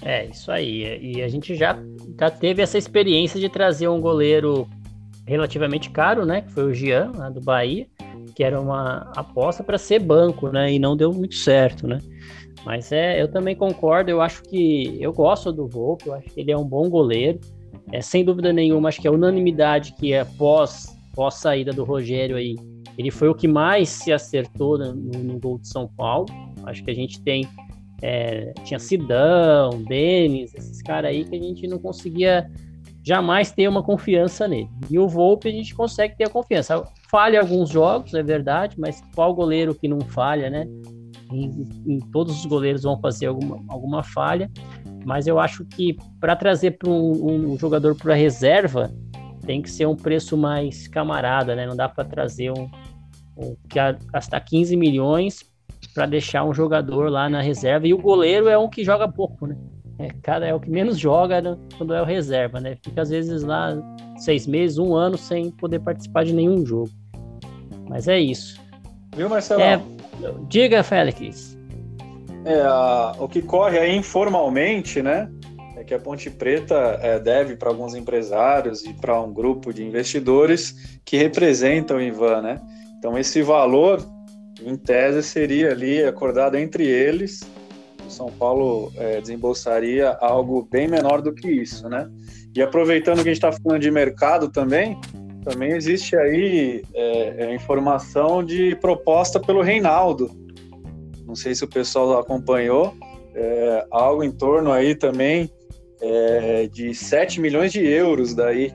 É, 0.02 0.26
isso 0.26 0.52
aí. 0.52 1.00
E 1.02 1.22
a 1.22 1.28
gente 1.28 1.56
já, 1.56 1.78
já 2.20 2.30
teve 2.30 2.62
essa 2.62 2.78
experiência 2.78 3.40
de 3.40 3.50
trazer 3.50 3.88
um 3.88 4.00
goleiro 4.00 4.68
relativamente 5.26 5.90
caro, 5.90 6.26
né, 6.26 6.42
que 6.42 6.52
foi 6.52 6.64
o 6.64 6.74
Jean, 6.74 7.12
lá 7.16 7.30
do 7.30 7.42
Bahia, 7.42 7.88
que 8.34 8.44
era 8.44 8.60
uma 8.60 9.12
aposta 9.16 9.64
para 9.64 9.78
ser 9.78 10.00
banco, 10.00 10.50
né, 10.50 10.72
e 10.72 10.80
não 10.80 10.96
deu 10.96 11.12
muito 11.12 11.36
certo, 11.36 11.88
né. 11.88 12.00
Mas 12.66 12.92
é, 12.92 13.22
eu 13.22 13.30
também 13.30 13.56
concordo, 13.56 14.10
eu 14.10 14.22
acho 14.22 14.44
que 14.44 14.98
eu 15.02 15.14
gosto 15.14 15.54
do 15.54 15.68
Volpe, 15.68 16.08
eu 16.08 16.14
acho 16.14 16.30
que 16.30 16.42
ele 16.42 16.52
é 16.52 16.58
um 16.58 16.66
bom 16.66 16.90
goleiro. 16.90 17.40
É, 17.92 18.02
sem 18.02 18.26
dúvida 18.26 18.52
nenhuma, 18.52 18.90
acho 18.90 19.02
que 19.02 19.08
a 19.08 19.12
unanimidade 19.12 19.94
que 19.94 20.12
é 20.12 20.26
pós, 20.26 20.96
pós 21.16 21.36
saída 21.36 21.72
do 21.72 21.84
Rogério 21.84 22.36
aí, 22.36 22.56
ele 22.98 23.12
foi 23.12 23.30
o 23.30 23.36
que 23.36 23.48
mais 23.48 23.90
se 23.90 24.12
acertou 24.12 24.78
no, 24.78 24.94
no 24.94 25.40
gol 25.40 25.60
de 25.60 25.68
São 25.68 25.88
Paulo. 25.88 26.28
Acho 26.66 26.84
que 26.84 26.92
a 26.92 26.96
gente 26.96 27.22
tem 27.22 27.48
é, 28.02 28.54
tinha 28.64 28.80
Sidão, 28.80 29.84
Denis, 29.84 30.54
esses 30.54 30.82
caras 30.82 31.12
aí 31.12 31.26
que 31.26 31.36
a 31.36 31.40
gente 31.40 31.68
não 31.68 31.80
conseguia 31.80 32.50
jamais 33.04 33.52
ter 33.52 33.68
uma 33.68 33.82
confiança 33.82 34.48
nele. 34.48 34.70
E 34.90 35.00
o 35.00 35.08
Volpe 35.08 35.48
a 35.48 35.52
gente 35.52 35.74
consegue 35.74 36.16
ter 36.18 36.26
a 36.26 36.30
confiança. 36.30 36.84
Falha 37.10 37.40
alguns 37.40 37.70
jogos, 37.70 38.14
é 38.14 38.22
verdade, 38.22 38.76
mas 38.78 39.02
qual 39.16 39.34
goleiro 39.34 39.74
que 39.74 39.88
não 39.88 40.02
falha, 40.02 40.50
né? 40.50 40.68
Em, 41.32 42.00
todos 42.12 42.40
os 42.40 42.46
goleiros 42.46 42.84
vão 42.84 43.00
fazer 43.00 43.28
alguma, 43.28 43.64
alguma 43.68 44.04
falha, 44.04 44.50
mas 45.06 45.28
eu 45.28 45.40
acho 45.40 45.66
que 45.66 45.98
para 46.20 46.36
trazer 46.36 46.72
para 46.72 46.90
um, 46.90 47.52
um, 47.54 47.58
jogador 47.58 47.96
para 47.96 48.14
reserva 48.14 48.92
tem 49.46 49.62
que 49.62 49.70
ser 49.70 49.88
um 49.88 49.96
preço 49.96 50.36
mais 50.38 50.88
camarada, 50.88 51.56
né? 51.56 51.66
Não 51.66 51.76
dá 51.76 51.88
para 51.88 52.04
trazer 52.04 52.52
um, 52.52 52.70
um 53.38 53.56
gastar 54.12 54.42
15 54.42 54.76
milhões 54.76 55.44
para 55.94 56.06
deixar 56.06 56.44
um 56.44 56.54
jogador 56.54 57.10
lá 57.10 57.30
na 57.30 57.42
reserva 57.42 57.88
e 57.88 57.94
o 57.94 57.98
goleiro 57.98 58.50
é 58.50 58.58
um 58.58 58.70
que 58.70 58.84
joga 58.84 59.08
pouco, 59.08 59.48
né? 59.48 59.58
É, 60.00 60.10
cada 60.22 60.46
é 60.46 60.54
o 60.54 60.60
que 60.60 60.70
menos 60.70 61.00
joga 61.00 61.42
né, 61.42 61.58
quando 61.78 61.94
é 61.94 62.02
o 62.02 62.06
reserva, 62.06 62.60
né? 62.60 62.78
Fica 62.84 63.02
às 63.02 63.10
vezes 63.10 63.42
lá 63.42 63.76
seis 64.18 64.46
meses, 64.46 64.78
um 64.78 64.96
ano 64.96 65.18
sem 65.18 65.50
poder 65.50 65.80
participar 65.80 66.24
de 66.24 66.34
nenhum 66.34 66.66
jogo. 66.66 66.90
Mas 67.90 68.08
é 68.08 68.20
isso. 68.20 68.62
Viu, 69.16 69.30
Marcelo? 69.30 69.62
É, 69.62 69.82
Diga, 70.48 70.84
Félix. 70.84 71.58
É, 72.46 72.62
a, 72.62 73.16
o 73.20 73.28
que 73.28 73.42
corre 73.42 73.78
aí 73.78 73.96
informalmente, 73.96 75.02
né? 75.02 75.30
É 75.76 75.84
que 75.84 75.94
a 75.94 76.00
Ponte 76.00 76.30
Preta 76.30 76.98
é, 77.02 77.20
deve 77.20 77.56
para 77.56 77.70
alguns 77.70 77.94
empresários 77.94 78.84
e 78.84 78.94
para 78.94 79.22
um 79.22 79.32
grupo 79.32 79.74
de 79.74 79.84
investidores 79.84 81.00
que 81.06 81.18
representam 81.18 81.98
o 81.98 82.02
Ivan, 82.02 82.42
né? 82.42 82.62
Então, 82.98 83.18
esse 83.18 83.42
valor, 83.44 84.04
em 84.66 84.76
tese, 84.76 85.22
seria 85.22 85.72
ali 85.72 86.04
acordado 86.04 86.56
entre 86.56 86.86
eles. 86.86 87.42
O 88.08 88.10
São 88.10 88.32
Paulo 88.32 88.92
é, 88.96 89.20
desembolsaria 89.22 90.18
algo 90.22 90.68
bem 90.72 90.88
menor 90.88 91.22
do 91.22 91.34
que 91.34 91.50
isso, 91.52 91.88
né? 91.90 92.10
E 92.56 92.62
aproveitando 92.62 93.22
que 93.22 93.30
a 93.30 93.34
gente 93.34 93.46
está 93.46 93.52
falando 93.52 93.82
de 93.82 93.92
mercado 93.92 94.50
também, 94.50 95.00
também 95.48 95.72
existe 95.72 96.14
aí 96.18 96.84
é, 96.94 97.46
é, 97.46 97.56
informação 97.56 98.44
de 98.44 98.76
proposta 98.76 99.40
pelo 99.40 99.62
Reinaldo. 99.62 100.30
Não 101.26 101.36
sei 101.36 101.56
se 101.56 101.64
o 101.64 101.70
pessoal 101.70 102.20
acompanhou, 102.20 102.94
é, 103.34 103.86
algo 103.90 104.26
em 104.26 104.32
torno 104.32 104.74
aí 104.74 104.94
também 104.94 105.50
é, 106.02 106.68
de 106.68 106.94
7 106.94 107.40
milhões 107.40 107.72
de 107.72 107.80
euros 107.80 108.34
daí. 108.34 108.74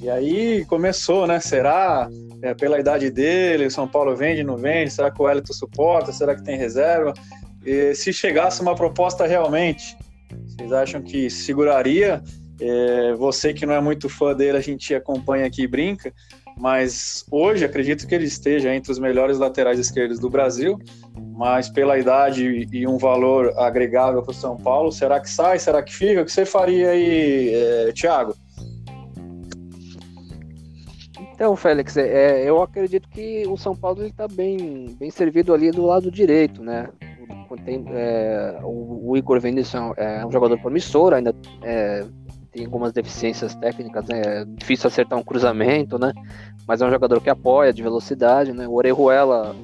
E 0.00 0.08
aí 0.08 0.64
começou, 0.66 1.26
né? 1.26 1.40
Será 1.40 2.08
é, 2.40 2.54
pela 2.54 2.78
idade 2.78 3.10
dele, 3.10 3.66
o 3.66 3.70
São 3.70 3.88
Paulo 3.88 4.14
vende, 4.14 4.44
não 4.44 4.56
vende? 4.56 4.92
Será 4.92 5.10
que 5.10 5.20
o 5.20 5.28
Elito 5.28 5.52
suporta? 5.52 6.12
Será 6.12 6.36
que 6.36 6.44
tem 6.44 6.56
reserva? 6.56 7.14
E 7.64 7.96
se 7.96 8.12
chegasse 8.12 8.62
uma 8.62 8.76
proposta 8.76 9.26
realmente, 9.26 9.96
vocês 10.46 10.72
acham 10.72 11.02
que 11.02 11.28
seguraria? 11.28 12.22
É, 12.60 13.14
você 13.14 13.52
que 13.52 13.66
não 13.66 13.74
é 13.74 13.80
muito 13.80 14.08
fã 14.08 14.34
dele, 14.34 14.56
a 14.56 14.60
gente 14.60 14.94
acompanha 14.94 15.46
aqui 15.46 15.62
e 15.62 15.66
brinca, 15.66 16.12
mas 16.56 17.24
hoje 17.30 17.64
acredito 17.64 18.06
que 18.06 18.14
ele 18.14 18.24
esteja 18.24 18.74
entre 18.74 18.90
os 18.90 18.98
melhores 18.98 19.38
laterais 19.38 19.78
esquerdos 19.78 20.18
do 20.18 20.30
Brasil, 20.30 20.78
mas 21.36 21.68
pela 21.68 21.98
idade 21.98 22.66
e 22.72 22.86
um 22.86 22.96
valor 22.96 23.52
agregável 23.58 24.22
para 24.22 24.30
o 24.30 24.34
São 24.34 24.56
Paulo, 24.56 24.90
será 24.90 25.20
que 25.20 25.28
sai? 25.28 25.58
Será 25.58 25.82
que 25.82 25.94
fica? 25.94 26.22
O 26.22 26.24
que 26.24 26.32
você 26.32 26.46
faria 26.46 26.90
aí, 26.90 27.50
é, 27.54 27.92
Thiago? 27.92 28.34
Então, 31.34 31.54
Félix, 31.54 31.98
é, 31.98 32.48
eu 32.48 32.62
acredito 32.62 33.06
que 33.10 33.46
o 33.46 33.58
São 33.58 33.76
Paulo 33.76 34.02
está 34.06 34.26
bem, 34.26 34.96
bem 34.98 35.10
servido 35.10 35.52
ali 35.52 35.70
do 35.70 35.84
lado 35.84 36.10
direito, 36.10 36.62
né? 36.62 36.88
Tem, 37.64 37.84
é, 37.90 38.58
o, 38.62 39.10
o, 39.10 39.16
Igor 39.16 39.40
Vinícius 39.40 39.82
é 39.96 40.24
um 40.24 40.30
jogador 40.30 40.58
promissor, 40.58 41.12
ainda 41.12 41.34
é, 41.62 42.06
tem 42.56 42.64
algumas 42.64 42.90
deficiências 42.90 43.54
técnicas, 43.54 44.06
né? 44.06 44.22
É 44.24 44.44
difícil 44.46 44.88
acertar 44.88 45.18
um 45.18 45.22
cruzamento, 45.22 45.98
né? 45.98 46.12
Mas 46.66 46.80
é 46.80 46.86
um 46.86 46.90
jogador 46.90 47.20
que 47.20 47.28
apoia, 47.28 47.70
de 47.70 47.82
velocidade, 47.82 48.52
né? 48.52 48.66
O 48.66 48.72
Orejuela 48.72 49.54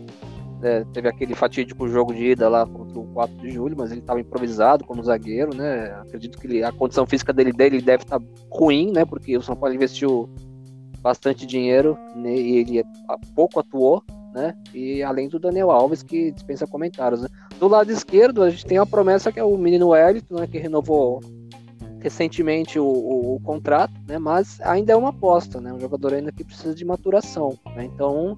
né, 0.61 0.85
teve 0.93 1.09
aquele 1.09 1.35
fatídico 1.35 1.89
jogo 1.89 2.13
de 2.13 2.33
ida 2.33 2.51
lá 2.51 2.67
contra 2.67 2.99
o 2.99 3.07
4 3.15 3.35
de 3.39 3.51
julho, 3.51 3.75
mas 3.79 3.91
ele 3.91 4.01
estava 4.01 4.21
improvisado 4.21 4.85
como 4.85 5.03
zagueiro, 5.03 5.57
né? 5.57 5.87
Acredito 6.03 6.39
que 6.39 6.47
ele, 6.47 6.63
a 6.63 6.71
condição 6.71 7.07
física 7.07 7.33
dele, 7.33 7.51
dele 7.51 7.81
deve 7.81 8.03
estar 8.03 8.21
tá 8.21 8.27
ruim, 8.51 8.93
né? 8.93 9.07
Porque 9.07 9.39
o 9.39 9.43
São 9.43 9.57
Paulo 9.57 9.75
investiu 9.75 10.29
bastante 11.01 11.47
dinheiro 11.47 11.99
né, 12.15 12.33
e 12.33 12.59
ele 12.59 12.85
pouco 13.35 13.59
atuou, 13.59 14.05
né? 14.35 14.55
E 14.75 15.03
além 15.03 15.31
do 15.31 15.39
Daniel 15.39 15.71
Alves, 15.71 16.03
que 16.03 16.31
dispensa 16.31 16.67
comentários, 16.67 17.23
né? 17.23 17.29
Do 17.59 17.69
lado 17.69 17.91
esquerdo, 17.91 18.43
a 18.43 18.51
gente 18.51 18.67
tem 18.67 18.77
a 18.77 18.85
promessa 18.85 19.33
que 19.33 19.41
é 19.41 19.45
o 19.45 19.57
menino 19.57 19.89
Wellington, 19.89 20.35
né? 20.41 20.47
Que 20.47 20.59
renovou 20.59 21.21
recentemente 22.03 22.79
o, 22.79 22.85
o, 22.85 23.37
o, 23.37 23.41
contrato, 23.41 23.95
né? 24.07 24.19
Mas 24.19 24.61
ainda 24.63 24.93
é 24.93 24.97
uma 24.97 25.11
aposta, 25.11 25.61
né? 25.61 25.73
Um 25.73 25.81
jogador 25.81 26.15
ainda 26.15 26.33
que 26.33 26.45
precisa 26.45 26.75
de 26.75 26.85
maturação, 26.85 27.57
né? 27.77 27.85
Então, 27.85 28.35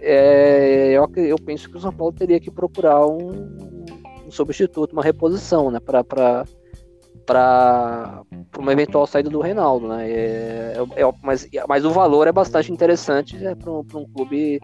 é, 0.00 0.92
eu, 0.92 1.08
eu 1.16 1.36
penso 1.36 1.68
que 1.70 1.76
o 1.76 1.80
São 1.80 1.92
Paulo 1.92 2.12
teria 2.12 2.40
que 2.40 2.50
procurar 2.50 3.06
um, 3.06 3.54
um 4.26 4.30
substituto, 4.30 4.92
uma 4.92 5.02
reposição, 5.02 5.70
né? 5.70 5.78
Para 5.78 6.44
para 7.26 8.22
uma 8.56 8.72
eventual 8.72 9.04
saída 9.04 9.28
do 9.28 9.40
Reinaldo, 9.40 9.88
né? 9.88 10.08
É, 10.08 10.74
é, 10.94 11.02
é, 11.02 11.12
mas, 11.22 11.48
mas 11.68 11.84
o 11.84 11.90
valor 11.90 12.28
é 12.28 12.32
bastante 12.32 12.72
interessante 12.72 13.36
né, 13.36 13.54
para 13.56 13.70
um, 13.70 13.80
um 13.80 14.06
clube 14.06 14.60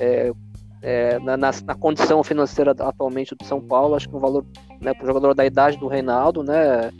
é, 0.00 0.32
é, 0.80 1.18
na, 1.18 1.36
na, 1.36 1.50
na, 1.66 1.74
condição 1.74 2.24
financeira 2.24 2.70
atualmente 2.70 3.34
do 3.34 3.44
São 3.44 3.60
Paulo, 3.60 3.94
acho 3.94 4.08
que 4.08 4.16
o 4.16 4.18
valor 4.18 4.44
né, 4.80 4.94
para 4.94 5.04
o 5.04 5.06
jogador 5.06 5.34
da 5.34 5.44
idade 5.44 5.76
do 5.76 5.86
Reinaldo, 5.86 6.42
né? 6.42 6.90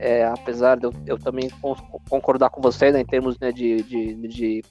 É, 0.00 0.24
apesar 0.24 0.78
de 0.78 0.86
eu, 0.86 0.94
eu, 1.06 1.18
também 1.18 1.50
concordar 2.08 2.48
com 2.48 2.62
você 2.62 2.90
né, 2.90 3.02
em 3.02 3.04
termos 3.04 3.38
né, 3.38 3.52
de, 3.52 3.82
de, 3.82 4.14
de, 4.14 4.64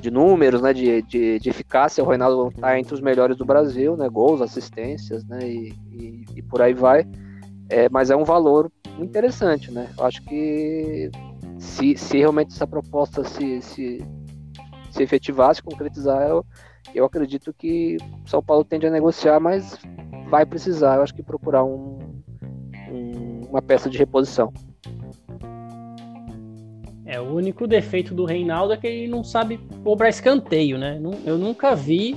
de, 0.00 0.10
números, 0.10 0.62
né, 0.62 0.72
de, 0.72 1.02
de, 1.02 1.40
de 1.40 1.50
eficácia, 1.50 2.02
o 2.02 2.06
Reinaldo 2.06 2.48
está 2.54 2.78
entre 2.78 2.94
os 2.94 3.00
melhores 3.00 3.36
do 3.36 3.44
Brasil, 3.44 3.96
né, 3.96 4.08
gols, 4.08 4.40
assistências, 4.40 5.24
né, 5.24 5.40
e, 5.42 5.74
e, 5.90 6.24
e 6.36 6.42
por 6.42 6.62
aí 6.62 6.72
vai. 6.72 7.04
É, 7.68 7.88
mas 7.88 8.08
é 8.08 8.16
um 8.16 8.24
valor 8.24 8.70
interessante, 8.98 9.70
né? 9.70 9.90
Eu 9.98 10.06
acho 10.06 10.22
que 10.22 11.10
se, 11.58 11.96
se 11.96 12.16
realmente 12.16 12.54
essa 12.54 12.66
proposta 12.66 13.24
se, 13.24 13.60
se, 13.60 14.02
se 14.90 15.02
efetivasse, 15.02 15.62
concretizar, 15.62 16.22
eu, 16.28 16.46
eu 16.94 17.04
acredito 17.04 17.52
que 17.52 17.98
São 18.24 18.42
Paulo 18.42 18.64
tende 18.64 18.86
a 18.86 18.90
negociar, 18.90 19.38
mas 19.40 19.78
vai 20.30 20.46
precisar, 20.46 20.96
eu 20.96 21.02
acho 21.02 21.14
que 21.14 21.22
procurar 21.22 21.64
um, 21.64 21.98
um, 22.90 23.40
uma 23.50 23.60
peça 23.60 23.90
de 23.90 23.98
reposição. 23.98 24.52
É, 27.08 27.18
o 27.18 27.34
único 27.34 27.66
defeito 27.66 28.14
do 28.14 28.26
Reinaldo 28.26 28.74
é 28.74 28.76
que 28.76 28.86
ele 28.86 29.08
não 29.08 29.24
sabe 29.24 29.58
cobrar 29.82 30.10
escanteio, 30.10 30.76
né? 30.76 31.00
Eu 31.24 31.38
nunca 31.38 31.74
vi 31.74 32.14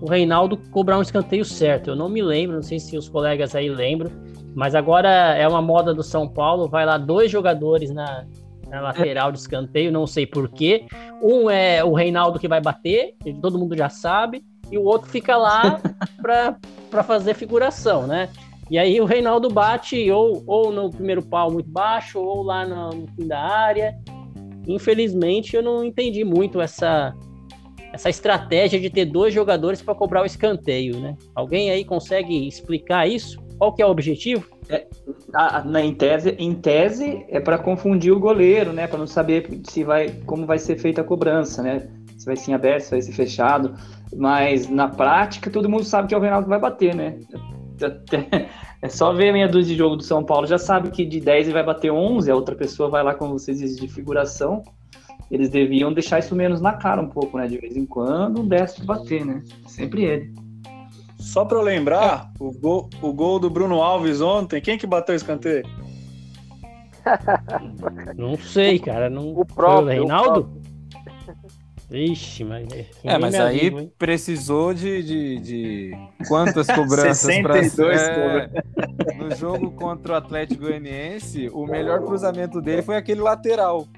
o 0.00 0.08
Reinaldo 0.08 0.56
cobrar 0.70 0.98
um 0.98 1.02
escanteio 1.02 1.44
certo. 1.44 1.90
Eu 1.90 1.96
não 1.96 2.08
me 2.08 2.22
lembro, 2.22 2.54
não 2.54 2.62
sei 2.62 2.78
se 2.78 2.96
os 2.96 3.08
colegas 3.08 3.56
aí 3.56 3.68
lembram, 3.68 4.12
mas 4.54 4.76
agora 4.76 5.10
é 5.36 5.48
uma 5.48 5.60
moda 5.60 5.92
do 5.92 6.04
São 6.04 6.28
Paulo, 6.28 6.68
vai 6.68 6.86
lá 6.86 6.96
dois 6.96 7.28
jogadores 7.28 7.90
na, 7.90 8.24
na 8.68 8.80
lateral 8.80 9.32
de 9.32 9.40
escanteio, 9.40 9.90
não 9.90 10.06
sei 10.06 10.28
porquê. 10.28 10.86
Um 11.20 11.50
é 11.50 11.82
o 11.82 11.92
Reinaldo 11.92 12.38
que 12.38 12.46
vai 12.46 12.60
bater, 12.60 13.16
todo 13.42 13.58
mundo 13.58 13.76
já 13.76 13.88
sabe, 13.88 14.44
e 14.70 14.78
o 14.78 14.84
outro 14.84 15.10
fica 15.10 15.36
lá 15.36 15.80
para 16.22 17.02
fazer 17.02 17.34
figuração, 17.34 18.06
né? 18.06 18.28
E 18.70 18.78
aí 18.78 19.00
o 19.00 19.04
Reinaldo 19.04 19.50
bate 19.50 20.08
ou, 20.12 20.44
ou 20.46 20.70
no 20.70 20.88
primeiro 20.88 21.20
pau 21.20 21.50
muito 21.50 21.68
baixo, 21.68 22.20
ou 22.20 22.44
lá 22.44 22.64
no, 22.64 22.90
no 22.90 23.08
fim 23.08 23.26
da 23.26 23.40
área. 23.40 23.98
Infelizmente 24.66 25.56
eu 25.56 25.62
não 25.62 25.84
entendi 25.84 26.24
muito 26.24 26.60
essa 26.60 27.14
essa 27.92 28.08
estratégia 28.08 28.78
de 28.78 28.88
ter 28.88 29.04
dois 29.04 29.34
jogadores 29.34 29.82
para 29.82 29.94
cobrar 29.96 30.22
o 30.22 30.24
escanteio, 30.26 31.00
né? 31.00 31.16
Alguém 31.34 31.70
aí 31.70 31.84
consegue 31.84 32.46
explicar 32.46 33.08
isso? 33.08 33.40
Qual 33.58 33.74
que 33.74 33.82
é 33.82 33.86
o 33.86 33.90
objetivo? 33.90 34.48
A- 35.34 35.64
na, 35.64 35.82
em, 35.82 35.92
tese, 35.92 36.36
em 36.38 36.54
tese 36.54 37.24
é 37.28 37.40
para 37.40 37.58
confundir 37.58 38.12
o 38.12 38.20
goleiro, 38.20 38.72
né? 38.72 38.86
Para 38.86 38.98
não 39.00 39.08
saber 39.08 39.60
se 39.64 39.82
vai, 39.82 40.08
como 40.24 40.46
vai 40.46 40.58
ser 40.58 40.78
feita 40.78 41.00
a 41.00 41.04
cobrança, 41.04 41.62
né? 41.62 41.88
Se 42.16 42.26
vai 42.26 42.36
ser 42.36 42.52
aberto, 42.52 42.84
se 42.84 42.90
vai 42.90 43.02
ser 43.02 43.12
fechado. 43.12 43.74
Mas 44.14 44.68
na 44.68 44.86
prática 44.88 45.50
todo 45.50 45.68
mundo 45.68 45.82
sabe 45.84 46.08
que 46.08 46.14
é 46.14 46.16
o 46.18 46.20
Reinaldo 46.20 46.44
que 46.44 46.50
vai 46.50 46.60
bater, 46.60 46.94
né? 46.94 47.18
Até- 47.82 48.48
É 48.82 48.88
só 48.88 49.12
ver 49.12 49.28
a 49.28 49.32
meia 49.32 49.48
dúzia 49.48 49.72
de 49.74 49.78
jogo 49.78 49.96
do 49.96 50.02
São 50.02 50.24
Paulo, 50.24 50.46
já 50.46 50.56
sabe 50.58 50.90
que 50.90 51.04
de 51.04 51.20
10 51.20 51.46
ele 51.46 51.52
vai 51.54 51.62
bater 51.62 51.90
11, 51.90 52.30
a 52.30 52.34
outra 52.34 52.54
pessoa 52.54 52.88
vai 52.88 53.02
lá, 53.02 53.14
como 53.14 53.38
vocês 53.38 53.76
de 53.76 53.88
figuração. 53.88 54.62
Eles 55.30 55.48
deviam 55.50 55.92
deixar 55.92 56.18
isso 56.18 56.34
menos 56.34 56.60
na 56.60 56.72
cara 56.72 57.00
um 57.00 57.08
pouco, 57.08 57.36
né? 57.38 57.46
De 57.46 57.58
vez 57.58 57.76
em 57.76 57.84
quando, 57.86 58.40
um 58.40 58.48
destro 58.48 58.80
de 58.80 58.86
bater, 58.86 59.24
né? 59.24 59.42
Sempre 59.66 60.04
ele. 60.04 60.34
Só 61.18 61.44
pra 61.44 61.58
eu 61.58 61.62
lembrar, 61.62 62.32
o 62.40 62.50
gol, 62.50 62.88
o 63.02 63.12
gol 63.12 63.38
do 63.38 63.50
Bruno 63.50 63.82
Alves 63.82 64.20
ontem, 64.22 64.60
quem 64.62 64.78
que 64.78 64.86
bateu 64.86 65.12
o 65.12 65.16
escanteio? 65.16 65.64
Não 68.16 68.36
sei, 68.38 68.78
cara. 68.78 69.08
Não... 69.10 69.32
O 69.32 69.34
Foi 69.36 69.44
próprio. 69.54 69.84
o 69.84 69.88
Reinaldo? 69.88 70.59
Ixi, 71.90 72.44
mas. 72.44 72.68
É, 73.02 73.18
mas 73.18 73.34
aí 73.34 73.66
hein? 73.68 73.92
precisou 73.98 74.72
de, 74.72 75.02
de, 75.02 75.38
de 75.40 75.90
quantas 76.28 76.66
cobranças 76.68 77.38
pra 77.42 77.54
62 77.62 78.00
é, 78.00 78.50
No 79.18 79.34
jogo 79.34 79.72
contra 79.72 80.12
o 80.12 80.16
Atlético 80.16 80.62
Goianiense, 80.62 81.48
o 81.52 81.66
melhor 81.66 82.04
cruzamento 82.04 82.60
dele 82.60 82.82
foi 82.82 82.96
aquele 82.96 83.20
lateral. 83.20 83.88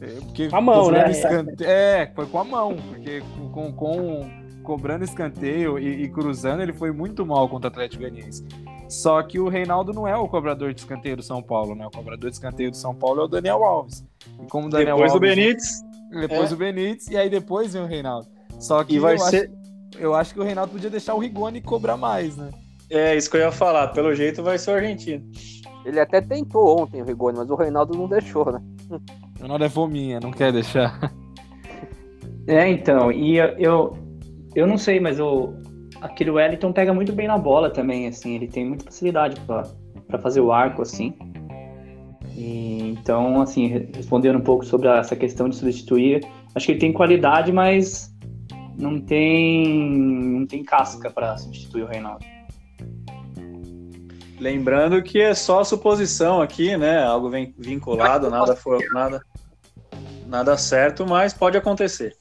É, 0.00 0.06
porque 0.20 0.48
Com 0.48 0.56
a 0.56 0.60
mão, 0.60 0.90
né? 0.90 1.10
escante- 1.10 1.64
É, 1.64 2.10
foi 2.14 2.26
com 2.26 2.38
a 2.38 2.44
mão, 2.44 2.76
porque 2.90 3.22
com, 3.52 3.72
com- 3.72 4.30
cobrando 4.62 5.04
escanteio 5.04 5.78
e, 5.78 6.04
e 6.04 6.08
cruzando, 6.08 6.62
ele 6.62 6.72
foi 6.72 6.92
muito 6.92 7.26
mal 7.26 7.48
contra 7.48 7.68
o 7.68 7.72
Atlético 7.72 8.02
Goianiense. 8.02 8.44
Só 8.88 9.22
que 9.22 9.38
o 9.40 9.48
Reinaldo 9.48 9.92
não 9.92 10.06
é 10.06 10.16
o 10.16 10.28
cobrador 10.28 10.72
de 10.74 10.80
escanteio 10.80 11.16
do 11.16 11.22
São 11.22 11.42
Paulo, 11.42 11.74
né? 11.74 11.86
O 11.86 11.90
cobrador 11.90 12.28
de 12.30 12.36
escanteio 12.36 12.70
do 12.70 12.76
São 12.76 12.94
Paulo 12.94 13.22
é 13.22 13.24
o 13.24 13.28
Daniel 13.28 13.64
Alves. 13.64 14.04
E 14.42 14.46
como 14.46 14.66
o 14.66 14.70
Daniel 14.70 14.96
Depois 14.96 15.12
do 15.12 15.16
Alves 15.16 15.34
Benítez. 15.34 15.91
Depois 16.20 16.52
o 16.52 16.56
Benítez 16.56 17.08
e 17.08 17.16
aí 17.16 17.28
depois 17.28 17.72
vem 17.72 17.82
o 17.82 17.86
Reinaldo. 17.86 18.28
Só 18.60 18.82
que 18.84 18.98
vai 18.98 19.14
eu, 19.14 19.18
ser. 19.18 19.50
acho, 19.50 20.02
eu 20.02 20.14
acho 20.14 20.34
que 20.34 20.40
o 20.40 20.44
Reinaldo 20.44 20.72
podia 20.72 20.90
deixar 20.90 21.14
o 21.14 21.18
Rigoni 21.18 21.60
cobrar 21.60 21.96
mais, 21.96 22.36
né? 22.36 22.50
É 22.90 23.16
isso 23.16 23.30
que 23.30 23.36
eu 23.36 23.40
ia 23.40 23.52
falar. 23.52 23.88
Pelo 23.88 24.14
jeito 24.14 24.42
vai 24.42 24.58
ser 24.58 24.70
o 24.70 24.74
argentino. 24.74 25.24
Ele 25.84 25.98
até 25.98 26.20
tentou 26.20 26.80
ontem 26.80 27.02
o 27.02 27.04
Rigoni, 27.04 27.38
mas 27.38 27.50
o 27.50 27.54
Reinaldo 27.54 27.96
não 27.96 28.06
deixou, 28.06 28.52
né? 28.52 28.60
O 28.90 29.40
Reinaldo 29.40 29.64
é 29.64 29.68
fominha, 29.68 30.20
não 30.20 30.30
quer 30.30 30.52
deixar. 30.52 31.12
É, 32.46 32.68
então, 32.68 33.12
e 33.12 33.36
eu, 33.36 33.46
eu, 33.58 33.98
eu 34.54 34.66
não 34.66 34.76
sei, 34.76 34.98
mas 34.98 35.20
o, 35.20 35.54
aquele 36.00 36.30
Wellington 36.30 36.72
pega 36.72 36.92
muito 36.92 37.12
bem 37.12 37.28
na 37.28 37.38
bola 37.38 37.70
também, 37.70 38.08
assim, 38.08 38.34
ele 38.34 38.48
tem 38.48 38.66
muita 38.66 38.84
facilidade 38.84 39.40
para 39.40 40.18
fazer 40.18 40.40
o 40.40 40.52
arco, 40.52 40.82
assim. 40.82 41.14
E, 42.36 42.94
então, 42.98 43.40
assim, 43.40 43.66
re- 43.66 43.88
respondendo 43.94 44.38
um 44.38 44.42
pouco 44.42 44.64
sobre 44.64 44.88
a- 44.88 44.96
essa 44.98 45.14
questão 45.14 45.48
de 45.48 45.56
substituir, 45.56 46.26
acho 46.54 46.66
que 46.66 46.72
ele 46.72 46.80
tem 46.80 46.92
qualidade, 46.92 47.52
mas 47.52 48.12
não 48.78 49.00
tem, 49.00 49.68
não 50.40 50.46
tem 50.46 50.64
casca 50.64 51.10
para 51.10 51.36
substituir 51.36 51.82
o 51.82 51.86
Reinaldo. 51.86 52.24
Lembrando 54.40 55.02
que 55.02 55.20
é 55.20 55.34
só 55.34 55.62
suposição 55.62 56.40
aqui, 56.42 56.76
né? 56.76 57.04
Algo 57.04 57.30
vem 57.30 57.54
vinculado, 57.56 58.28
nada 58.28 58.56
for 58.56 58.82
nada, 58.92 59.22
nada 60.26 60.56
certo, 60.56 61.06
mas 61.06 61.32
pode 61.32 61.56
acontecer. 61.56 62.16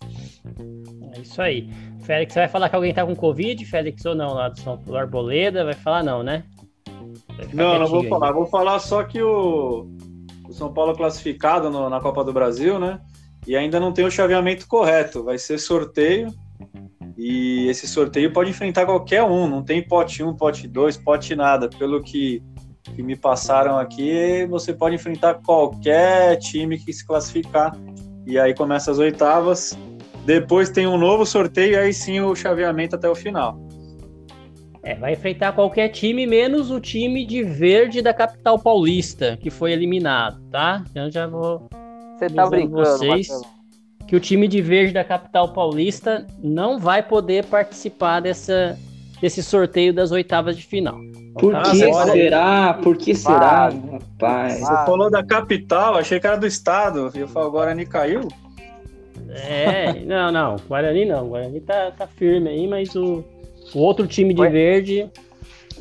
É 1.16 1.22
isso 1.22 1.42
aí. 1.42 1.68
Félix, 2.04 2.34
você 2.34 2.40
vai 2.42 2.50
falar 2.50 2.70
que 2.70 2.76
alguém 2.76 2.94
tá 2.94 3.06
com 3.06 3.16
Covid, 3.16 3.64
Félix, 3.66 4.06
ou 4.06 4.14
não, 4.14 4.34
lá 4.34 4.50
do 4.50 4.60
São 4.60 4.78
Paulo 4.78 4.98
Arboleda? 5.00 5.64
Vai 5.64 5.74
falar 5.74 6.04
não, 6.04 6.22
né? 6.22 6.44
Não, 7.54 7.80
não 7.80 7.88
vou 7.88 8.02
aí. 8.02 8.10
falar. 8.10 8.32
Vou 8.32 8.46
falar 8.46 8.80
só 8.80 9.04
que 9.04 9.22
o, 9.22 9.88
o 10.52 10.54
São 10.54 10.72
Paulo 10.74 10.92
é 10.92 10.96
classificado 10.96 11.70
no- 11.70 11.90
na 11.90 12.00
Copa 12.02 12.24
do 12.24 12.34
Brasil, 12.34 12.78
né? 12.78 13.00
E 13.48 13.56
ainda 13.56 13.80
não 13.80 13.92
tem 13.94 14.06
o 14.06 14.12
chaveamento 14.12 14.68
correto. 14.68 15.24
Vai 15.24 15.38
ser 15.38 15.58
sorteio. 15.58 16.28
E 17.18 17.68
esse 17.68 17.88
sorteio 17.88 18.32
pode 18.34 18.50
enfrentar 18.50 18.86
qualquer 18.86 19.24
um. 19.24 19.48
Não 19.48 19.64
tem 19.64 19.82
pote 19.82 20.22
1, 20.22 20.36
pote 20.36 20.68
2, 20.68 20.98
pote 20.98 21.36
nada. 21.36 21.70
Pelo 21.70 22.02
que, 22.04 22.44
que 22.84 23.02
me 23.02 23.16
passaram 23.16 23.78
aqui, 23.78 24.46
você 24.50 24.74
pode 24.74 24.96
enfrentar 24.96 25.36
qualquer 25.36 26.38
time 26.38 26.78
que 26.78 26.92
se 26.92 27.06
classificar. 27.06 27.76
E 28.28 28.38
aí 28.38 28.54
começa 28.54 28.92
as 28.92 29.00
oitavas. 29.00 29.78
Depois 30.26 30.70
tem 30.70 30.86
um 30.86 30.98
novo 30.98 31.26
sorteio 31.26 31.74
e 31.74 31.78
aí 31.78 31.94
sim 31.94 32.20
o 32.20 32.36
chaveamento 32.36 32.96
até 32.96 33.10
o 33.10 33.16
final. 33.16 33.58
É, 34.84 34.96
vai 34.96 35.14
enfrentar 35.14 35.52
qualquer 35.54 35.90
time, 35.90 36.26
menos 36.26 36.72
o 36.72 36.80
time 36.80 37.24
de 37.26 37.44
verde 37.44 38.02
da 38.02 38.14
capital 38.14 38.58
paulista, 38.58 39.38
que 39.40 39.50
foi 39.52 39.72
eliminado, 39.74 40.42
tá? 40.50 40.84
Então 40.90 41.10
já 41.12 41.28
vou. 41.28 41.70
Você 42.18 42.28
tá 42.30 42.44
Avisando 42.44 42.50
brincando, 42.50 42.76
vocês. 42.98 43.28
Marcelo. 43.30 43.46
Que 44.08 44.16
o 44.16 44.20
time 44.20 44.48
de 44.48 44.62
verde 44.62 44.92
da 44.94 45.04
capital 45.04 45.54
paulista 45.54 46.26
não 46.44 46.80
vai 46.80 47.02
poder 47.04 47.46
participar 47.46 48.20
dessa, 48.22 48.78
desse 49.22 49.42
sorteio 49.44 49.94
das 49.94 50.12
oitavas 50.12 50.58
de 50.58 50.64
final. 50.66 50.98
Por 51.40 51.54
Tá? 51.54 51.62
que 51.72 51.84
Agora- 51.84 52.12
será? 52.12 52.74
Por 52.74 52.98
que 52.98 53.16
será, 53.16 53.70
Vai. 53.70 53.92
rapaz? 53.92 54.60
Você 54.60 54.86
falou 54.86 55.10
da 55.10 55.24
capital, 55.24 55.96
achei 55.96 56.20
que 56.20 56.28
era 56.28 56.36
do 56.38 56.46
estado. 56.48 57.10
E 57.16 57.20
eu 57.20 57.28
falo, 57.28 57.48
o 57.48 57.52
Guarani 57.52 57.86
caiu? 57.86 58.28
É, 59.30 59.94
não, 60.06 60.32
não, 60.32 60.56
Guarani 60.68 61.06
não. 61.06 61.30
Guarani 61.30 61.62
tá, 61.62 61.92
tá 61.92 62.08
firme 62.08 62.50
aí, 62.50 62.68
mas 62.68 62.96
o, 62.96 63.24
o 63.74 63.80
outro 63.80 64.08
time 64.08 64.34
de 64.34 64.42
Ué? 64.42 64.50
verde. 64.50 65.10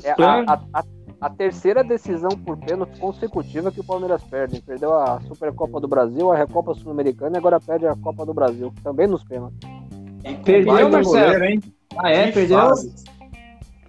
É 0.03 0.13
a, 0.13 0.55
a- 0.55 0.61
a- 0.75 0.85
a 1.21 1.29
terceira 1.29 1.85
decisão 1.85 2.31
por 2.31 2.57
pênalti 2.57 2.99
consecutiva 2.99 3.71
que 3.71 3.81
o 3.81 3.85
Palmeiras 3.85 4.23
perde. 4.25 4.63
Perdeu 4.63 4.95
a 4.95 5.21
Supercopa 5.29 5.79
do 5.79 5.87
Brasil, 5.87 6.33
a 6.33 6.37
Recopa 6.37 6.73
Sul-Americana 6.75 7.37
e 7.37 7.39
agora 7.39 7.61
perde 7.61 7.87
a 7.87 7.95
Copa 7.95 8.25
do 8.25 8.33
Brasil, 8.33 8.73
também 8.83 9.07
nos 9.07 9.23
pênaltis. 9.25 9.59
Perdeu, 10.45 10.73
Baita 10.73 10.89
Marcelo? 10.89 11.25
goleiro, 11.35 11.45
hein? 11.45 11.61
Ah, 11.99 12.11
é? 12.11 12.27
Que 12.29 12.33
Perdeu? 12.33 12.59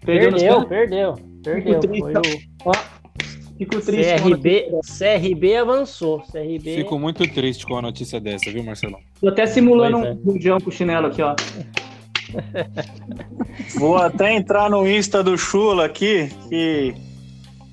Perdeu, 0.04 0.32
nos 0.32 0.41
Perdeu, 0.41 0.66
perdeu, 0.68 1.14
perdeu. 1.43 1.80
triste, 1.80 2.02
Foi 2.64 2.72
o 2.72 3.02
Fico 3.58 3.80
triste. 3.80 4.14
CRB, 4.24 4.72
CRB 4.97 5.56
avançou. 5.58 6.20
CRB. 6.32 6.76
Fico 6.78 6.97
muito 6.99 7.24
triste 7.32 7.66
com 7.66 7.78
a 7.78 7.82
notícia 7.82 8.20
dessa, 8.20 8.49
viu, 8.52 8.64
Marcelão? 8.64 8.99
Tô 9.22 9.28
até 9.30 9.45
simulando 9.45 9.97
Pois 9.99 10.08
é. 10.08 10.12
um 10.12 10.16
bujão 10.16 10.60
com 10.60 10.70
o 10.70 10.72
chinelo 10.72 11.08
aqui, 11.08 11.22
ó. 11.22 11.36
Vou 13.77 13.97
até 13.97 14.34
entrar 14.34 14.69
no 14.69 14.88
Insta 14.89 15.23
do 15.23 15.38
Chula 15.38 15.86
aqui, 15.86 16.29
que 16.49 16.93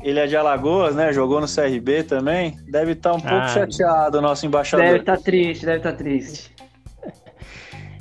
ele 0.02 0.18
é 0.20 0.26
de 0.26 0.36
Alagoas, 0.36 0.94
né? 0.94 1.12
Jogou 1.12 1.40
no 1.40 1.46
CRB 1.46 2.04
também. 2.04 2.56
Deve 2.70 2.92
estar 2.92 3.12
um 3.12 3.20
pouco 3.20 3.36
Ah. 3.36 3.48
chateado 3.48 4.18
o 4.18 4.20
nosso 4.22 4.46
embaixador. 4.46 4.86
Deve 4.86 4.98
estar 4.98 5.18
triste, 5.18 5.66
deve 5.66 5.78
estar 5.78 5.92
triste. 5.92 6.52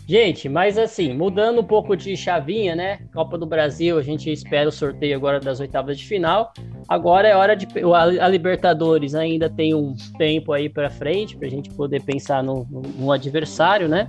Gente, 0.08 0.48
mas 0.48 0.78
assim, 0.78 1.14
mudando 1.14 1.60
um 1.60 1.64
pouco 1.66 1.98
de 1.98 2.16
chavinha, 2.16 2.76
né? 2.76 3.00
Copa 3.14 3.38
do 3.38 3.46
Brasil, 3.46 3.98
a 3.98 4.02
gente 4.02 4.32
espera 4.32 4.70
o 4.70 4.72
sorteio 4.72 5.18
agora 5.18 5.38
das 5.38 5.60
oitavas 5.60 5.98
de 5.98 6.06
final. 6.06 6.54
Agora 6.88 7.28
é 7.28 7.36
hora 7.36 7.56
de. 7.58 7.68
A 7.94 8.26
a 8.26 8.28
Libertadores 8.30 9.14
ainda 9.14 9.50
tem 9.50 9.74
um 9.76 9.94
tempo 10.18 10.54
aí 10.54 10.70
pra 10.70 10.90
frente, 10.90 11.36
pra 11.36 11.50
gente 11.50 11.70
poder 11.72 12.02
pensar 12.04 12.42
no, 12.42 12.66
no 12.98 13.12
adversário, 13.12 13.90
né? 13.90 14.08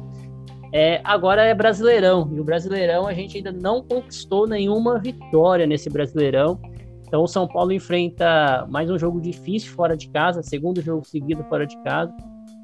É, 0.72 1.00
agora 1.04 1.42
é 1.42 1.54
Brasileirão. 1.54 2.30
E 2.32 2.40
o 2.40 2.44
Brasileirão 2.44 3.06
a 3.06 3.14
gente 3.14 3.36
ainda 3.36 3.52
não 3.52 3.82
conquistou 3.82 4.46
nenhuma 4.46 4.98
vitória 4.98 5.66
nesse 5.66 5.88
Brasileirão. 5.88 6.60
Então 7.06 7.22
o 7.22 7.26
São 7.28 7.48
Paulo 7.48 7.72
enfrenta 7.72 8.66
mais 8.68 8.90
um 8.90 8.98
jogo 8.98 9.20
difícil 9.20 9.72
fora 9.72 9.96
de 9.96 10.08
casa, 10.10 10.42
segundo 10.42 10.82
jogo 10.82 11.06
seguido 11.06 11.42
fora 11.44 11.66
de 11.66 11.76
casa. 11.82 12.14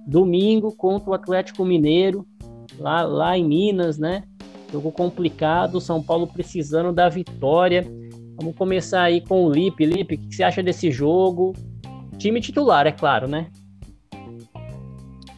Domingo 0.06 0.76
contra 0.76 1.10
o 1.10 1.14
Atlético 1.14 1.64
Mineiro 1.64 2.26
lá, 2.78 3.02
lá 3.02 3.38
em 3.38 3.44
Minas, 3.44 3.98
né? 3.98 4.24
Jogo 4.70 4.92
complicado, 4.92 5.80
São 5.80 6.02
Paulo 6.02 6.26
precisando 6.26 6.92
da 6.92 7.08
vitória. 7.08 7.86
Vamos 8.36 8.54
começar 8.56 9.02
aí 9.02 9.20
com 9.20 9.46
o 9.46 9.50
Lipe. 9.50 9.86
Lipe, 9.86 10.16
o 10.16 10.18
que 10.18 10.34
você 10.34 10.42
acha 10.42 10.62
desse 10.62 10.90
jogo? 10.90 11.54
Time 12.18 12.40
titular, 12.40 12.86
é 12.86 12.92
claro, 12.92 13.26
né? 13.26 13.46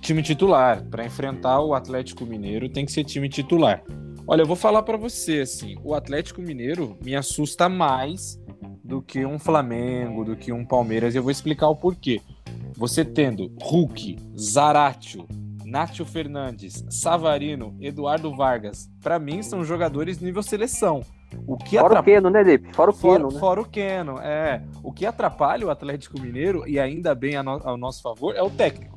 Time 0.06 0.22
titular. 0.22 0.84
Pra 0.84 1.04
enfrentar 1.04 1.60
o 1.60 1.74
Atlético 1.74 2.24
Mineiro 2.24 2.68
tem 2.68 2.86
que 2.86 2.92
ser 2.92 3.02
time 3.02 3.28
titular. 3.28 3.82
Olha, 4.24 4.42
eu 4.42 4.46
vou 4.46 4.54
falar 4.54 4.84
pra 4.84 4.96
você 4.96 5.40
assim, 5.40 5.74
o 5.82 5.94
Atlético 5.94 6.40
Mineiro 6.40 6.96
me 7.04 7.16
assusta 7.16 7.68
mais 7.68 8.40
do 8.84 9.02
que 9.02 9.26
um 9.26 9.36
Flamengo, 9.36 10.24
do 10.24 10.36
que 10.36 10.52
um 10.52 10.64
Palmeiras, 10.64 11.12
e 11.12 11.18
eu 11.18 11.24
vou 11.24 11.32
explicar 11.32 11.68
o 11.68 11.74
porquê. 11.74 12.20
Você 12.76 13.04
tendo 13.04 13.52
Hulk, 13.60 14.16
Zaratio, 14.38 15.26
Nátio 15.64 16.04
Fernandes, 16.04 16.84
Savarino, 16.88 17.76
Eduardo 17.80 18.32
Vargas, 18.32 18.88
pra 19.02 19.18
mim 19.18 19.42
são 19.42 19.64
jogadores 19.64 20.20
nível 20.20 20.40
seleção. 20.40 21.00
O 21.48 21.56
que 21.56 21.70
Fora 21.78 21.82
o 21.82 21.86
atrapalha 21.86 22.14
Keno, 22.16 22.30
né, 22.30 22.42
Lipe? 22.44 22.72
Fora 22.72 22.90
o 22.92 22.94
Fora, 22.94 23.18
Keno, 23.18 23.32
né? 23.32 23.40
fora 23.40 23.60
o 23.60 23.64
Keno, 23.64 24.18
é. 24.20 24.62
O 24.84 24.92
que 24.92 25.04
atrapalha 25.04 25.66
o 25.66 25.70
Atlético 25.70 26.20
Mineiro, 26.20 26.62
e 26.64 26.78
ainda 26.78 27.12
bem 27.12 27.42
no- 27.42 27.60
ao 27.64 27.76
nosso 27.76 28.00
favor, 28.02 28.36
é 28.36 28.42
o 28.42 28.48
técnico. 28.50 28.96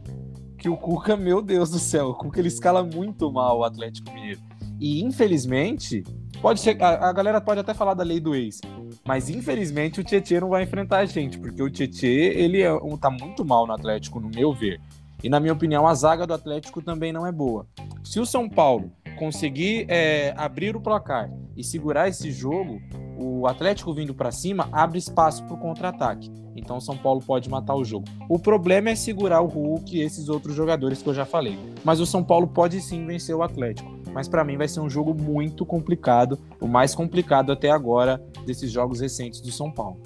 Que 0.59 0.69
o 0.69 0.75
Cuca, 0.75 1.15
meu 1.15 1.41
Deus 1.41 1.71
do 1.71 1.79
céu, 1.79 2.09
o 2.09 2.13
Cuca 2.13 2.39
ele 2.39 2.49
escala 2.49 2.83
muito 2.83 3.31
mal 3.31 3.59
o 3.59 3.63
Atlético 3.63 4.11
Mineiro. 4.13 4.41
E 4.79 5.01
infelizmente, 5.01 6.03
pode 6.41 6.59
ser, 6.59 6.81
a, 6.83 7.09
a 7.09 7.13
galera 7.13 7.41
pode 7.41 7.59
até 7.59 7.73
falar 7.73 7.93
da 7.93 8.03
lei 8.03 8.19
do 8.19 8.35
ex, 8.35 8.61
mas 9.05 9.29
infelizmente 9.29 9.99
o 9.99 10.03
Tietchan 10.03 10.41
não 10.41 10.49
vai 10.49 10.63
enfrentar 10.63 10.99
a 10.99 11.05
gente, 11.05 11.39
porque 11.39 11.63
o 11.63 11.69
Tietchan 11.69 12.07
ele 12.07 12.61
é, 12.61 12.69
tá 12.99 13.09
muito 13.09 13.45
mal 13.45 13.65
no 13.65 13.73
Atlético, 13.73 14.19
no 14.19 14.29
meu 14.29 14.53
ver. 14.53 14.79
E 15.23 15.29
na 15.29 15.39
minha 15.39 15.53
opinião, 15.53 15.85
a 15.85 15.93
zaga 15.93 16.25
do 16.25 16.33
Atlético 16.33 16.81
também 16.81 17.11
não 17.11 17.25
é 17.25 17.31
boa. 17.31 17.67
Se 18.03 18.19
o 18.19 18.25
São 18.25 18.49
Paulo 18.49 18.91
conseguir 19.19 19.85
é, 19.89 20.33
abrir 20.37 20.77
o 20.77 20.81
placar 20.81 21.29
e 21.55 21.63
segurar 21.63 22.07
esse 22.07 22.31
jogo, 22.31 22.81
o 23.17 23.45
Atlético 23.45 23.93
vindo 23.93 24.15
para 24.15 24.31
cima 24.31 24.69
abre 24.71 24.97
espaço 24.97 25.43
para 25.43 25.55
o 25.55 25.59
contra-ataque. 25.59 26.31
Então 26.55 26.77
o 26.77 26.81
São 26.81 26.97
Paulo 26.97 27.21
pode 27.21 27.49
matar 27.49 27.75
o 27.75 27.83
jogo. 27.83 28.05
O 28.29 28.39
problema 28.39 28.89
é 28.89 28.95
segurar 28.95 29.41
o 29.41 29.47
Hulk 29.47 29.97
e 29.97 30.01
esses 30.01 30.29
outros 30.29 30.55
jogadores 30.55 31.01
que 31.01 31.09
eu 31.09 31.13
já 31.13 31.25
falei. 31.25 31.59
Mas 31.83 31.99
o 31.99 32.05
São 32.05 32.23
Paulo 32.23 32.47
pode 32.47 32.79
sim 32.81 33.05
vencer 33.05 33.35
o 33.35 33.43
Atlético. 33.43 33.91
Mas 34.13 34.27
para 34.27 34.43
mim 34.43 34.57
vai 34.57 34.67
ser 34.67 34.79
um 34.79 34.89
jogo 34.89 35.13
muito 35.13 35.65
complicado, 35.65 36.39
o 36.59 36.67
mais 36.67 36.95
complicado 36.95 37.51
até 37.51 37.69
agora 37.69 38.23
desses 38.45 38.71
jogos 38.71 39.01
recentes 39.01 39.41
do 39.41 39.51
São 39.51 39.69
Paulo. 39.69 40.01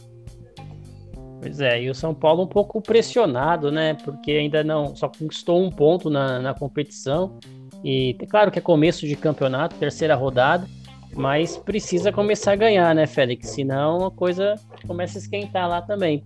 Pois 1.40 1.60
é, 1.60 1.84
e 1.84 1.90
o 1.90 1.94
São 1.94 2.16
Paulo 2.16 2.44
um 2.44 2.48
pouco 2.48 2.82
pressionado, 2.82 3.70
né? 3.70 3.96
Porque 3.96 4.32
ainda 4.32 4.64
não 4.64 4.96
só 4.96 5.10
conquistou 5.10 5.62
um 5.62 5.70
ponto 5.70 6.10
na, 6.10 6.40
na 6.40 6.54
competição. 6.54 7.38
E 7.84 8.16
é 8.20 8.26
claro 8.26 8.50
que 8.50 8.60
é 8.60 8.62
começo 8.62 9.08
de 9.08 9.16
campeonato, 9.16 9.76
terceira 9.76 10.16
rodada, 10.16 10.68
mas 11.16 11.58
precisa 11.58 12.12
começar 12.12 12.54
a 12.54 12.56
ganhar, 12.56 12.96
né, 12.96 13.06
Félix? 13.06 13.50
Senão 13.50 14.06
a 14.06 14.12
coisa 14.12 14.56
começa 14.88 15.18
a 15.18 15.22
esquentar 15.22 15.68
lá 15.68 15.82
também. 15.82 16.24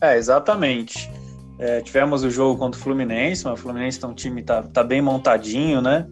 É, 0.00 0.16
exatamente. 0.16 1.10
É, 1.58 1.80
tivemos 1.80 2.24
o 2.24 2.30
jogo 2.30 2.58
contra 2.58 2.80
o 2.80 2.82
Fluminense, 2.82 3.44
mas 3.44 3.58
o 3.58 3.62
Fluminense 3.62 4.02
é 4.02 4.06
um 4.06 4.14
time 4.14 4.42
tá, 4.42 4.62
tá 4.62 4.82
bem 4.82 5.02
montadinho, 5.02 5.82
né? 5.82 6.06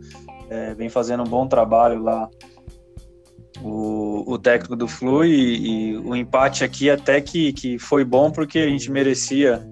É, 0.51 0.75
vem 0.75 0.89
fazendo 0.89 1.23
um 1.23 1.27
bom 1.27 1.47
trabalho 1.47 2.03
lá 2.03 2.29
o, 3.63 4.25
o 4.27 4.39
técnico 4.39 4.77
do 4.77 4.87
Flu 4.87 5.25
e, 5.25 5.91
e 5.91 5.97
o 5.97 6.15
empate 6.15 6.65
aqui 6.65 6.91
até 6.91 7.21
que, 7.21 7.53
que 7.53 7.79
foi 7.79 8.05
bom 8.05 8.31
porque 8.31 8.59
a 8.59 8.67
gente 8.67 8.91
merecia 8.91 9.67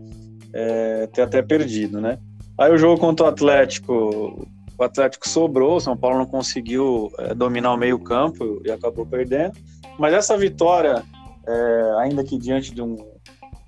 é, 0.53 1.07
ter 1.09 1.23
até 1.23 1.43
perdido, 1.43 2.01
né? 2.01 2.19
Aí 2.59 2.73
o 2.73 2.79
jogo 2.79 2.99
contra 2.99 3.27
o 3.27 3.29
Atlético, 3.29 4.49
o 4.79 4.83
Atlético 4.83 5.29
sobrou, 5.29 5.77
o 5.77 5.81
São 5.81 5.97
Paulo 5.97 6.19
não 6.19 6.27
conseguiu 6.27 7.11
é, 7.19 7.35
dominar 7.35 7.73
o 7.73 7.77
meio 7.77 7.99
campo 7.99 8.61
e 8.65 8.71
acabou 8.71 9.05
perdendo. 9.07 9.53
Mas 9.99 10.15
essa 10.15 10.37
vitória, 10.37 11.03
é, 11.47 11.95
ainda 12.01 12.25
que 12.25 12.39
diante 12.39 12.75
de 12.75 12.83
um 12.83 12.97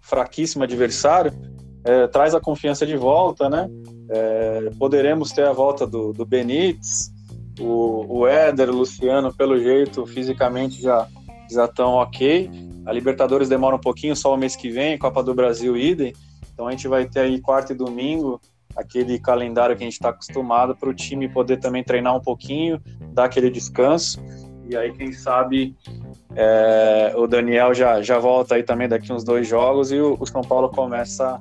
fraquíssimo 0.00 0.64
adversário, 0.64 1.32
é, 1.84 2.06
traz 2.06 2.34
a 2.34 2.40
confiança 2.40 2.86
de 2.86 2.96
volta, 2.96 3.48
né? 3.48 3.68
Poderemos 4.78 5.32
ter 5.32 5.44
a 5.44 5.52
volta 5.52 5.86
do, 5.86 6.14
do 6.14 6.24
Benítez, 6.24 7.12
o, 7.60 8.20
o 8.20 8.26
Éder, 8.26 8.70
o 8.70 8.76
Luciano, 8.76 9.34
pelo 9.34 9.60
jeito, 9.60 10.06
fisicamente 10.06 10.80
já 10.80 11.06
já 11.50 11.64
estão 11.64 11.94
ok. 11.94 12.50
A 12.86 12.92
Libertadores 12.92 13.48
demora 13.48 13.76
um 13.76 13.80
pouquinho, 13.80 14.16
só 14.16 14.34
o 14.34 14.36
mês 14.36 14.56
que 14.56 14.70
vem, 14.70 14.98
Copa 14.98 15.22
do 15.22 15.34
Brasil 15.34 15.76
idem. 15.76 16.12
Então 16.52 16.66
a 16.66 16.70
gente 16.70 16.88
vai 16.88 17.06
ter 17.06 17.20
aí 17.20 17.40
quarta 17.40 17.72
e 17.72 17.76
domingo 17.76 18.40
aquele 18.76 19.18
calendário 19.18 19.76
que 19.76 19.82
a 19.82 19.86
gente 19.86 19.94
está 19.94 20.10
acostumado 20.10 20.76
para 20.76 20.88
o 20.88 20.94
time 20.94 21.28
poder 21.28 21.58
também 21.58 21.82
treinar 21.82 22.16
um 22.16 22.20
pouquinho, 22.20 22.80
dar 23.12 23.24
aquele 23.24 23.50
descanso. 23.50 24.20
E 24.68 24.76
aí, 24.76 24.92
quem 24.92 25.12
sabe, 25.12 25.74
é, 26.36 27.12
o 27.16 27.26
Daniel 27.26 27.72
já, 27.74 28.02
já 28.02 28.18
volta 28.18 28.54
aí 28.54 28.62
também 28.62 28.88
daqui 28.88 29.12
uns 29.12 29.24
dois 29.24 29.46
jogos 29.48 29.90
e 29.90 29.98
o, 29.98 30.16
o 30.20 30.26
São 30.26 30.42
Paulo 30.42 30.68
começa 30.68 31.40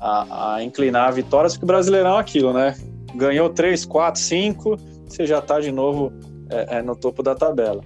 a, 0.00 0.54
a 0.56 0.62
inclinar 0.62 1.12
vitórias, 1.12 1.54
porque 1.54 1.64
o 1.64 1.66
Brasileirão 1.66 2.16
é 2.16 2.20
aquilo, 2.20 2.52
né? 2.52 2.76
Ganhou 3.14 3.48
três, 3.48 3.84
quatro, 3.84 4.20
cinco, 4.20 4.76
você 5.06 5.26
já 5.26 5.38
está 5.38 5.58
de 5.58 5.72
novo 5.72 6.12
é, 6.50 6.78
é, 6.78 6.82
no 6.82 6.94
topo 6.94 7.22
da 7.22 7.34
tabela. 7.34 7.82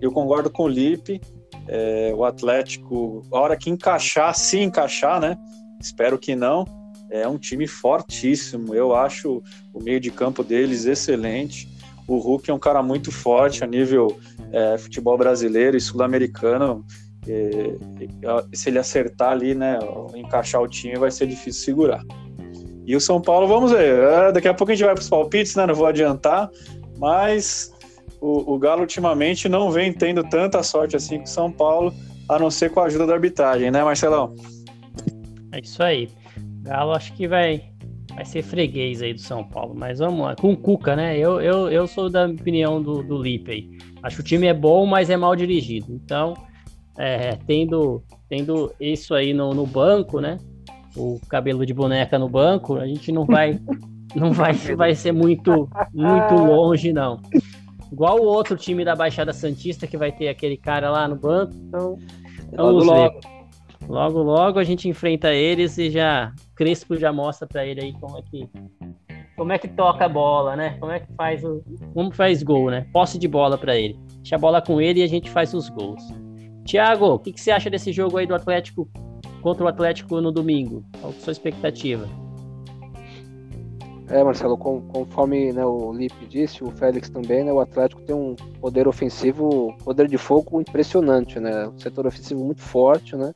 Eu 0.00 0.10
concordo 0.10 0.50
com 0.50 0.64
o 0.64 0.68
Lipe, 0.68 1.20
é, 1.68 2.12
o 2.14 2.24
Atlético, 2.24 3.22
a 3.32 3.38
hora 3.38 3.56
que 3.56 3.70
encaixar, 3.70 4.34
se 4.34 4.60
encaixar, 4.60 5.20
né? 5.20 5.38
Espero 5.80 6.18
que 6.18 6.34
não. 6.34 6.64
É 7.14 7.28
um 7.28 7.38
time 7.38 7.64
fortíssimo. 7.68 8.74
Eu 8.74 8.92
acho 8.92 9.40
o 9.72 9.80
meio 9.80 10.00
de 10.00 10.10
campo 10.10 10.42
deles 10.42 10.84
excelente. 10.84 11.68
O 12.08 12.18
Hulk 12.18 12.50
é 12.50 12.52
um 12.52 12.58
cara 12.58 12.82
muito 12.82 13.12
forte 13.12 13.62
a 13.62 13.68
nível 13.68 14.18
é, 14.52 14.76
futebol 14.76 15.16
brasileiro 15.16 15.76
e 15.76 15.80
sul-americano. 15.80 16.84
Se 18.52 18.68
ele 18.68 18.80
acertar 18.80 19.30
ali, 19.30 19.54
né, 19.54 19.78
encaixar 20.16 20.60
o 20.60 20.66
time, 20.66 20.96
vai 20.96 21.12
ser 21.12 21.28
difícil 21.28 21.64
segurar. 21.64 22.02
E 22.84 22.96
o 22.96 23.00
São 23.00 23.20
Paulo, 23.20 23.46
vamos 23.46 23.70
ver. 23.70 23.96
É, 23.96 24.32
daqui 24.32 24.48
a 24.48 24.52
pouco 24.52 24.72
a 24.72 24.74
gente 24.74 24.84
vai 24.84 24.94
para 24.94 25.02
os 25.02 25.08
palpites, 25.08 25.54
né? 25.54 25.66
Não 25.66 25.74
vou 25.74 25.86
adiantar, 25.86 26.50
mas 26.98 27.72
o, 28.20 28.54
o, 28.54 28.58
Galo 28.58 28.80
ultimamente 28.80 29.48
não 29.48 29.70
vem 29.70 29.92
tendo 29.92 30.24
tanta 30.24 30.64
sorte 30.64 30.96
assim 30.96 31.18
com 31.18 31.24
o 31.24 31.28
São 31.28 31.50
Paulo, 31.50 31.94
a 32.28 32.40
não 32.40 32.50
ser 32.50 32.70
com 32.70 32.80
a 32.80 32.86
ajuda 32.86 33.06
da 33.06 33.14
arbitragem, 33.14 33.70
né, 33.70 33.84
Marcelão? 33.84 34.34
É 35.52 35.60
isso 35.60 35.80
aí. 35.80 36.08
Galo 36.64 36.92
acho 36.92 37.12
que 37.12 37.28
vai, 37.28 37.62
vai 38.14 38.24
ser 38.24 38.42
freguês 38.42 39.02
aí 39.02 39.12
do 39.12 39.20
São 39.20 39.44
Paulo, 39.44 39.74
mas 39.76 39.98
vamos 39.98 40.20
lá. 40.20 40.34
Com 40.34 40.52
o 40.52 40.56
Cuca, 40.56 40.96
né? 40.96 41.16
Eu, 41.18 41.40
eu, 41.40 41.70
eu 41.70 41.86
sou 41.86 42.08
da 42.08 42.26
opinião 42.26 42.82
do, 42.82 43.02
do 43.02 43.22
Lipe 43.22 43.50
aí. 43.50 43.70
Acho 44.02 44.16
que 44.16 44.22
o 44.22 44.24
time 44.24 44.46
é 44.46 44.54
bom, 44.54 44.86
mas 44.86 45.10
é 45.10 45.16
mal 45.16 45.36
dirigido. 45.36 45.92
Então, 45.92 46.34
é, 46.98 47.36
tendo, 47.46 48.02
tendo 48.28 48.72
isso 48.80 49.14
aí 49.14 49.34
no, 49.34 49.52
no 49.52 49.66
banco, 49.66 50.20
né? 50.20 50.38
O 50.96 51.20
cabelo 51.28 51.66
de 51.66 51.74
boneca 51.74 52.18
no 52.18 52.28
banco, 52.28 52.76
a 52.76 52.86
gente 52.86 53.12
não 53.12 53.24
vai 53.26 53.60
não 54.14 54.32
vai, 54.32 54.52
vai 54.52 54.94
ser 54.94 55.12
muito 55.12 55.68
muito 55.92 56.34
longe 56.34 56.92
não. 56.92 57.20
Igual 57.92 58.20
o 58.20 58.24
outro 58.24 58.56
time 58.56 58.84
da 58.84 58.96
Baixada 58.96 59.32
Santista 59.32 59.86
que 59.86 59.96
vai 59.96 60.10
ter 60.10 60.28
aquele 60.28 60.56
cara 60.56 60.90
lá 60.90 61.06
no 61.06 61.16
banco. 61.16 61.52
Então, 61.54 61.98
vamos 62.56 62.86
logo, 62.86 63.20
ver. 63.20 63.33
Logo. 63.88 64.22
Logo, 64.22 64.58
a 64.58 64.64
gente 64.64 64.88
enfrenta 64.88 65.32
eles 65.32 65.78
e 65.78 65.90
já 65.90 66.32
Crespo 66.54 66.96
já 66.96 67.12
mostra 67.12 67.46
para 67.46 67.66
ele 67.66 67.80
aí 67.80 67.92
como 67.94 68.18
é 68.18 68.22
que 68.22 68.48
como 69.36 69.52
é 69.52 69.58
que 69.58 69.66
toca 69.66 70.04
a 70.04 70.08
bola, 70.08 70.54
né? 70.54 70.76
Como 70.78 70.92
é 70.92 71.00
que 71.00 71.12
faz 71.14 71.42
o 71.44 71.62
como 71.92 72.12
faz 72.12 72.42
gol, 72.42 72.70
né? 72.70 72.86
Posse 72.92 73.18
de 73.18 73.26
bola 73.26 73.58
para 73.58 73.76
ele. 73.76 73.98
Deixa 74.16 74.36
a 74.36 74.38
bola 74.38 74.62
com 74.62 74.80
ele 74.80 75.00
e 75.00 75.02
a 75.02 75.08
gente 75.08 75.30
faz 75.30 75.52
os 75.54 75.68
gols. 75.68 76.02
Tiago, 76.64 77.06
o 77.06 77.18
que, 77.18 77.32
que 77.32 77.40
você 77.40 77.50
acha 77.50 77.68
desse 77.68 77.92
jogo 77.92 78.16
aí 78.16 78.26
do 78.26 78.34
Atlético 78.34 78.88
contra 79.42 79.64
o 79.64 79.68
Atlético 79.68 80.20
no 80.20 80.32
domingo? 80.32 80.84
Qual 81.00 81.12
a 81.12 81.20
sua 81.20 81.32
expectativa? 81.32 82.08
É, 84.08 84.22
Marcelo, 84.22 84.56
com- 84.56 84.82
conforme 84.82 85.52
né, 85.52 85.64
o 85.64 85.92
Lipe 85.92 86.26
disse, 86.26 86.62
o 86.62 86.70
Félix 86.70 87.08
também, 87.08 87.42
né, 87.42 87.52
o 87.52 87.58
Atlético 87.60 88.02
tem 88.02 88.14
um 88.14 88.36
poder 88.60 88.86
ofensivo, 88.86 89.74
poder 89.82 90.06
de 90.08 90.18
fogo 90.18 90.60
impressionante, 90.60 91.40
né? 91.40 91.68
Um 91.68 91.78
setor 91.78 92.06
ofensivo 92.06 92.44
muito 92.44 92.60
forte, 92.60 93.16
né? 93.16 93.34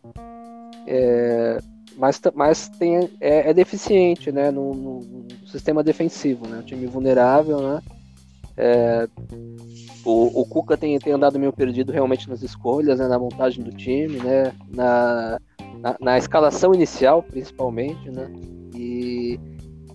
É, 0.90 1.58
mas, 1.98 2.18
mas 2.34 2.68
tem, 2.70 3.10
é, 3.20 3.50
é 3.50 3.54
deficiente, 3.54 4.32
né? 4.32 4.50
No- 4.50 4.72
no 4.74 5.46
sistema 5.46 5.84
defensivo, 5.84 6.46
né? 6.48 6.58
Um 6.60 6.62
time 6.62 6.86
vulnerável, 6.86 7.60
né? 7.60 7.82
É, 8.56 9.06
o, 10.04 10.40
o 10.40 10.46
Cuca 10.46 10.76
tem, 10.78 10.98
tem 10.98 11.12
andado 11.12 11.38
meio 11.38 11.52
perdido 11.52 11.92
realmente 11.92 12.28
nas 12.28 12.42
escolhas, 12.42 12.98
né? 12.98 13.06
Na 13.06 13.18
montagem 13.18 13.62
do 13.62 13.70
time, 13.70 14.18
né? 14.18 14.52
Na, 14.70 15.38
na, 15.82 15.96
na 16.00 16.18
escalação 16.18 16.72
inicial, 16.74 17.22
principalmente, 17.22 18.10
né? 18.10 18.30
E, 18.74 19.38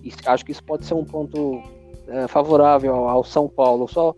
e 0.00 0.12
acho 0.26 0.44
que 0.44 0.52
isso 0.52 0.62
pode 0.62 0.86
ser 0.86 0.94
um 0.94 1.04
ponto 1.04 1.60
é, 2.06 2.28
favorável 2.28 2.94
ao, 2.94 3.08
ao 3.08 3.24
São 3.24 3.48
Paulo. 3.48 3.88
Só 3.88 4.14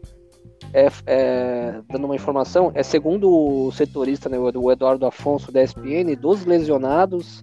é, 0.73 0.89
é, 1.07 1.81
dando 1.91 2.05
uma 2.05 2.17
informação, 2.17 2.71
é 2.75 2.83
segundo 2.83 3.31
o 3.31 3.73
setorista, 3.73 4.29
né, 4.29 4.39
o 4.39 4.71
Eduardo 4.71 5.07
Afonso 5.07 5.51
da 5.51 5.63
ESPN, 5.63 6.15
dos 6.21 6.45
lesionados, 6.45 7.43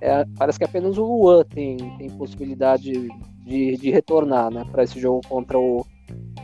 é, 0.00 0.24
parece 0.38 0.58
que 0.58 0.64
apenas 0.64 0.96
o 0.96 1.04
Luan 1.04 1.44
tem, 1.44 1.76
tem 1.98 2.08
possibilidade 2.10 2.92
de, 3.44 3.76
de 3.76 3.90
retornar 3.90 4.50
né, 4.50 4.64
para 4.70 4.82
esse 4.82 4.98
jogo 4.98 5.20
contra 5.28 5.58
o, 5.58 5.84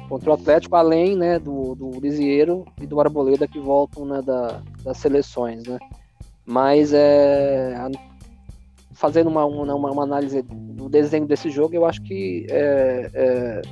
contra 0.08 0.30
o 0.30 0.32
Atlético, 0.34 0.76
além 0.76 1.16
né, 1.16 1.38
do, 1.38 1.74
do 1.74 1.98
Lisieiro 2.00 2.64
e 2.80 2.86
do 2.86 3.00
Arboleda 3.00 3.48
que 3.48 3.58
voltam 3.58 4.04
né, 4.04 4.20
da, 4.20 4.60
das 4.84 4.98
seleções. 4.98 5.64
Né. 5.66 5.78
Mas 6.44 6.92
é, 6.92 7.74
fazendo 8.92 9.28
uma, 9.28 9.44
uma, 9.44 9.74
uma 9.74 10.02
análise 10.02 10.42
do 10.42 10.88
desenho 10.88 11.26
desse 11.26 11.50
jogo, 11.50 11.74
eu 11.74 11.84
acho 11.84 12.02
que 12.02 12.46
é, 12.50 13.10
é, 13.14 13.62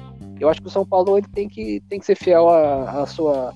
eu 0.41 0.49
acho 0.49 0.61
que 0.61 0.69
o 0.69 0.71
São 0.71 0.87
Paulo 0.87 1.17
ele 1.19 1.27
tem 1.29 1.49
que, 1.49 1.81
tem 1.89 1.99
que 1.99 2.07
ser 2.07 2.17
fiel 2.17 2.49
à, 2.49 3.07
sua 3.07 3.55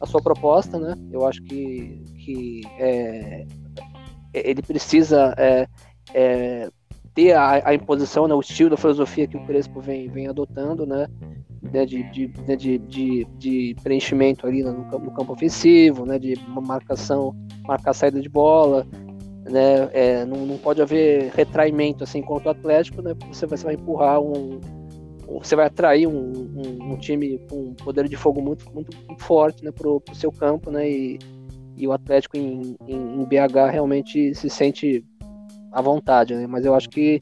à 0.00 0.06
sua 0.06 0.22
proposta, 0.22 0.78
né? 0.78 0.94
Eu 1.12 1.26
acho 1.26 1.42
que, 1.42 2.02
que 2.24 2.62
é, 2.78 3.46
ele 4.32 4.62
precisa 4.62 5.34
é, 5.36 5.66
é, 6.14 6.70
ter 7.14 7.32
a, 7.32 7.68
a 7.68 7.74
imposição, 7.74 8.26
né, 8.26 8.34
o 8.34 8.40
estilo 8.40 8.70
da 8.70 8.76
filosofia 8.78 9.26
que 9.26 9.36
o 9.36 9.44
Crespo 9.44 9.80
vem, 9.80 10.08
vem 10.08 10.26
adotando, 10.26 10.86
né? 10.86 11.06
né, 11.62 11.84
de, 11.84 12.02
de, 12.10 12.32
né, 12.46 12.56
de, 12.56 12.78
de, 12.78 13.26
de 13.36 13.76
preenchimento 13.82 14.46
ali 14.46 14.62
no 14.62 14.84
campo, 14.84 15.04
no 15.04 15.10
campo 15.12 15.32
ofensivo, 15.32 16.06
né? 16.06 16.18
De 16.18 16.34
marcação, 16.48 17.34
marcar 17.66 17.90
a 17.90 17.94
saída 17.94 18.20
de 18.20 18.28
bola, 18.28 18.86
né, 19.44 19.90
é, 19.92 20.24
não, 20.24 20.46
não 20.46 20.56
pode 20.58 20.80
haver 20.80 21.32
retraimento 21.34 22.04
assim 22.04 22.22
contra 22.22 22.48
o 22.48 22.50
Atlético, 22.52 23.02
né? 23.02 23.14
Você 23.30 23.46
vai, 23.46 23.58
você 23.58 23.64
vai 23.64 23.74
empurrar 23.74 24.20
um, 24.20 24.60
você 25.38 25.54
vai 25.54 25.66
atrair 25.66 26.06
um, 26.06 26.12
um, 26.12 26.92
um, 26.92 26.96
time 26.98 27.38
com 27.48 27.74
poder 27.74 28.08
de 28.08 28.16
fogo 28.16 28.40
muito, 28.42 28.70
muito, 28.72 28.96
muito 29.06 29.22
forte 29.22 29.64
né, 29.64 29.70
para 29.70 29.88
o 29.88 30.02
seu 30.14 30.32
campo, 30.32 30.70
né? 30.70 30.90
E, 30.90 31.18
e 31.76 31.86
o 31.86 31.92
Atlético 31.92 32.36
em, 32.36 32.76
em, 32.86 33.20
em, 33.20 33.24
BH 33.24 33.70
realmente 33.70 34.34
se 34.34 34.50
sente 34.50 35.04
à 35.72 35.80
vontade, 35.80 36.34
né? 36.34 36.46
Mas 36.46 36.64
eu 36.64 36.74
acho 36.74 36.88
que 36.88 37.20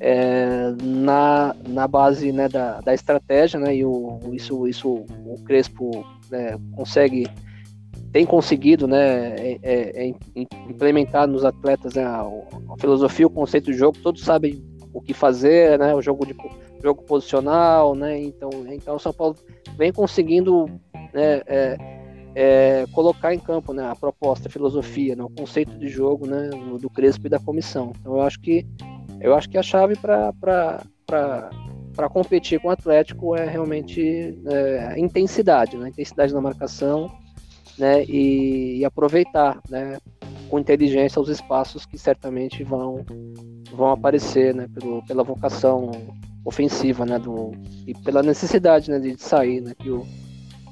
é, 0.00 0.72
na, 0.82 1.54
na 1.68 1.86
base 1.86 2.32
né, 2.32 2.48
da, 2.48 2.80
da 2.80 2.92
estratégia, 2.92 3.60
né? 3.60 3.76
E 3.76 3.84
o, 3.84 4.18
isso, 4.32 4.66
isso 4.66 4.88
o 4.88 5.36
Crespo 5.44 6.04
né, 6.30 6.58
consegue 6.74 7.26
tem 8.12 8.24
conseguido 8.24 8.88
né, 8.88 9.34
é, 9.36 9.58
é, 9.62 10.08
é 10.08 10.14
implementar 10.68 11.26
nos 11.26 11.44
atletas 11.44 11.94
né, 11.94 12.04
a, 12.04 12.22
a, 12.22 12.80
filosofia, 12.80 13.26
o 13.26 13.30
conceito 13.30 13.70
de 13.70 13.76
jogo, 13.76 13.98
todos 14.02 14.22
sabem 14.22 14.64
o 14.92 15.02
que 15.02 15.12
fazer, 15.12 15.78
né, 15.78 15.94
o 15.94 16.00
jogo 16.00 16.24
de 16.24 16.34
jogo 16.82 17.02
posicional, 17.02 17.94
né? 17.94 18.20
Então, 18.20 18.50
então 18.68 18.96
o 18.96 18.98
São 18.98 19.12
Paulo 19.12 19.36
vem 19.76 19.92
conseguindo 19.92 20.66
né, 21.12 21.42
é, 21.46 21.76
é, 22.34 22.86
colocar 22.92 23.34
em 23.34 23.38
campo 23.38 23.72
né, 23.72 23.88
a 23.88 23.96
proposta, 23.96 24.48
a 24.48 24.50
filosofia, 24.50 25.16
né, 25.16 25.24
o 25.24 25.30
conceito 25.30 25.76
de 25.78 25.88
jogo 25.88 26.26
né, 26.26 26.50
do 26.80 26.90
Crespo 26.90 27.26
e 27.26 27.30
da 27.30 27.38
comissão. 27.38 27.92
Então 28.00 28.14
eu 28.14 28.20
acho 28.20 28.40
que 28.40 28.66
eu 29.20 29.34
acho 29.34 29.48
que 29.48 29.56
a 29.56 29.62
chave 29.62 29.94
para 29.96 30.82
competir 32.10 32.60
com 32.60 32.68
o 32.68 32.70
Atlético 32.70 33.34
é 33.34 33.48
realmente 33.48 34.38
é, 34.46 34.88
a 34.92 34.98
intensidade, 34.98 35.76
né? 35.76 35.88
intensidade 35.88 36.34
na 36.34 36.40
marcação 36.40 37.10
né? 37.78 38.04
e, 38.04 38.78
e 38.78 38.84
aproveitar 38.84 39.60
né? 39.70 39.98
Com 40.48 40.58
inteligência 40.58 41.20
os 41.20 41.28
espaços 41.28 41.84
que 41.84 41.98
certamente 41.98 42.62
vão, 42.64 43.04
vão 43.72 43.90
aparecer 43.90 44.54
né? 44.54 44.68
Pelo, 44.72 45.04
pela 45.06 45.22
vocação 45.22 45.90
ofensiva, 46.44 47.04
né, 47.04 47.18
do, 47.18 47.50
e 47.86 47.92
pela 47.92 48.22
necessidade, 48.22 48.88
né, 48.88 49.00
de 49.00 49.20
sair, 49.20 49.60
né, 49.60 49.72
que 49.76 49.90
o, 49.90 50.06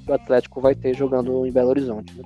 que 0.05 0.11
o 0.11 0.15
Atlético 0.15 0.61
vai 0.61 0.73
ter 0.73 0.95
jogando 0.95 1.45
em 1.45 1.51
Belo 1.51 1.71
Horizonte. 1.71 2.17
Né? 2.17 2.25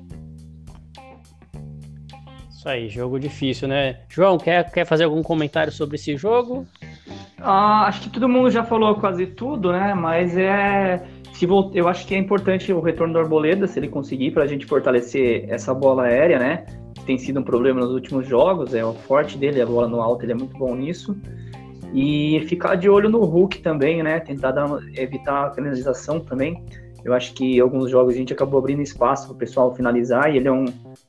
Isso 2.50 2.68
aí, 2.68 2.88
jogo 2.88 3.18
difícil, 3.18 3.68
né? 3.68 4.00
João, 4.08 4.36
quer, 4.36 4.70
quer 4.70 4.84
fazer 4.84 5.04
algum 5.04 5.22
comentário 5.22 5.72
sobre 5.72 5.94
esse 5.94 6.16
jogo? 6.16 6.66
Ah, 7.40 7.86
acho 7.86 8.02
que 8.02 8.10
todo 8.10 8.28
mundo 8.28 8.50
já 8.50 8.64
falou 8.64 8.96
quase 8.96 9.26
tudo, 9.26 9.70
né? 9.72 9.94
Mas 9.94 10.36
é. 10.36 11.06
Se 11.32 11.46
volt... 11.46 11.72
Eu 11.72 11.86
acho 11.86 12.04
que 12.04 12.16
é 12.16 12.18
importante 12.18 12.72
o 12.72 12.80
retorno 12.80 13.12
do 13.12 13.20
Arboleda, 13.20 13.68
se 13.68 13.78
ele 13.78 13.86
conseguir, 13.86 14.32
para 14.32 14.42
a 14.42 14.46
gente 14.46 14.66
fortalecer 14.66 15.46
essa 15.48 15.72
bola 15.72 16.06
aérea, 16.06 16.38
né? 16.40 16.66
Tem 17.08 17.16
sido 17.16 17.40
um 17.40 17.42
problema 17.42 17.80
nos 17.80 17.92
últimos 17.92 18.28
jogos. 18.28 18.74
É 18.74 18.84
o 18.84 18.92
forte 18.92 19.38
dele, 19.38 19.62
a 19.62 19.64
bola 19.64 19.88
no 19.88 20.02
alto, 20.02 20.26
ele 20.26 20.32
é 20.32 20.34
muito 20.34 20.58
bom 20.58 20.74
nisso. 20.74 21.16
E 21.94 22.44
ficar 22.46 22.74
de 22.74 22.86
olho 22.86 23.08
no 23.08 23.24
Hulk 23.24 23.62
também, 23.62 24.02
né? 24.02 24.20
Tentar 24.20 24.50
dar, 24.50 24.68
evitar 24.94 25.46
a 25.46 25.50
finalização 25.50 26.20
também. 26.20 26.62
Eu 27.02 27.14
acho 27.14 27.32
que 27.32 27.58
alguns 27.58 27.90
jogos 27.90 28.12
a 28.12 28.16
gente 28.18 28.34
acabou 28.34 28.58
abrindo 28.58 28.82
espaço 28.82 29.28
para 29.28 29.34
o 29.36 29.38
pessoal 29.38 29.74
finalizar 29.74 30.30
e 30.30 30.36
ele 30.36 30.48
é 30.48 30.52
um 30.52 30.66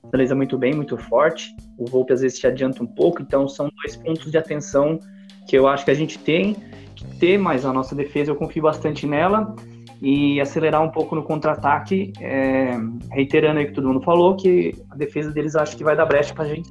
finaliza 0.10 0.34
muito 0.34 0.58
bem, 0.58 0.74
muito 0.74 0.96
forte. 0.96 1.54
O 1.78 1.86
Volpe 1.86 2.14
às 2.14 2.22
vezes 2.22 2.40
se 2.40 2.48
adianta 2.48 2.82
um 2.82 2.88
pouco, 2.88 3.22
então 3.22 3.46
são 3.50 3.70
dois 3.82 3.98
pontos 3.98 4.32
de 4.32 4.38
atenção 4.38 5.02
que 5.50 5.58
eu 5.58 5.68
acho 5.68 5.84
que 5.84 5.92
a 5.92 5.96
gente 5.96 6.18
tem 6.18 6.56
que 6.96 7.06
ter, 7.18 7.38
mas 7.38 7.66
a 7.66 7.74
nossa 7.74 7.94
defesa 7.94 8.32
eu 8.32 8.38
confio 8.38 8.64
bastante 8.64 9.06
nela 9.06 9.54
e 10.02 10.40
acelerar 10.40 10.82
um 10.82 10.90
pouco 10.90 11.16
no 11.16 11.24
contra-ataque, 11.24 12.14
é, 12.22 12.72
reiterando 13.12 13.60
aí 13.60 13.66
o 13.66 13.68
que 13.68 13.74
todo 13.74 13.88
mundo 13.88 14.02
falou, 14.02 14.36
que 14.36 14.74
a 14.90 14.96
defesa 14.96 15.32
deles 15.32 15.56
acho 15.56 15.76
que 15.76 15.84
vai 15.84 15.96
dar 15.96 16.06
brecha 16.06 16.34
para 16.34 16.46
a 16.46 16.48
gente. 16.48 16.70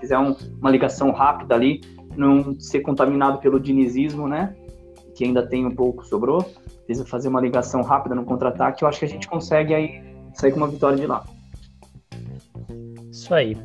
Fizer 0.00 0.18
um, 0.18 0.34
uma 0.58 0.70
ligação 0.70 1.10
rápida 1.10 1.54
ali, 1.54 1.82
não 2.16 2.58
ser 2.58 2.80
contaminado 2.80 3.38
pelo 3.38 3.60
dinizismo, 3.60 4.26
né? 4.26 4.54
Que 5.14 5.24
ainda 5.24 5.46
tem 5.46 5.66
um 5.66 5.74
pouco, 5.74 6.04
sobrou. 6.06 6.42
Precisa 6.86 7.06
fazer 7.06 7.28
uma 7.28 7.40
ligação 7.40 7.82
rápida 7.82 8.14
no 8.14 8.24
contra-ataque. 8.24 8.82
Eu 8.82 8.88
acho 8.88 8.98
que 8.98 9.04
a 9.04 9.08
gente 9.08 9.28
consegue 9.28 9.74
aí 9.74 10.02
sair 10.32 10.52
com 10.52 10.56
uma 10.56 10.68
vitória 10.68 10.96
de 10.96 11.06
lá. 11.06 11.22
Isso 13.10 13.34
aí. 13.34 13.56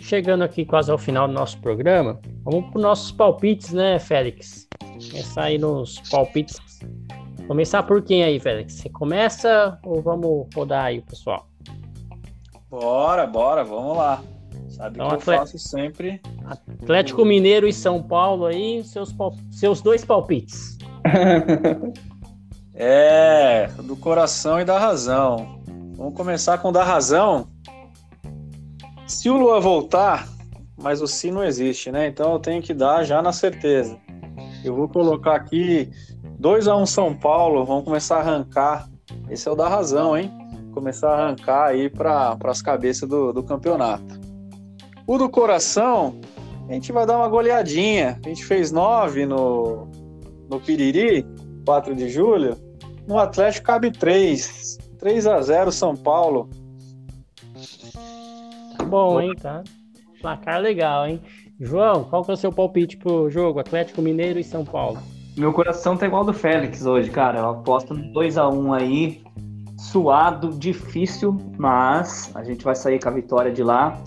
Chegando 0.00 0.42
aqui 0.42 0.64
quase 0.64 0.90
ao 0.90 0.96
final 0.96 1.28
do 1.28 1.34
nosso 1.34 1.60
programa, 1.60 2.18
vamos 2.42 2.70
para 2.70 2.78
os 2.78 2.82
nossos 2.82 3.12
palpites, 3.12 3.74
né, 3.74 3.98
Félix? 3.98 4.66
Começar 5.10 5.42
aí 5.42 5.58
nos 5.58 6.00
palpites. 6.08 6.58
Começar 7.46 7.82
por 7.82 8.02
quem 8.02 8.24
aí, 8.24 8.40
Félix? 8.40 8.74
Você 8.74 8.88
começa 8.88 9.78
ou 9.82 10.00
vamos 10.00 10.46
rodar 10.54 10.86
aí, 10.86 11.02
pessoal? 11.02 11.46
Bora, 12.70 13.26
bora, 13.26 13.62
vamos 13.62 13.98
lá. 13.98 14.22
Sabe 14.70 14.96
então, 14.96 15.08
que 15.08 15.14
eu 15.14 15.20
faço 15.20 15.58
sempre. 15.58 16.22
Atlético 16.46 17.22
Mineiro 17.24 17.68
e 17.68 17.72
São 17.72 18.02
Paulo 18.02 18.46
aí, 18.46 18.82
seus, 18.82 19.14
seus 19.50 19.82
dois 19.82 20.04
palpites. 20.04 20.78
é, 22.74 23.68
do 23.84 23.94
coração 23.94 24.58
e 24.58 24.64
da 24.64 24.78
razão. 24.78 25.60
Vamos 25.96 26.14
começar 26.14 26.58
com 26.58 26.72
da 26.72 26.82
razão. 26.82 27.46
Se 29.06 29.28
o 29.28 29.36
Lua 29.36 29.60
voltar, 29.60 30.26
mas 30.78 31.02
o 31.02 31.06
se 31.06 31.30
não 31.30 31.44
existe, 31.44 31.92
né? 31.92 32.06
Então 32.08 32.32
eu 32.32 32.38
tenho 32.38 32.62
que 32.62 32.72
dar 32.72 33.04
já 33.04 33.20
na 33.20 33.32
certeza. 33.32 33.98
Eu 34.64 34.74
vou 34.74 34.88
colocar 34.88 35.36
aqui 35.36 35.90
2 36.44 36.68
a 36.68 36.76
1 36.76 36.82
um 36.82 36.84
São 36.84 37.14
Paulo, 37.14 37.64
vamos 37.64 37.84
começar 37.84 38.16
a 38.16 38.20
arrancar. 38.20 38.86
Esse 39.30 39.48
é 39.48 39.50
o 39.50 39.54
da 39.54 39.66
razão, 39.66 40.14
hein? 40.14 40.30
Começar 40.74 41.08
a 41.08 41.24
arrancar 41.24 41.68
aí 41.68 41.88
para 41.88 42.36
as 42.44 42.60
cabeças 42.60 43.08
do, 43.08 43.32
do 43.32 43.42
campeonato. 43.42 44.20
O 45.06 45.16
do 45.16 45.30
coração, 45.30 46.20
a 46.68 46.74
gente 46.74 46.92
vai 46.92 47.06
dar 47.06 47.16
uma 47.16 47.28
goleadinha. 47.28 48.20
A 48.22 48.28
gente 48.28 48.44
fez 48.44 48.70
nove 48.70 49.24
no, 49.24 49.88
no 50.50 50.60
Piriri, 50.60 51.26
4 51.64 51.94
de 51.94 52.10
julho. 52.10 52.58
No 53.08 53.18
Atlético 53.18 53.66
cabe 53.66 53.90
três. 53.90 54.76
3 54.98 55.26
a 55.26 55.40
0 55.40 55.72
São 55.72 55.96
Paulo. 55.96 56.50
Bom, 58.86 59.18
hein, 59.18 59.34
tá? 59.34 59.64
Placar 60.20 60.60
legal, 60.60 61.08
hein? 61.08 61.22
João, 61.58 62.04
qual 62.04 62.22
que 62.22 62.32
é 62.32 62.34
o 62.34 62.36
seu 62.36 62.52
palpite 62.52 62.98
pro 62.98 63.30
jogo? 63.30 63.60
Atlético 63.60 64.02
Mineiro 64.02 64.38
e 64.38 64.44
São 64.44 64.62
Paulo. 64.62 65.00
Meu 65.36 65.52
coração 65.52 65.96
tá 65.96 66.06
igual 66.06 66.24
do 66.24 66.32
Félix 66.32 66.86
hoje, 66.86 67.10
cara. 67.10 67.40
Eu 67.40 67.50
aposto 67.50 67.92
no 67.92 68.12
2x1 68.12 68.80
aí. 68.80 69.24
Suado, 69.76 70.50
difícil, 70.50 71.36
mas 71.58 72.30
a 72.34 72.44
gente 72.44 72.64
vai 72.64 72.74
sair 72.74 73.02
com 73.02 73.08
a 73.08 73.12
vitória 73.12 73.52
de 73.52 73.62
lá 73.62 74.00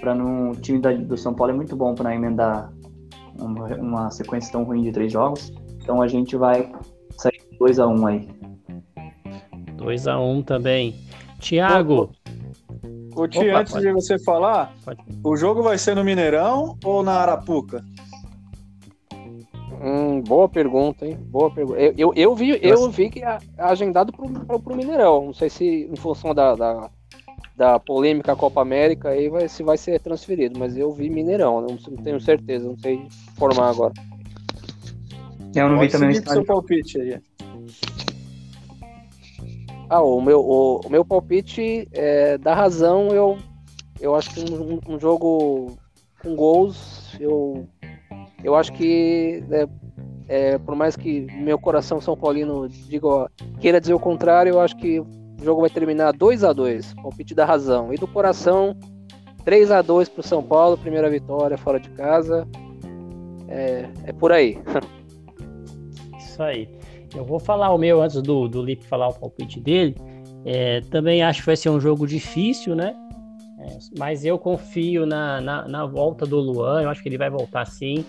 para 0.00 0.14
no 0.14 0.52
o 0.52 0.56
time 0.56 0.80
da, 0.80 0.92
do 0.92 1.16
São 1.16 1.34
Paulo 1.34 1.52
é 1.52 1.56
muito 1.56 1.76
bom 1.76 1.94
para 1.94 2.14
emendar 2.14 2.72
uma, 3.38 3.66
uma, 3.76 4.10
sequência 4.10 4.50
tão 4.50 4.64
ruim 4.64 4.82
de 4.82 4.90
três 4.90 5.12
jogos. 5.12 5.52
Então 5.82 6.02
a 6.02 6.08
gente 6.08 6.36
vai 6.36 6.72
sair 7.16 7.40
2 7.58 7.78
a 7.78 7.86
1 7.86 8.00
um 8.00 8.06
aí. 8.06 8.28
2 9.76 10.08
a 10.08 10.18
1 10.18 10.30
um 10.30 10.42
também. 10.42 10.94
Thiago. 11.38 12.10
O 13.14 13.28
Ti, 13.28 13.48
antes 13.50 13.72
pode. 13.72 13.86
de 13.86 13.92
você 13.92 14.18
falar, 14.18 14.72
pode. 14.84 15.00
o 15.22 15.36
jogo 15.36 15.62
vai 15.62 15.76
ser 15.76 15.94
no 15.94 16.04
Mineirão 16.04 16.78
ou 16.84 17.02
na 17.02 17.12
Arapuca? 17.12 17.84
Hum, 19.80 20.20
boa 20.20 20.46
pergunta, 20.46 21.06
hein? 21.06 21.16
Boa 21.30 21.50
pergunta. 21.50 21.80
Eu, 21.80 21.94
eu, 21.96 22.12
eu 22.14 22.34
vi, 22.34 22.58
eu 22.62 22.90
vi 22.90 23.08
que 23.08 23.24
é 23.24 23.38
agendado 23.56 24.12
para 24.12 24.26
o 24.26 24.76
Mineirão. 24.76 25.26
Não 25.26 25.32
sei 25.32 25.48
se 25.48 25.88
em 25.90 25.96
função 25.96 26.34
da, 26.34 26.54
da, 26.54 26.90
da 27.56 27.78
polêmica 27.78 28.36
Copa 28.36 28.60
América 28.60 29.08
aí 29.08 29.30
vai, 29.30 29.48
se 29.48 29.62
vai 29.62 29.78
ser 29.78 29.98
transferido, 30.00 30.58
mas 30.58 30.76
eu 30.76 30.92
vi 30.92 31.08
Mineirão, 31.08 31.62
não, 31.62 31.78
não 31.88 32.02
tenho 32.02 32.20
certeza, 32.20 32.68
não 32.68 32.78
sei 32.78 33.08
formar 33.36 33.70
agora. 33.70 33.94
Eu 35.54 35.68
não 35.68 35.78
Pode 35.78 35.88
vi 35.88 35.92
também. 35.92 36.14
seu 36.14 36.44
palpite 36.44 37.00
aí. 37.00 37.20
Ah, 39.88 40.02
o 40.02 40.20
meu, 40.20 40.40
o, 40.40 40.80
o 40.86 40.90
meu 40.90 41.04
palpite 41.04 41.88
é, 41.92 42.38
da 42.38 42.54
razão, 42.54 43.08
eu, 43.08 43.38
eu 44.00 44.14
acho 44.14 44.30
que 44.30 44.40
um, 44.40 44.78
um, 44.86 45.00
jogo 45.00 45.76
com 46.22 46.36
gols, 46.36 47.16
eu, 47.18 47.66
eu 48.42 48.54
acho 48.54 48.72
que 48.72 49.42
é, 49.50 49.68
é, 50.28 50.58
por 50.58 50.74
mais 50.74 50.96
que 50.96 51.26
meu 51.42 51.58
coração 51.58 52.00
São 52.00 52.16
Paulino 52.16 52.68
diga, 52.68 53.30
queira 53.60 53.80
dizer 53.80 53.94
o 53.94 54.00
contrário, 54.00 54.50
eu 54.50 54.60
acho 54.60 54.76
que 54.76 55.00
o 55.00 55.06
jogo 55.42 55.62
vai 55.62 55.70
terminar 55.70 56.12
2 56.12 56.44
a 56.44 56.52
2 56.52 56.94
palpite 56.94 57.34
da 57.34 57.44
razão. 57.44 57.92
E 57.92 57.96
do 57.96 58.06
coração, 58.06 58.76
3 59.44 59.70
a 59.70 59.82
2 59.82 60.08
para 60.08 60.20
o 60.20 60.22
São 60.22 60.42
Paulo, 60.42 60.76
primeira 60.76 61.08
vitória 61.08 61.56
fora 61.56 61.80
de 61.80 61.88
casa. 61.90 62.46
É, 63.48 63.88
é 64.04 64.12
por 64.12 64.32
aí. 64.32 64.58
Isso 66.18 66.42
aí. 66.42 66.68
Eu 67.14 67.24
vou 67.24 67.40
falar 67.40 67.74
o 67.74 67.78
meu 67.78 68.00
antes 68.00 68.22
do, 68.22 68.46
do 68.46 68.62
Lipe 68.62 68.86
falar 68.86 69.08
o 69.08 69.14
palpite 69.14 69.58
dele. 69.58 69.96
É, 70.44 70.80
também 70.82 71.22
acho 71.22 71.40
que 71.40 71.46
vai 71.46 71.56
ser 71.56 71.70
um 71.70 71.80
jogo 71.80 72.06
difícil, 72.06 72.74
né? 72.74 72.94
É, 73.58 73.78
mas 73.98 74.24
eu 74.24 74.38
confio 74.38 75.04
na, 75.04 75.40
na, 75.40 75.68
na, 75.68 75.86
volta 75.86 76.24
do 76.24 76.38
Luan, 76.38 76.82
eu 76.82 76.88
acho 76.88 77.02
que 77.02 77.08
ele 77.08 77.18
vai 77.18 77.28
voltar 77.28 77.66
sim. 77.66 78.04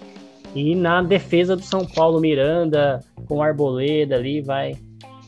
E 0.54 0.76
na 0.76 1.02
defesa 1.02 1.56
do 1.56 1.64
São 1.64 1.86
Paulo, 1.86 2.20
Miranda, 2.20 2.99
com 3.28 3.41
Arboleda 3.41 4.16
ali, 4.16 4.41
vai, 4.41 4.76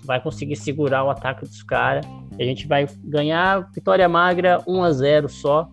vai 0.04 0.22
conseguir 0.22 0.56
segurar 0.56 1.04
o 1.04 1.10
ataque 1.10 1.42
dos 1.46 1.64
caras. 1.64 2.06
A 2.40 2.44
gente 2.44 2.68
vai 2.68 2.88
ganhar 3.04 3.72
vitória 3.72 4.10
magra 4.10 4.62
1 4.68 4.84
a 4.84 4.92
0 4.92 5.30
só. 5.30 5.70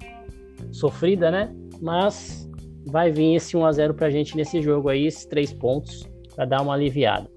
Sofrida, 0.70 1.30
né? 1.30 1.52
mas 1.80 2.48
vai 2.86 3.10
vir 3.10 3.34
esse 3.34 3.56
1 3.56 3.64
a 3.64 3.72
0 3.72 3.94
pra 3.94 4.10
gente 4.10 4.36
nesse 4.36 4.60
jogo 4.60 4.88
aí, 4.88 5.06
esses 5.06 5.24
três 5.24 5.52
pontos, 5.52 6.06
para 6.34 6.44
dar 6.44 6.62
uma 6.62 6.74
aliviada. 6.74 7.28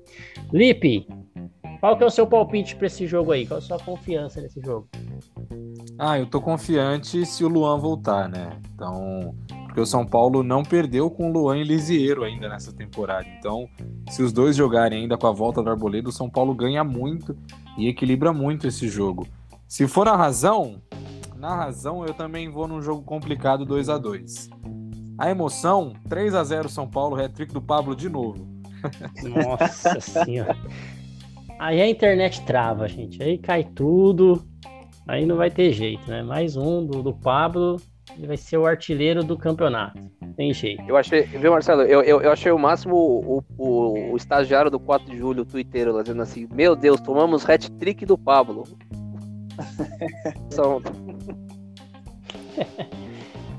Lipe, 0.51 1.07
qual 1.80 1.97
que 1.97 2.03
é 2.03 2.07
o 2.07 2.11
seu 2.11 2.28
palpite 2.28 2.76
para 2.76 2.88
esse 2.88 3.07
jogo 3.07 3.32
aí? 3.32 3.47
Qual 3.47 3.57
a 3.57 3.61
sua 3.61 3.80
confiança 3.80 4.41
nesse 4.41 4.61
jogo? 4.61 4.88
Ah, 5.97 6.20
eu 6.20 6.26
tô 6.26 6.41
confiante 6.41 7.26
se 7.26 7.43
o 7.43 7.47
Luan 7.47 7.78
voltar, 7.78 8.28
né? 8.30 8.59
Então, 8.74 9.36
porque 9.74 9.82
o 9.82 9.88
São 9.88 10.05
Paulo 10.05 10.43
não 10.43 10.61
perdeu 10.61 11.09
com 11.09 11.32
o 11.32 11.34
Luan 11.34 11.57
e 11.57 11.63
Lisieiro 11.63 12.24
ainda 12.24 12.47
nessa 12.47 12.71
temporada. 12.71 13.26
Então, 13.39 13.67
se 14.07 14.21
os 14.21 14.32
dois 14.32 14.55
jogarem 14.55 15.01
ainda 15.01 15.17
com 15.17 15.26
a 15.26 15.32
volta 15.32 15.63
do 15.63 15.69
Arboleda, 15.71 16.09
o 16.09 16.11
São 16.11 16.30
Paulo 16.30 16.53
ganha 16.53 16.84
muito 16.84 17.36
e 17.76 17.88
equilibra 17.88 18.32
muito 18.32 18.67
esse 18.67 18.88
jogo. 18.88 19.28
Se 19.67 19.88
for 19.88 20.07
a 20.07 20.15
razão, 20.15 20.80
na 21.36 21.55
razão 21.55 22.05
eu 22.05 22.13
também 22.13 22.51
vou 22.51 22.67
num 22.67 22.84
jogo 22.84 23.01
complicado 23.01 23.65
2 23.65 23.89
a 23.89 23.97
2 23.97 24.51
A 25.17 25.32
emoção, 25.32 25.93
3 26.07 26.36
a 26.36 26.43
0 26.43 26.69
São 26.69 26.88
Paulo, 26.88 27.19
hat-trick 27.19 27.51
do 27.51 27.61
Pablo 27.61 27.95
de 27.95 28.09
novo. 28.09 28.47
Nossa 29.24 29.97
senhora. 30.24 30.55
Aí 31.57 31.82
a 31.82 31.89
internet 31.89 32.45
trava, 32.45 32.88
gente. 32.88 33.24
Aí 33.24 33.39
cai 33.39 33.63
tudo. 33.63 34.45
Aí 35.07 35.26
não 35.26 35.36
vai 35.36 35.49
ter 35.49 35.71
jeito, 35.71 36.07
né? 36.07 36.21
Mais 36.21 36.55
um 36.55 36.86
do, 36.86 37.01
do 37.01 37.11
Pablo 37.11 37.82
ele 38.18 38.28
vai 38.28 38.38
ser 38.38 38.57
o 38.57 38.66
artilheiro 38.66 39.24
do 39.24 39.38
campeonato. 39.38 39.99
Tem 40.36 40.53
jeito. 40.53 40.84
Eu 40.88 40.97
achei, 40.97 41.24
viu, 41.24 41.51
Marcelo? 41.51 41.82
Eu, 41.84 42.01
eu, 42.01 42.22
eu 42.22 42.32
achei 42.32 42.51
o 42.51 42.59
máximo 42.59 42.95
o, 42.95 43.43
o, 43.57 44.11
o, 44.11 44.18
estagiário 44.18 44.72
do 44.72 44.80
4 44.80 45.09
de 45.09 45.18
julho, 45.18 45.43
o 45.43 45.45
twitteiro, 45.45 46.01
dizendo 46.01 46.22
assim: 46.22 46.47
Meu 46.51 46.76
Deus, 46.76 46.99
tomamos 47.01 47.47
hat-trick 47.47 48.05
do 48.05 48.18
Pablo. 48.18 48.64
Só... 50.49 50.82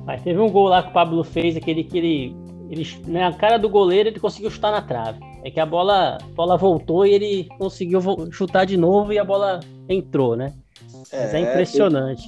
Mas 0.04 0.22
teve 0.22 0.38
um 0.38 0.50
gol 0.50 0.68
lá 0.68 0.82
que 0.82 0.90
o 0.90 0.92
Pablo 0.92 1.24
fez, 1.24 1.56
aquele 1.56 1.82
que 1.84 1.96
ele, 1.96 2.36
ele. 2.70 2.86
Na 3.06 3.32
cara 3.32 3.58
do 3.58 3.68
goleiro, 3.68 4.08
ele 4.08 4.20
conseguiu 4.20 4.50
chutar 4.50 4.70
na 4.70 4.82
trave. 4.82 5.20
É 5.42 5.50
que 5.50 5.60
a 5.60 5.66
bola, 5.66 6.18
a 6.20 6.34
bola 6.34 6.56
voltou 6.56 7.06
e 7.06 7.12
ele 7.12 7.48
conseguiu 7.58 8.00
chutar 8.30 8.64
de 8.64 8.76
novo 8.76 9.12
e 9.12 9.18
a 9.18 9.24
bola 9.24 9.60
entrou, 9.88 10.36
né? 10.36 10.52
Mas 10.92 11.12
é, 11.12 11.36
é 11.36 11.40
impressionante. 11.40 12.22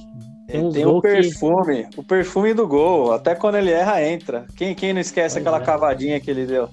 Tem, 0.47 0.69
tem 0.71 0.85
o 0.85 1.01
perfume, 1.01 1.85
que... 1.89 1.99
o 1.99 2.03
perfume 2.03 2.53
do 2.53 2.67
gol. 2.67 3.11
Até 3.11 3.35
quando 3.35 3.55
ele 3.55 3.71
erra, 3.71 4.01
entra. 4.01 4.45
Quem, 4.55 4.73
quem 4.73 4.93
não 4.93 5.01
esquece 5.01 5.35
pois 5.35 5.45
aquela 5.45 5.61
é. 5.61 5.65
cavadinha 5.65 6.19
que 6.19 6.31
ele 6.31 6.45
deu? 6.45 6.69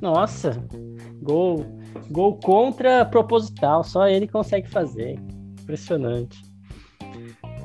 Nossa, 0.00 0.62
gol, 1.22 1.64
gol 2.10 2.36
contra 2.38 3.04
proposital, 3.04 3.84
só 3.84 4.08
ele 4.08 4.26
consegue 4.26 4.68
fazer. 4.68 5.18
Impressionante. 5.60 6.42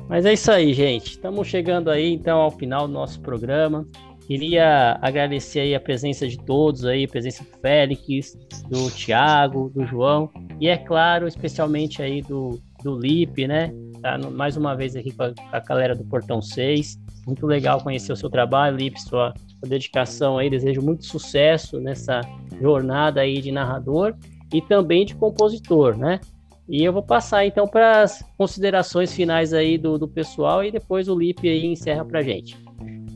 Mas 0.08 0.24
é 0.24 0.32
isso 0.32 0.50
aí, 0.50 0.72
gente. 0.72 1.12
Estamos 1.12 1.48
chegando 1.48 1.90
aí 1.90 2.12
então 2.12 2.38
ao 2.38 2.50
final 2.50 2.86
do 2.86 2.92
nosso 2.92 3.20
programa. 3.20 3.86
Queria 4.26 4.98
agradecer 5.02 5.60
aí 5.60 5.74
a 5.74 5.80
presença 5.80 6.26
de 6.26 6.38
todos 6.38 6.84
aí, 6.86 7.04
a 7.04 7.08
presença 7.08 7.44
do 7.44 7.58
Félix, 7.60 8.34
do 8.68 8.90
Thiago, 8.90 9.70
do 9.74 9.84
João 9.84 10.30
e 10.60 10.68
é 10.68 10.76
claro, 10.76 11.26
especialmente 11.26 12.00
aí 12.00 12.22
do, 12.22 12.58
do 12.82 12.98
Lipe, 12.98 13.46
né? 13.46 13.72
Tá 14.04 14.18
mais 14.18 14.54
uma 14.54 14.76
vez 14.76 14.94
aqui 14.94 15.10
com 15.12 15.22
a, 15.22 15.30
com 15.30 15.56
a, 15.56 15.60
galera 15.60 15.94
do 15.94 16.04
Portão 16.04 16.42
6. 16.42 16.98
Muito 17.26 17.46
legal 17.46 17.80
conhecer 17.80 18.12
o 18.12 18.16
seu 18.16 18.28
trabalho, 18.28 18.76
Lipe, 18.76 19.00
sua, 19.00 19.32
sua 19.32 19.66
dedicação 19.66 20.36
aí. 20.36 20.50
Desejo 20.50 20.82
muito 20.82 21.06
sucesso 21.06 21.80
nessa 21.80 22.20
jornada 22.60 23.22
aí 23.22 23.40
de 23.40 23.50
narrador 23.50 24.14
e 24.52 24.60
também 24.60 25.06
de 25.06 25.14
compositor, 25.14 25.96
né? 25.96 26.20
E 26.68 26.84
eu 26.84 26.92
vou 26.92 27.02
passar 27.02 27.46
então 27.46 27.66
para 27.66 28.02
as 28.02 28.22
considerações 28.36 29.10
finais 29.10 29.54
aí 29.54 29.78
do, 29.78 29.96
do 29.96 30.06
pessoal 30.06 30.62
e 30.62 30.70
depois 30.70 31.08
o 31.08 31.18
Lipe 31.18 31.48
aí 31.48 31.64
encerra 31.64 32.04
para 32.04 32.20
gente. 32.20 32.62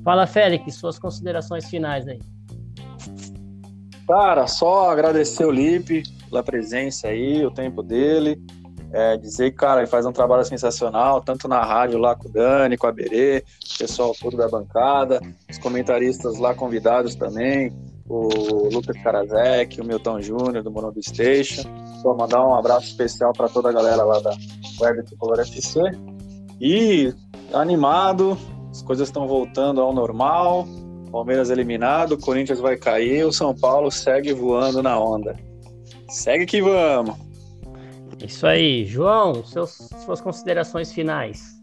Fala, 0.03 0.27
Félix, 0.27 0.77
suas 0.77 0.99
considerações 0.99 1.69
finais 1.69 2.09
aí. 2.09 2.19
Cara, 4.07 4.47
só 4.47 4.89
agradecer 4.89 5.45
o 5.45 5.51
Lipe 5.51 6.03
pela 6.31 6.43
presença 6.43 7.09
aí, 7.09 7.45
o 7.45 7.51
tempo 7.51 7.83
dele. 7.83 8.41
É, 8.91 9.17
dizer 9.19 9.51
que, 9.51 9.57
cara, 9.57 9.81
ele 9.81 9.87
faz 9.87 10.07
um 10.07 10.13
trabalho 10.13 10.45
sensacional, 10.45 11.21
tanto 11.21 11.47
na 11.47 11.63
rádio 11.63 11.99
lá 11.99 12.15
com 12.15 12.29
o 12.29 12.33
Dani, 12.33 12.77
com 12.77 12.87
a 12.87 12.93
Berê, 12.93 13.45
o 13.75 13.79
pessoal 13.79 14.15
todo 14.19 14.37
da 14.37 14.49
bancada, 14.49 15.21
os 15.49 15.59
comentaristas 15.59 16.39
lá 16.39 16.55
convidados 16.55 17.15
também, 17.15 17.71
o 18.09 18.69
Lucas 18.73 18.97
Karazek, 19.03 19.81
o 19.81 19.85
Milton 19.85 20.23
Júnior 20.23 20.63
do 20.63 20.71
Mono 20.71 20.93
Station. 21.03 21.63
Só 22.01 22.15
mandar 22.15 22.47
um 22.47 22.55
abraço 22.55 22.87
especial 22.87 23.33
para 23.33 23.49
toda 23.49 23.69
a 23.69 23.73
galera 23.73 24.03
lá 24.03 24.21
da 24.21 24.35
Web 24.81 25.05
Tricolor 25.05 25.41
FC. 25.41 25.81
E 26.61 27.13
animado, 27.53 28.39
as 28.71 28.81
coisas 28.81 29.09
estão 29.09 29.29
voltando 29.29 29.83
ao 29.83 29.93
normal. 29.93 30.67
Palmeiras 31.13 31.51
eliminado, 31.51 32.19
Corinthians 32.19 32.61
vai 32.61 32.77
cair, 32.77 33.25
o 33.25 33.33
São 33.33 33.55
Paulo 33.55 33.91
segue 33.91 34.33
voando 34.33 34.83
na 34.83 34.99
onda. 34.99 35.37
Segue 36.09 36.47
que 36.47 36.63
vamos! 36.63 37.28
Isso 38.25 38.47
aí. 38.47 38.85
João, 38.85 39.45
seus, 39.45 39.91
suas 40.05 40.21
considerações 40.21 40.93
finais. 40.93 41.59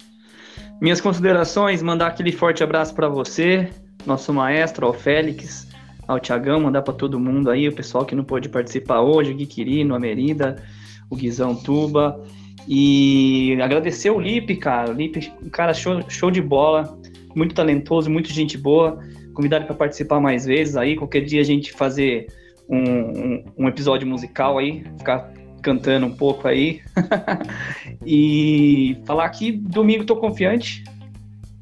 Minhas 0.81 1.01
considerações, 1.01 1.81
mandar 1.81 2.07
aquele 2.07 2.31
forte 2.31 2.63
abraço 2.63 2.93
para 2.93 3.07
você, 3.07 3.69
nosso 4.05 4.33
maestro, 4.33 4.85
ao 4.85 4.93
Félix, 4.93 5.67
ao 6.07 6.19
Tiagão, 6.19 6.59
mandar 6.59 6.81
para 6.81 6.93
todo 6.93 7.19
mundo 7.19 7.49
aí, 7.49 7.67
o 7.67 7.73
pessoal 7.73 8.05
que 8.05 8.15
não 8.15 8.23
pôde 8.23 8.49
participar 8.49 9.01
hoje, 9.01 9.31
o 9.31 9.35
Gui 9.35 9.45
Quirino, 9.45 9.95
a 9.95 9.99
Merida, 9.99 10.61
o 11.09 11.15
Guizão 11.15 11.55
Tuba. 11.55 12.21
E 12.67 13.57
agradecer 13.61 14.09
o 14.09 14.19
Lipe, 14.19 14.55
cara. 14.55 14.91
O 14.91 14.93
Lipe, 14.93 15.31
um 15.41 15.49
cara 15.49 15.73
show, 15.73 16.01
show 16.09 16.31
de 16.31 16.41
bola, 16.41 16.97
muito 17.35 17.53
talentoso, 17.53 18.09
muito 18.09 18.31
gente 18.31 18.57
boa. 18.57 18.99
Convidar 19.33 19.57
ele 19.57 19.65
para 19.65 19.75
participar 19.75 20.19
mais 20.19 20.45
vezes 20.45 20.75
aí. 20.75 20.95
Qualquer 20.95 21.21
dia 21.21 21.41
a 21.41 21.43
gente 21.43 21.71
fazer 21.73 22.27
um, 22.69 22.79
um, 22.79 23.43
um 23.59 23.67
episódio 23.67 24.07
musical 24.07 24.57
aí, 24.57 24.83
ficar 24.97 25.31
cantando 25.65 26.05
um 26.05 26.15
pouco 26.15 26.47
aí. 26.47 26.83
e 28.05 29.01
falar 29.03 29.27
que 29.29 29.51
domingo 29.51 30.05
tô 30.05 30.15
confiante. 30.15 30.83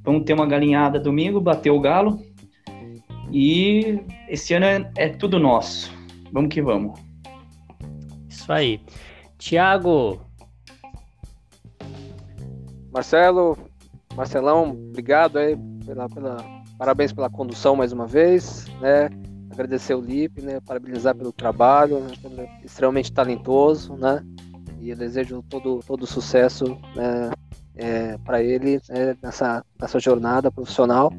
Vamos 0.04 0.26
ter 0.26 0.34
uma 0.34 0.45
galinhada 0.45 0.99
domingo, 0.99 1.39
bater 1.39 1.70
o 1.72 1.80
galo. 1.80 2.22
E 3.32 4.01
esse 4.28 4.54
ano 4.54 4.66
é, 4.66 4.91
é 4.97 5.10
tudo 5.10 5.39
nosso. 5.39 5.89
Vamos 6.34 6.54
que 6.54 6.62
vamos. 6.62 6.99
Isso 8.28 8.51
aí. 8.51 8.82
Tiago. 9.38 10.20
Marcelo, 12.91 13.58
Marcelão, 14.16 14.72
obrigado 14.72 15.39
aí 15.39 15.58
pela, 15.84 16.08
pela, 16.08 16.38
parabéns 16.78 17.12
pela 17.12 17.28
condução 17.28 17.76
mais 17.76 17.91
uma 17.91 18.06
vez, 18.06 18.68
né? 18.80 19.10
Agradecer 19.54 19.93
o 19.93 20.01
Lipe, 20.01 20.41
né, 20.41 20.60
parabenizar 20.66 21.16
pelo 21.16 21.32
trabalho, 21.32 21.99
né, 21.99 22.60
extremamente 22.64 23.12
talentoso, 23.12 23.95
né, 23.95 24.24
e 24.80 24.89
eu 24.89 24.95
desejo 24.97 25.43
todo 25.49 25.80
todo 25.86 26.06
sucesso 26.06 26.78
né, 26.95 27.32
é, 27.76 28.18
para 28.18 28.43
ele 28.43 28.82
né, 28.89 29.16
nessa 29.22 29.64
nessa 29.80 29.99
jornada 29.99 30.51
profissional. 30.51 31.12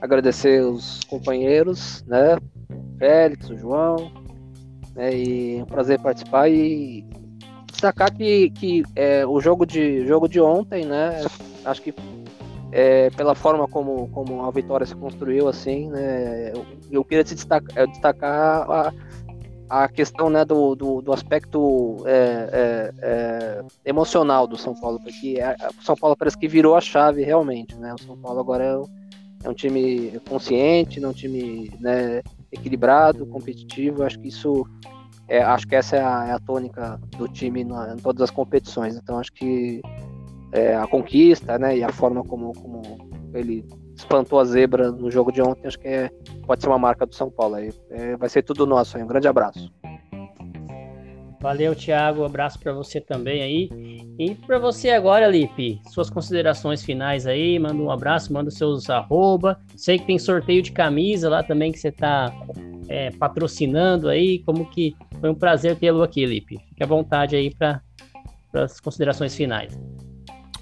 Agradecer 0.00 0.62
os 0.62 1.00
companheiros, 1.04 2.04
né, 2.06 2.36
Félix, 2.98 3.48
o 3.48 3.56
João, 3.56 4.12
né, 4.94 5.14
e 5.14 5.58
é 5.58 5.62
um 5.62 5.66
prazer 5.66 6.00
participar 6.00 6.50
e 6.50 7.04
destacar 7.70 8.12
que, 8.12 8.50
que 8.50 8.82
é, 8.94 9.24
o 9.26 9.40
jogo 9.40 9.64
de 9.64 10.06
jogo 10.06 10.28
de 10.28 10.40
ontem, 10.40 10.84
né, 10.84 11.22
acho 11.64 11.80
que 11.82 11.94
é, 12.72 13.10
pela 13.10 13.34
forma 13.34 13.66
como, 13.66 14.08
como 14.08 14.44
a 14.44 14.50
vitória 14.50 14.86
se 14.86 14.94
construiu, 14.94 15.48
assim, 15.48 15.88
né, 15.90 16.52
eu, 16.54 16.64
eu 16.90 17.04
queria 17.04 17.24
destacar, 17.24 17.78
é, 17.78 17.86
destacar 17.86 18.70
a, 18.70 18.92
a 19.68 19.88
questão 19.88 20.30
né, 20.30 20.44
do, 20.44 20.74
do, 20.74 21.00
do 21.02 21.12
aspecto 21.12 21.98
é, 22.06 22.12
é, 22.52 22.94
é, 23.02 23.64
emocional 23.84 24.46
do 24.46 24.56
São 24.56 24.74
Paulo, 24.74 25.00
porque 25.00 25.38
o 25.78 25.84
São 25.84 25.96
Paulo 25.96 26.16
parece 26.16 26.38
que 26.38 26.46
virou 26.46 26.76
a 26.76 26.80
chave 26.80 27.24
realmente, 27.24 27.74
né, 27.76 27.94
o 27.94 28.02
São 28.02 28.16
Paulo 28.16 28.38
agora 28.38 28.82
é, 29.42 29.48
um 29.48 29.54
time 29.54 30.20
consciente, 30.28 31.04
um 31.04 31.12
time 31.12 31.72
né, 31.80 32.22
equilibrado, 32.52 33.26
competitivo, 33.26 34.04
acho 34.04 34.18
que 34.18 34.28
isso 34.28 34.64
acho 35.46 35.64
que 35.68 35.76
essa 35.76 35.94
é 35.94 36.00
a, 36.00 36.34
a 36.34 36.40
tônica 36.40 37.00
do 37.16 37.28
time 37.28 37.62
na, 37.62 37.94
em 37.94 37.98
todas 37.98 38.20
as 38.20 38.32
competições, 38.32 38.96
então 38.96 39.16
acho 39.16 39.32
que 39.32 39.80
é, 40.52 40.74
a 40.74 40.86
conquista, 40.86 41.58
né? 41.58 41.78
E 41.78 41.84
a 41.84 41.90
forma 41.90 42.22
como, 42.24 42.52
como 42.52 42.82
ele 43.34 43.64
espantou 43.94 44.40
a 44.40 44.44
zebra 44.44 44.90
no 44.90 45.10
jogo 45.10 45.30
de 45.30 45.42
ontem, 45.42 45.66
acho 45.66 45.78
que 45.78 45.88
é, 45.88 46.10
pode 46.46 46.62
ser 46.62 46.68
uma 46.68 46.78
marca 46.78 47.06
do 47.06 47.14
São 47.14 47.30
Paulo. 47.30 47.56
Aí, 47.56 47.72
é, 47.90 48.16
vai 48.16 48.28
ser 48.28 48.42
tudo 48.42 48.66
nosso. 48.66 48.96
Aí. 48.96 49.02
Um 49.02 49.06
grande 49.06 49.28
abraço. 49.28 49.70
Valeu, 51.40 51.74
Thiago. 51.74 52.20
Um 52.20 52.26
abraço 52.26 52.58
para 52.58 52.72
você 52.72 53.00
também 53.00 53.42
aí. 53.42 53.70
E 54.18 54.34
para 54.34 54.58
você 54.58 54.90
agora, 54.90 55.26
Lipe, 55.26 55.80
suas 55.88 56.10
considerações 56.10 56.84
finais 56.84 57.26
aí. 57.26 57.58
Manda 57.58 57.82
um 57.82 57.90
abraço, 57.90 58.32
manda 58.32 58.50
seus 58.50 58.90
arroba. 58.90 59.58
Sei 59.74 59.98
que 59.98 60.06
tem 60.06 60.18
sorteio 60.18 60.60
de 60.62 60.72
camisa 60.72 61.30
lá 61.30 61.42
também 61.42 61.72
que 61.72 61.78
você 61.78 61.88
está 61.88 62.30
é, 62.88 63.10
patrocinando 63.12 64.08
aí. 64.08 64.40
Como 64.40 64.68
que 64.68 64.94
foi 65.18 65.30
um 65.30 65.34
prazer 65.34 65.76
tê-lo 65.76 66.02
aqui, 66.02 66.26
Lipe. 66.26 66.58
Fique 66.68 66.82
à 66.82 66.86
vontade 66.86 67.34
aí 67.34 67.54
para 67.54 67.80
as 68.52 68.78
considerações 68.78 69.34
finais. 69.34 69.78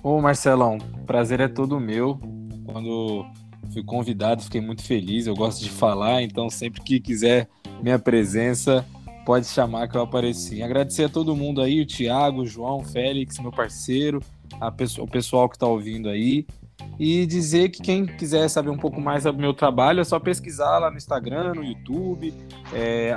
Ô 0.02 0.20
Marcelão, 0.20 0.78
prazer 1.06 1.40
é 1.40 1.48
todo 1.48 1.80
meu. 1.80 2.20
Quando 2.64 3.26
Fui 3.72 3.82
convidado, 3.82 4.42
fiquei 4.42 4.60
muito 4.60 4.82
feliz. 4.82 5.26
Eu 5.26 5.34
gosto 5.34 5.62
de 5.62 5.70
falar, 5.70 6.22
então 6.22 6.48
sempre 6.48 6.80
que 6.80 6.98
quiser 6.98 7.48
minha 7.82 7.98
presença, 7.98 8.84
pode 9.26 9.46
chamar 9.46 9.88
que 9.88 9.96
eu 9.96 10.02
apareci. 10.02 10.62
Agradecer 10.62 11.04
a 11.04 11.08
todo 11.08 11.36
mundo 11.36 11.60
aí, 11.60 11.82
o 11.82 11.86
Thiago, 11.86 12.42
o 12.42 12.46
João, 12.46 12.78
o 12.78 12.84
Félix, 12.84 13.38
meu 13.38 13.52
parceiro, 13.52 14.20
o 14.98 15.06
pessoal 15.06 15.48
que 15.48 15.56
está 15.56 15.66
ouvindo 15.66 16.08
aí. 16.08 16.46
E 16.98 17.26
dizer 17.26 17.68
que 17.68 17.82
quem 17.82 18.06
quiser 18.06 18.48
saber 18.48 18.70
um 18.70 18.76
pouco 18.76 19.00
mais 19.00 19.24
sobre 19.24 19.38
o 19.38 19.42
meu 19.42 19.54
trabalho 19.54 20.00
é 20.00 20.04
só 20.04 20.18
pesquisar 20.18 20.78
lá 20.78 20.90
no 20.90 20.96
Instagram, 20.96 21.54
no 21.54 21.64
YouTube, 21.64 22.32
é, 22.72 23.14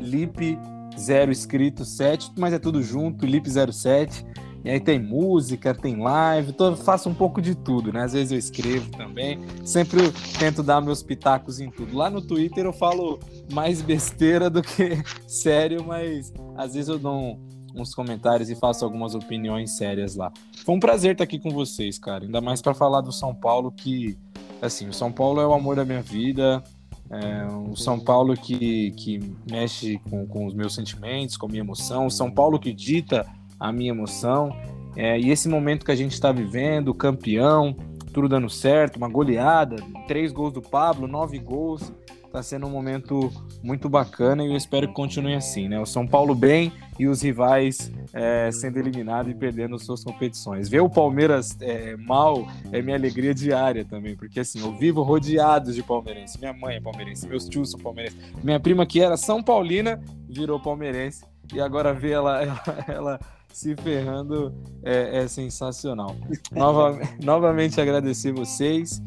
lip0 0.00 1.30
escrito 1.30 1.84
7, 1.84 2.32
mas 2.38 2.54
é 2.54 2.58
tudo 2.58 2.82
junto, 2.82 3.26
lip07. 3.26 4.24
E 4.64 4.70
aí 4.70 4.78
tem 4.78 4.98
música, 4.98 5.74
tem 5.74 5.96
live, 5.96 6.52
tô, 6.52 6.76
faço 6.76 7.08
um 7.08 7.14
pouco 7.14 7.42
de 7.42 7.54
tudo, 7.54 7.92
né? 7.92 8.04
Às 8.04 8.12
vezes 8.12 8.30
eu 8.30 8.38
escrevo 8.38 8.90
também, 8.90 9.38
sempre 9.64 10.00
tento 10.38 10.62
dar 10.62 10.80
meus 10.80 11.02
pitacos 11.02 11.58
em 11.58 11.68
tudo. 11.68 11.96
Lá 11.96 12.08
no 12.08 12.22
Twitter 12.22 12.64
eu 12.64 12.72
falo 12.72 13.18
mais 13.52 13.82
besteira 13.82 14.48
do 14.48 14.62
que 14.62 15.02
sério, 15.26 15.84
mas 15.84 16.32
às 16.56 16.74
vezes 16.74 16.88
eu 16.88 16.98
dou 16.98 17.40
uns 17.74 17.94
comentários 17.94 18.50
e 18.50 18.54
faço 18.54 18.84
algumas 18.84 19.14
opiniões 19.14 19.72
sérias 19.72 20.14
lá. 20.14 20.32
Foi 20.64 20.74
um 20.74 20.80
prazer 20.80 21.12
estar 21.12 21.24
aqui 21.24 21.38
com 21.38 21.50
vocês, 21.50 21.98
cara. 21.98 22.24
Ainda 22.24 22.40
mais 22.40 22.62
para 22.62 22.74
falar 22.74 23.00
do 23.00 23.10
São 23.10 23.34
Paulo, 23.34 23.72
que, 23.72 24.16
assim, 24.60 24.88
o 24.88 24.92
São 24.92 25.10
Paulo 25.10 25.40
é 25.40 25.46
o 25.46 25.54
amor 25.54 25.76
da 25.76 25.84
minha 25.84 26.02
vida. 26.02 26.62
É 27.10 27.46
o 27.46 27.76
São 27.76 27.98
Paulo 27.98 28.34
que, 28.34 28.92
que 28.92 29.34
mexe 29.50 29.98
com, 30.08 30.26
com 30.26 30.46
os 30.46 30.54
meus 30.54 30.74
sentimentos, 30.74 31.36
com 31.36 31.46
a 31.46 31.48
minha 31.48 31.62
emoção. 31.62 32.06
O 32.06 32.10
São 32.10 32.30
Paulo 32.30 32.58
que 32.58 32.72
dita 32.72 33.26
a 33.62 33.72
minha 33.72 33.90
emoção. 33.90 34.54
É, 34.96 35.18
e 35.18 35.30
esse 35.30 35.48
momento 35.48 35.86
que 35.86 35.92
a 35.92 35.96
gente 35.96 36.12
está 36.12 36.32
vivendo, 36.32 36.92
campeão, 36.92 37.76
tudo 38.12 38.28
dando 38.28 38.50
certo, 38.50 38.96
uma 38.96 39.08
goleada, 39.08 39.76
três 40.06 40.32
gols 40.32 40.52
do 40.52 40.60
Pablo, 40.60 41.06
nove 41.06 41.38
gols. 41.38 41.92
Tá 42.32 42.42
sendo 42.42 42.66
um 42.66 42.70
momento 42.70 43.30
muito 43.62 43.90
bacana 43.90 44.42
e 44.42 44.48
eu 44.48 44.56
espero 44.56 44.88
que 44.88 44.94
continue 44.94 45.34
assim, 45.34 45.68
né? 45.68 45.78
O 45.78 45.84
São 45.84 46.06
Paulo 46.06 46.34
bem 46.34 46.72
e 46.98 47.06
os 47.06 47.20
rivais 47.20 47.92
é, 48.10 48.50
sendo 48.50 48.78
eliminados 48.78 49.30
e 49.30 49.34
perdendo 49.34 49.78
suas 49.78 50.02
competições. 50.02 50.66
Ver 50.66 50.80
o 50.80 50.88
Palmeiras 50.88 51.54
é, 51.60 51.94
mal 51.94 52.48
é 52.72 52.80
minha 52.80 52.96
alegria 52.96 53.34
diária 53.34 53.84
também, 53.84 54.16
porque 54.16 54.40
assim, 54.40 54.60
eu 54.60 54.72
vivo 54.72 55.02
rodeado 55.02 55.74
de 55.74 55.82
palmeirense. 55.82 56.38
Minha 56.38 56.54
mãe 56.54 56.76
é 56.76 56.80
palmeirense, 56.80 57.28
meus 57.28 57.46
tios 57.46 57.70
são 57.70 57.78
palmeirenses. 57.78 58.18
Minha 58.42 58.58
prima 58.58 58.86
que 58.86 59.02
era 59.02 59.18
São 59.18 59.42
Paulina 59.42 60.00
virou 60.26 60.58
palmeirense 60.58 61.26
e 61.52 61.60
agora 61.60 61.92
ver 61.92 62.12
ela, 62.12 62.40
ela, 62.42 62.60
ela 62.88 63.20
se 63.52 63.76
ferrando 63.76 64.54
é, 64.82 65.18
é 65.18 65.28
sensacional. 65.28 66.16
Nova, 66.50 66.98
novamente 67.22 67.80
agradecer 67.80 68.32
vocês 68.32 69.02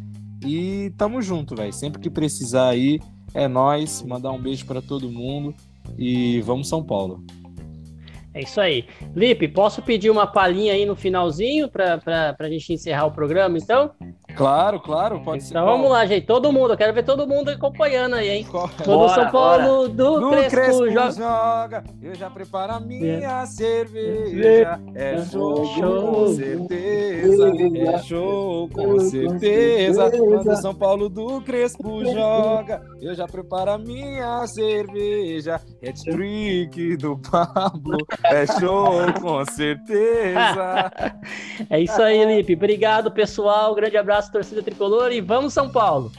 e 0.45 0.93
tamo 0.97 1.21
junto, 1.21 1.55
velho. 1.55 1.73
Sempre 1.73 2.01
que 2.01 2.09
precisar 2.09 2.69
aí, 2.69 2.99
é 3.33 3.47
nós. 3.47 4.01
Mandar 4.03 4.31
um 4.31 4.41
beijo 4.41 4.65
para 4.65 4.81
todo 4.81 5.11
mundo 5.11 5.53
e 5.97 6.41
vamos 6.41 6.67
São 6.67 6.83
Paulo. 6.83 7.23
É 8.33 8.41
isso 8.41 8.59
aí. 8.59 8.85
Lipe, 9.15 9.47
posso 9.47 9.81
pedir 9.81 10.09
uma 10.09 10.27
palhinha 10.27 10.73
aí 10.73 10.85
no 10.85 10.95
finalzinho 10.95 11.69
para 11.69 12.35
a 12.37 12.49
gente 12.49 12.73
encerrar 12.73 13.05
o 13.05 13.11
programa, 13.11 13.57
então? 13.57 13.91
Claro, 14.35 14.79
claro, 14.79 15.19
pode 15.21 15.37
então, 15.37 15.47
ser. 15.47 15.53
Então 15.53 15.65
vamos 15.65 15.89
lá, 15.89 16.05
gente. 16.05 16.25
Todo 16.25 16.51
mundo, 16.51 16.73
eu 16.73 16.77
quero 16.77 16.93
ver 16.93 17.03
todo 17.03 17.27
mundo 17.27 17.49
acompanhando 17.49 18.15
aí, 18.15 18.29
hein? 18.29 18.47
Todo 18.83 19.09
São 19.09 19.31
Paulo 19.31 19.87
do, 19.87 20.19
do 20.19 20.29
Crespo, 20.29 20.55
Crespo 20.55 20.91
joga. 20.91 21.11
joga. 21.11 21.83
Eu 22.01 22.15
já 22.15 22.29
preparo 22.29 22.73
a 22.73 22.79
minha 22.79 23.41
é. 23.41 23.45
cerveja. 23.45 24.79
É 24.93 25.23
show, 25.25 25.65
show, 25.75 26.13
com 26.13 26.27
certeza. 26.33 27.51
É 27.75 27.97
show, 27.99 28.69
com 28.69 28.99
certeza. 28.99 30.11
Quando 30.11 30.55
São 30.61 30.75
Paulo 30.75 31.09
do 31.09 31.41
Crespo 31.41 32.03
joga, 32.05 32.81
eu 33.01 33.15
já 33.15 33.27
preparo 33.27 33.71
a 33.71 33.77
minha 33.77 34.45
cerveja. 34.47 35.61
Hat-trick 35.81 36.97
do 36.97 37.17
Pablo. 37.17 37.97
É 38.25 38.45
show, 38.45 39.13
com 39.21 39.45
certeza. 39.45 40.91
é 41.69 41.79
isso 41.79 42.01
aí, 42.01 42.25
Lipe. 42.25 42.53
Obrigado, 42.55 43.11
pessoal. 43.11 43.73
grande 43.75 43.97
abraço 43.97 44.24
abraço, 44.25 44.31
torcida 44.31 44.63
tricolor, 44.63 45.11
e 45.11 45.21
vamos 45.21 45.53
São 45.53 45.69
Paulo! 45.69 46.11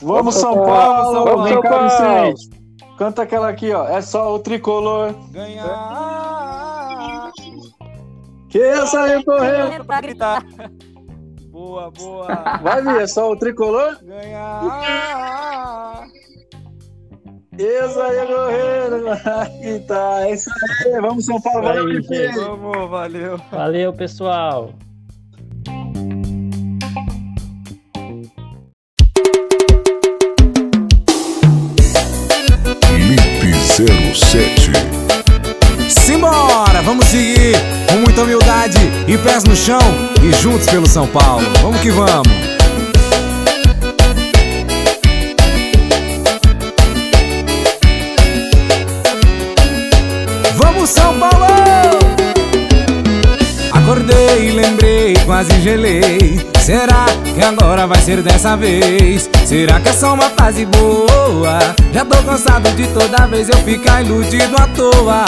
Vamos, 0.00 0.36
São 0.36 0.54
Paulo! 0.54 1.12
São 1.12 1.24
Paulo! 1.24 1.42
Vem 1.44 1.60
cá, 1.60 1.88
Vicente! 1.88 2.50
Canta 2.96 3.22
aquela 3.22 3.48
aqui, 3.48 3.72
ó. 3.72 3.88
É 3.88 4.00
só 4.00 4.34
o 4.34 4.38
tricolor 4.40 5.14
ganhar. 5.30 7.30
Que 8.48 8.58
eu 8.58 8.86
saio 8.86 9.24
correndo 9.24 9.84
pra 9.84 10.00
gritar. 10.00 10.44
Boa, 11.50 11.90
boa. 11.92 12.26
Vai, 12.60 12.82
vir, 12.82 13.02
é 13.02 13.06
só 13.06 13.30
o 13.30 13.36
tricolor 13.36 13.96
ganhar. 14.02 16.08
Eu 17.56 17.88
saio 17.90 18.26
correndo 18.26 19.04
pra 19.22 19.44
gritar. 19.44 20.22
É 20.22 20.32
isso 20.32 20.50
aí. 20.84 21.00
Vamos, 21.00 21.24
São 21.24 21.40
Paulo. 21.40 21.62
Valeu, 21.62 22.02
Vamos, 22.34 22.90
valeu. 22.90 23.38
Valeu, 23.52 23.92
pessoal. 23.92 24.72
Pés 39.38 39.44
no 39.44 39.56
chão 39.56 39.78
e 40.22 40.32
juntos 40.42 40.66
pelo 40.68 40.88
São 40.88 41.06
Paulo. 41.06 41.46
Vamos 41.62 41.80
que 41.80 41.90
vamos. 41.90 42.26
Vamos 50.56 50.90
São 50.90 51.18
Paulo! 51.18 51.98
Acordei, 53.72 54.50
lembrei, 54.52 55.14
quase 55.24 55.60
gelei 55.62 56.27
Será 56.68 57.06
que 57.24 57.42
agora 57.42 57.86
vai 57.86 57.98
ser 58.02 58.20
dessa 58.20 58.54
vez? 58.54 59.30
Será 59.46 59.80
que 59.80 59.88
é 59.88 59.92
só 59.94 60.12
uma 60.12 60.28
fase 60.28 60.66
boa? 60.66 61.58
Já 61.94 62.04
tô 62.04 62.22
cansado 62.22 62.70
de 62.72 62.86
toda 62.88 63.26
vez 63.26 63.48
eu 63.48 63.56
ficar 63.64 64.02
iludido 64.02 64.54
à 64.54 64.66
toa 64.66 65.24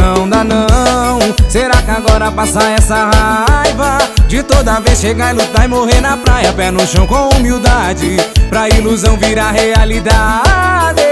Não 0.00 0.28
dá 0.28 0.44
não 0.44 1.18
Será 1.48 1.82
que 1.82 1.90
agora 1.90 2.30
passa 2.30 2.62
essa 2.70 3.10
raiva? 3.10 3.98
De 4.28 4.44
toda 4.44 4.78
vez 4.78 5.00
chegar 5.00 5.34
e 5.34 5.38
lutar 5.38 5.64
e 5.64 5.68
morrer 5.68 6.00
na 6.00 6.16
praia 6.16 6.52
Pé 6.52 6.70
no 6.70 6.86
chão 6.86 7.04
com 7.04 7.30
humildade 7.30 8.18
Pra 8.48 8.68
ilusão 8.68 9.16
virar 9.16 9.50
realidade 9.50 11.02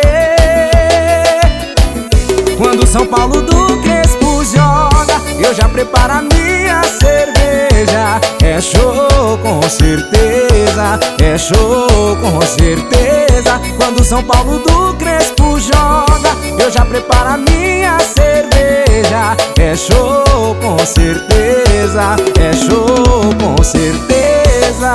Quando 2.56 2.86
São 2.86 3.08
Paulo 3.08 3.42
do 3.42 3.82
Crespo 3.82 4.44
joga 4.44 5.20
Eu 5.36 5.52
já 5.52 5.68
preparo 5.68 6.12
a 6.12 6.22
minha 6.22 6.80
cerveja 6.84 8.37
É 8.48 8.62
show 8.62 9.38
com 9.42 9.60
certeza. 9.68 10.98
É 11.22 11.36
show 11.36 12.16
com 12.16 12.40
certeza. 12.40 13.60
Quando 13.76 14.02
São 14.02 14.24
Paulo 14.24 14.60
do 14.60 14.94
Crespo 14.94 15.60
joga 15.60 16.34
Eu 16.58 16.70
já 16.70 16.82
preparo 16.86 17.28
a 17.28 17.36
minha 17.36 17.98
cerveja. 18.00 19.36
É 19.60 19.76
show 19.76 20.56
com 20.62 20.78
certeza. 20.78 22.16
É 22.40 22.54
show 22.54 23.34
com 23.38 23.62
certeza. 23.62 24.94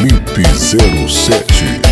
Lip 0.00 0.58
07 0.58 1.82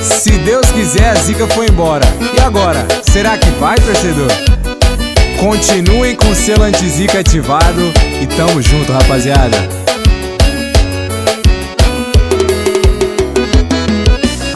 Se 0.00 0.30
Deus 0.38 0.66
quiser, 0.72 1.10
a 1.10 1.14
zica 1.16 1.46
foi 1.48 1.66
embora. 1.66 2.06
E 2.34 2.40
agora, 2.40 2.86
será 3.02 3.36
que 3.36 3.50
vai, 3.50 3.76
torcedor? 3.76 4.63
Continuem 5.44 6.16
com 6.16 6.30
o 6.30 6.34
selo 6.34 6.62
anti-zica 6.62 7.20
ativado 7.20 7.92
e 8.18 8.26
tamo 8.34 8.62
junto, 8.62 8.90
rapaziada. 8.90 9.58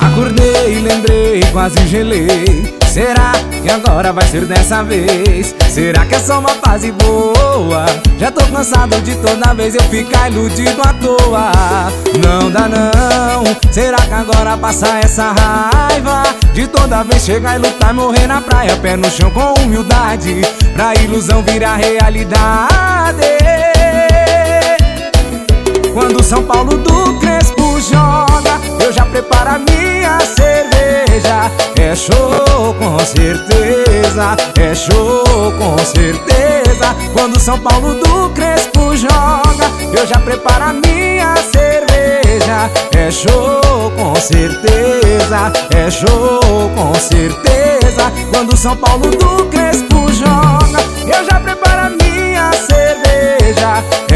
Acordei, 0.00 0.80
lembrei, 0.80 1.27
quase 1.52 1.86
gelei. 1.86 2.78
Será 2.88 3.32
que 3.62 3.70
agora 3.70 4.12
vai 4.12 4.26
ser 4.26 4.46
dessa 4.46 4.82
vez? 4.82 5.54
Será 5.70 6.06
que 6.06 6.14
é 6.14 6.18
só 6.18 6.40
uma 6.40 6.48
fase 6.48 6.90
boa? 6.92 7.84
Já 8.18 8.30
tô 8.30 8.44
cansado 8.46 9.00
de 9.02 9.14
toda 9.16 9.54
vez 9.54 9.74
eu 9.74 9.82
ficar 9.84 10.30
iludido 10.30 10.80
à 10.82 10.92
toa 10.94 11.52
Não 12.24 12.50
dá 12.50 12.66
não 12.66 13.44
Será 13.70 13.98
que 13.98 14.12
agora 14.14 14.56
passa 14.56 14.98
essa 14.98 15.32
raiva? 15.32 16.22
De 16.52 16.66
toda 16.66 17.04
vez 17.04 17.22
chegar 17.22 17.56
e 17.56 17.58
lutar, 17.58 17.92
morrer 17.92 18.26
na 18.26 18.40
praia 18.40 18.74
Pé 18.76 18.96
no 18.96 19.08
chão 19.10 19.30
com 19.30 19.54
humildade 19.62 20.40
Pra 20.72 20.94
ilusão 20.94 21.42
virar 21.42 21.76
realidade 21.76 23.22
Quando 25.92 26.24
São 26.24 26.42
Paulo 26.42 26.78
do 26.78 27.18
Crespo 27.20 27.78
joga 27.80 28.58
Eu 28.80 28.92
já 28.92 29.04
preparo 29.04 29.50
a 29.50 29.58
minha 29.58 30.18
cerveja 30.20 30.77
É 31.18 31.96
show 31.96 32.74
com 32.78 32.98
certeza 33.00 34.36
é 34.60 34.74
show 34.74 35.24
com 35.58 35.78
certeza. 35.78 36.94
Quando 37.12 37.40
São 37.40 37.58
Paulo 37.58 37.94
do 37.94 38.30
Crespo 38.30 38.96
joga, 38.96 39.70
eu 39.92 40.06
já 40.06 40.18
preparo 40.18 40.64
a 40.64 40.72
minha 40.72 41.34
cerveja. 41.36 42.70
É 42.96 43.10
show 43.10 43.90
com 43.96 44.14
certeza, 44.16 45.52
é 45.74 45.90
show 45.90 46.70
com 46.74 46.94
certeza. 46.94 48.12
Quando 48.32 48.56
São 48.56 48.76
Paulo 48.76 49.10
do 49.10 49.46
Crespo 49.46 50.12
joga, 50.12 50.80
eu 51.06 51.24
já 51.24 51.40
preparo. 51.40 51.67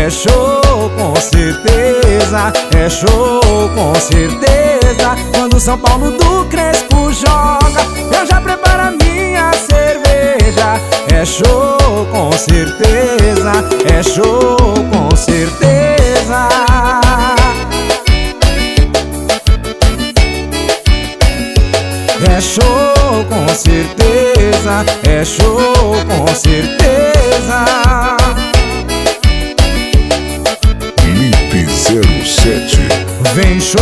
É 0.04 0.10
show 0.10 0.90
com 0.96 1.14
certeza, 1.14 2.52
é 2.76 2.90
show 2.90 3.40
com 3.72 3.94
certeza. 3.94 5.14
Quando 5.32 5.60
São 5.60 5.78
Paulo 5.78 6.10
do 6.10 6.44
Crespo 6.46 7.12
joga, 7.12 7.86
eu 8.12 8.26
já 8.26 8.40
preparo 8.40 8.82
a 8.82 8.90
minha 8.90 9.52
cerveja. 9.52 10.80
É 11.14 11.24
show 11.24 11.78
com 12.10 12.32
certeza, 12.32 13.64
é 13.96 14.02
show 14.02 14.56
com 14.90 15.16
certeza. 15.16 16.48
É 22.28 22.40
show 22.40 23.24
com 23.28 23.54
certeza, 23.54 24.84
é 25.04 25.24
show 25.24 25.94
com 26.08 26.34
certeza. 26.34 26.82
Lip 31.92 32.24
07. 32.24 32.78
Vem 33.34 33.60
show 33.60 33.78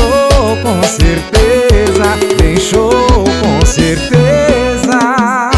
com 0.65 0.83
certeza, 0.83 2.17
vem 2.41 2.57
show 2.57 2.91
com 2.91 3.65
certeza. 3.65 5.51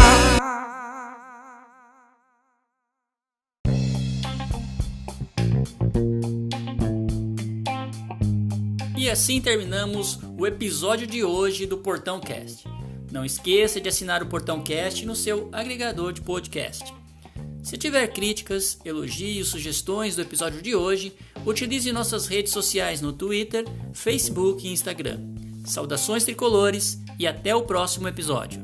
E 8.95 9.09
assim 9.09 9.41
terminamos 9.41 10.19
o 10.37 10.45
episódio 10.45 11.07
de 11.07 11.23
hoje 11.23 11.65
do 11.65 11.79
Portão 11.79 12.19
Cast. 12.19 12.67
Não 13.11 13.25
esqueça 13.25 13.81
de 13.81 13.89
assinar 13.89 14.21
o 14.21 14.27
Portão 14.27 14.61
Cast 14.61 15.03
no 15.07 15.15
seu 15.15 15.49
agregador 15.51 16.13
de 16.13 16.21
podcast. 16.21 16.93
Se 17.63 17.77
tiver 17.77 18.05
críticas, 18.09 18.77
elogios, 18.85 19.47
sugestões 19.47 20.15
do 20.15 20.21
episódio 20.21 20.61
de 20.61 20.75
hoje, 20.75 21.15
Utilize 21.45 21.91
nossas 21.91 22.27
redes 22.27 22.51
sociais 22.51 23.01
no 23.01 23.11
Twitter, 23.11 23.65
Facebook 23.93 24.65
e 24.65 24.71
Instagram. 24.71 25.19
Saudações 25.65 26.23
tricolores 26.23 27.01
e 27.19 27.27
até 27.27 27.53
o 27.55 27.63
próximo 27.63 28.07
episódio. 28.07 28.63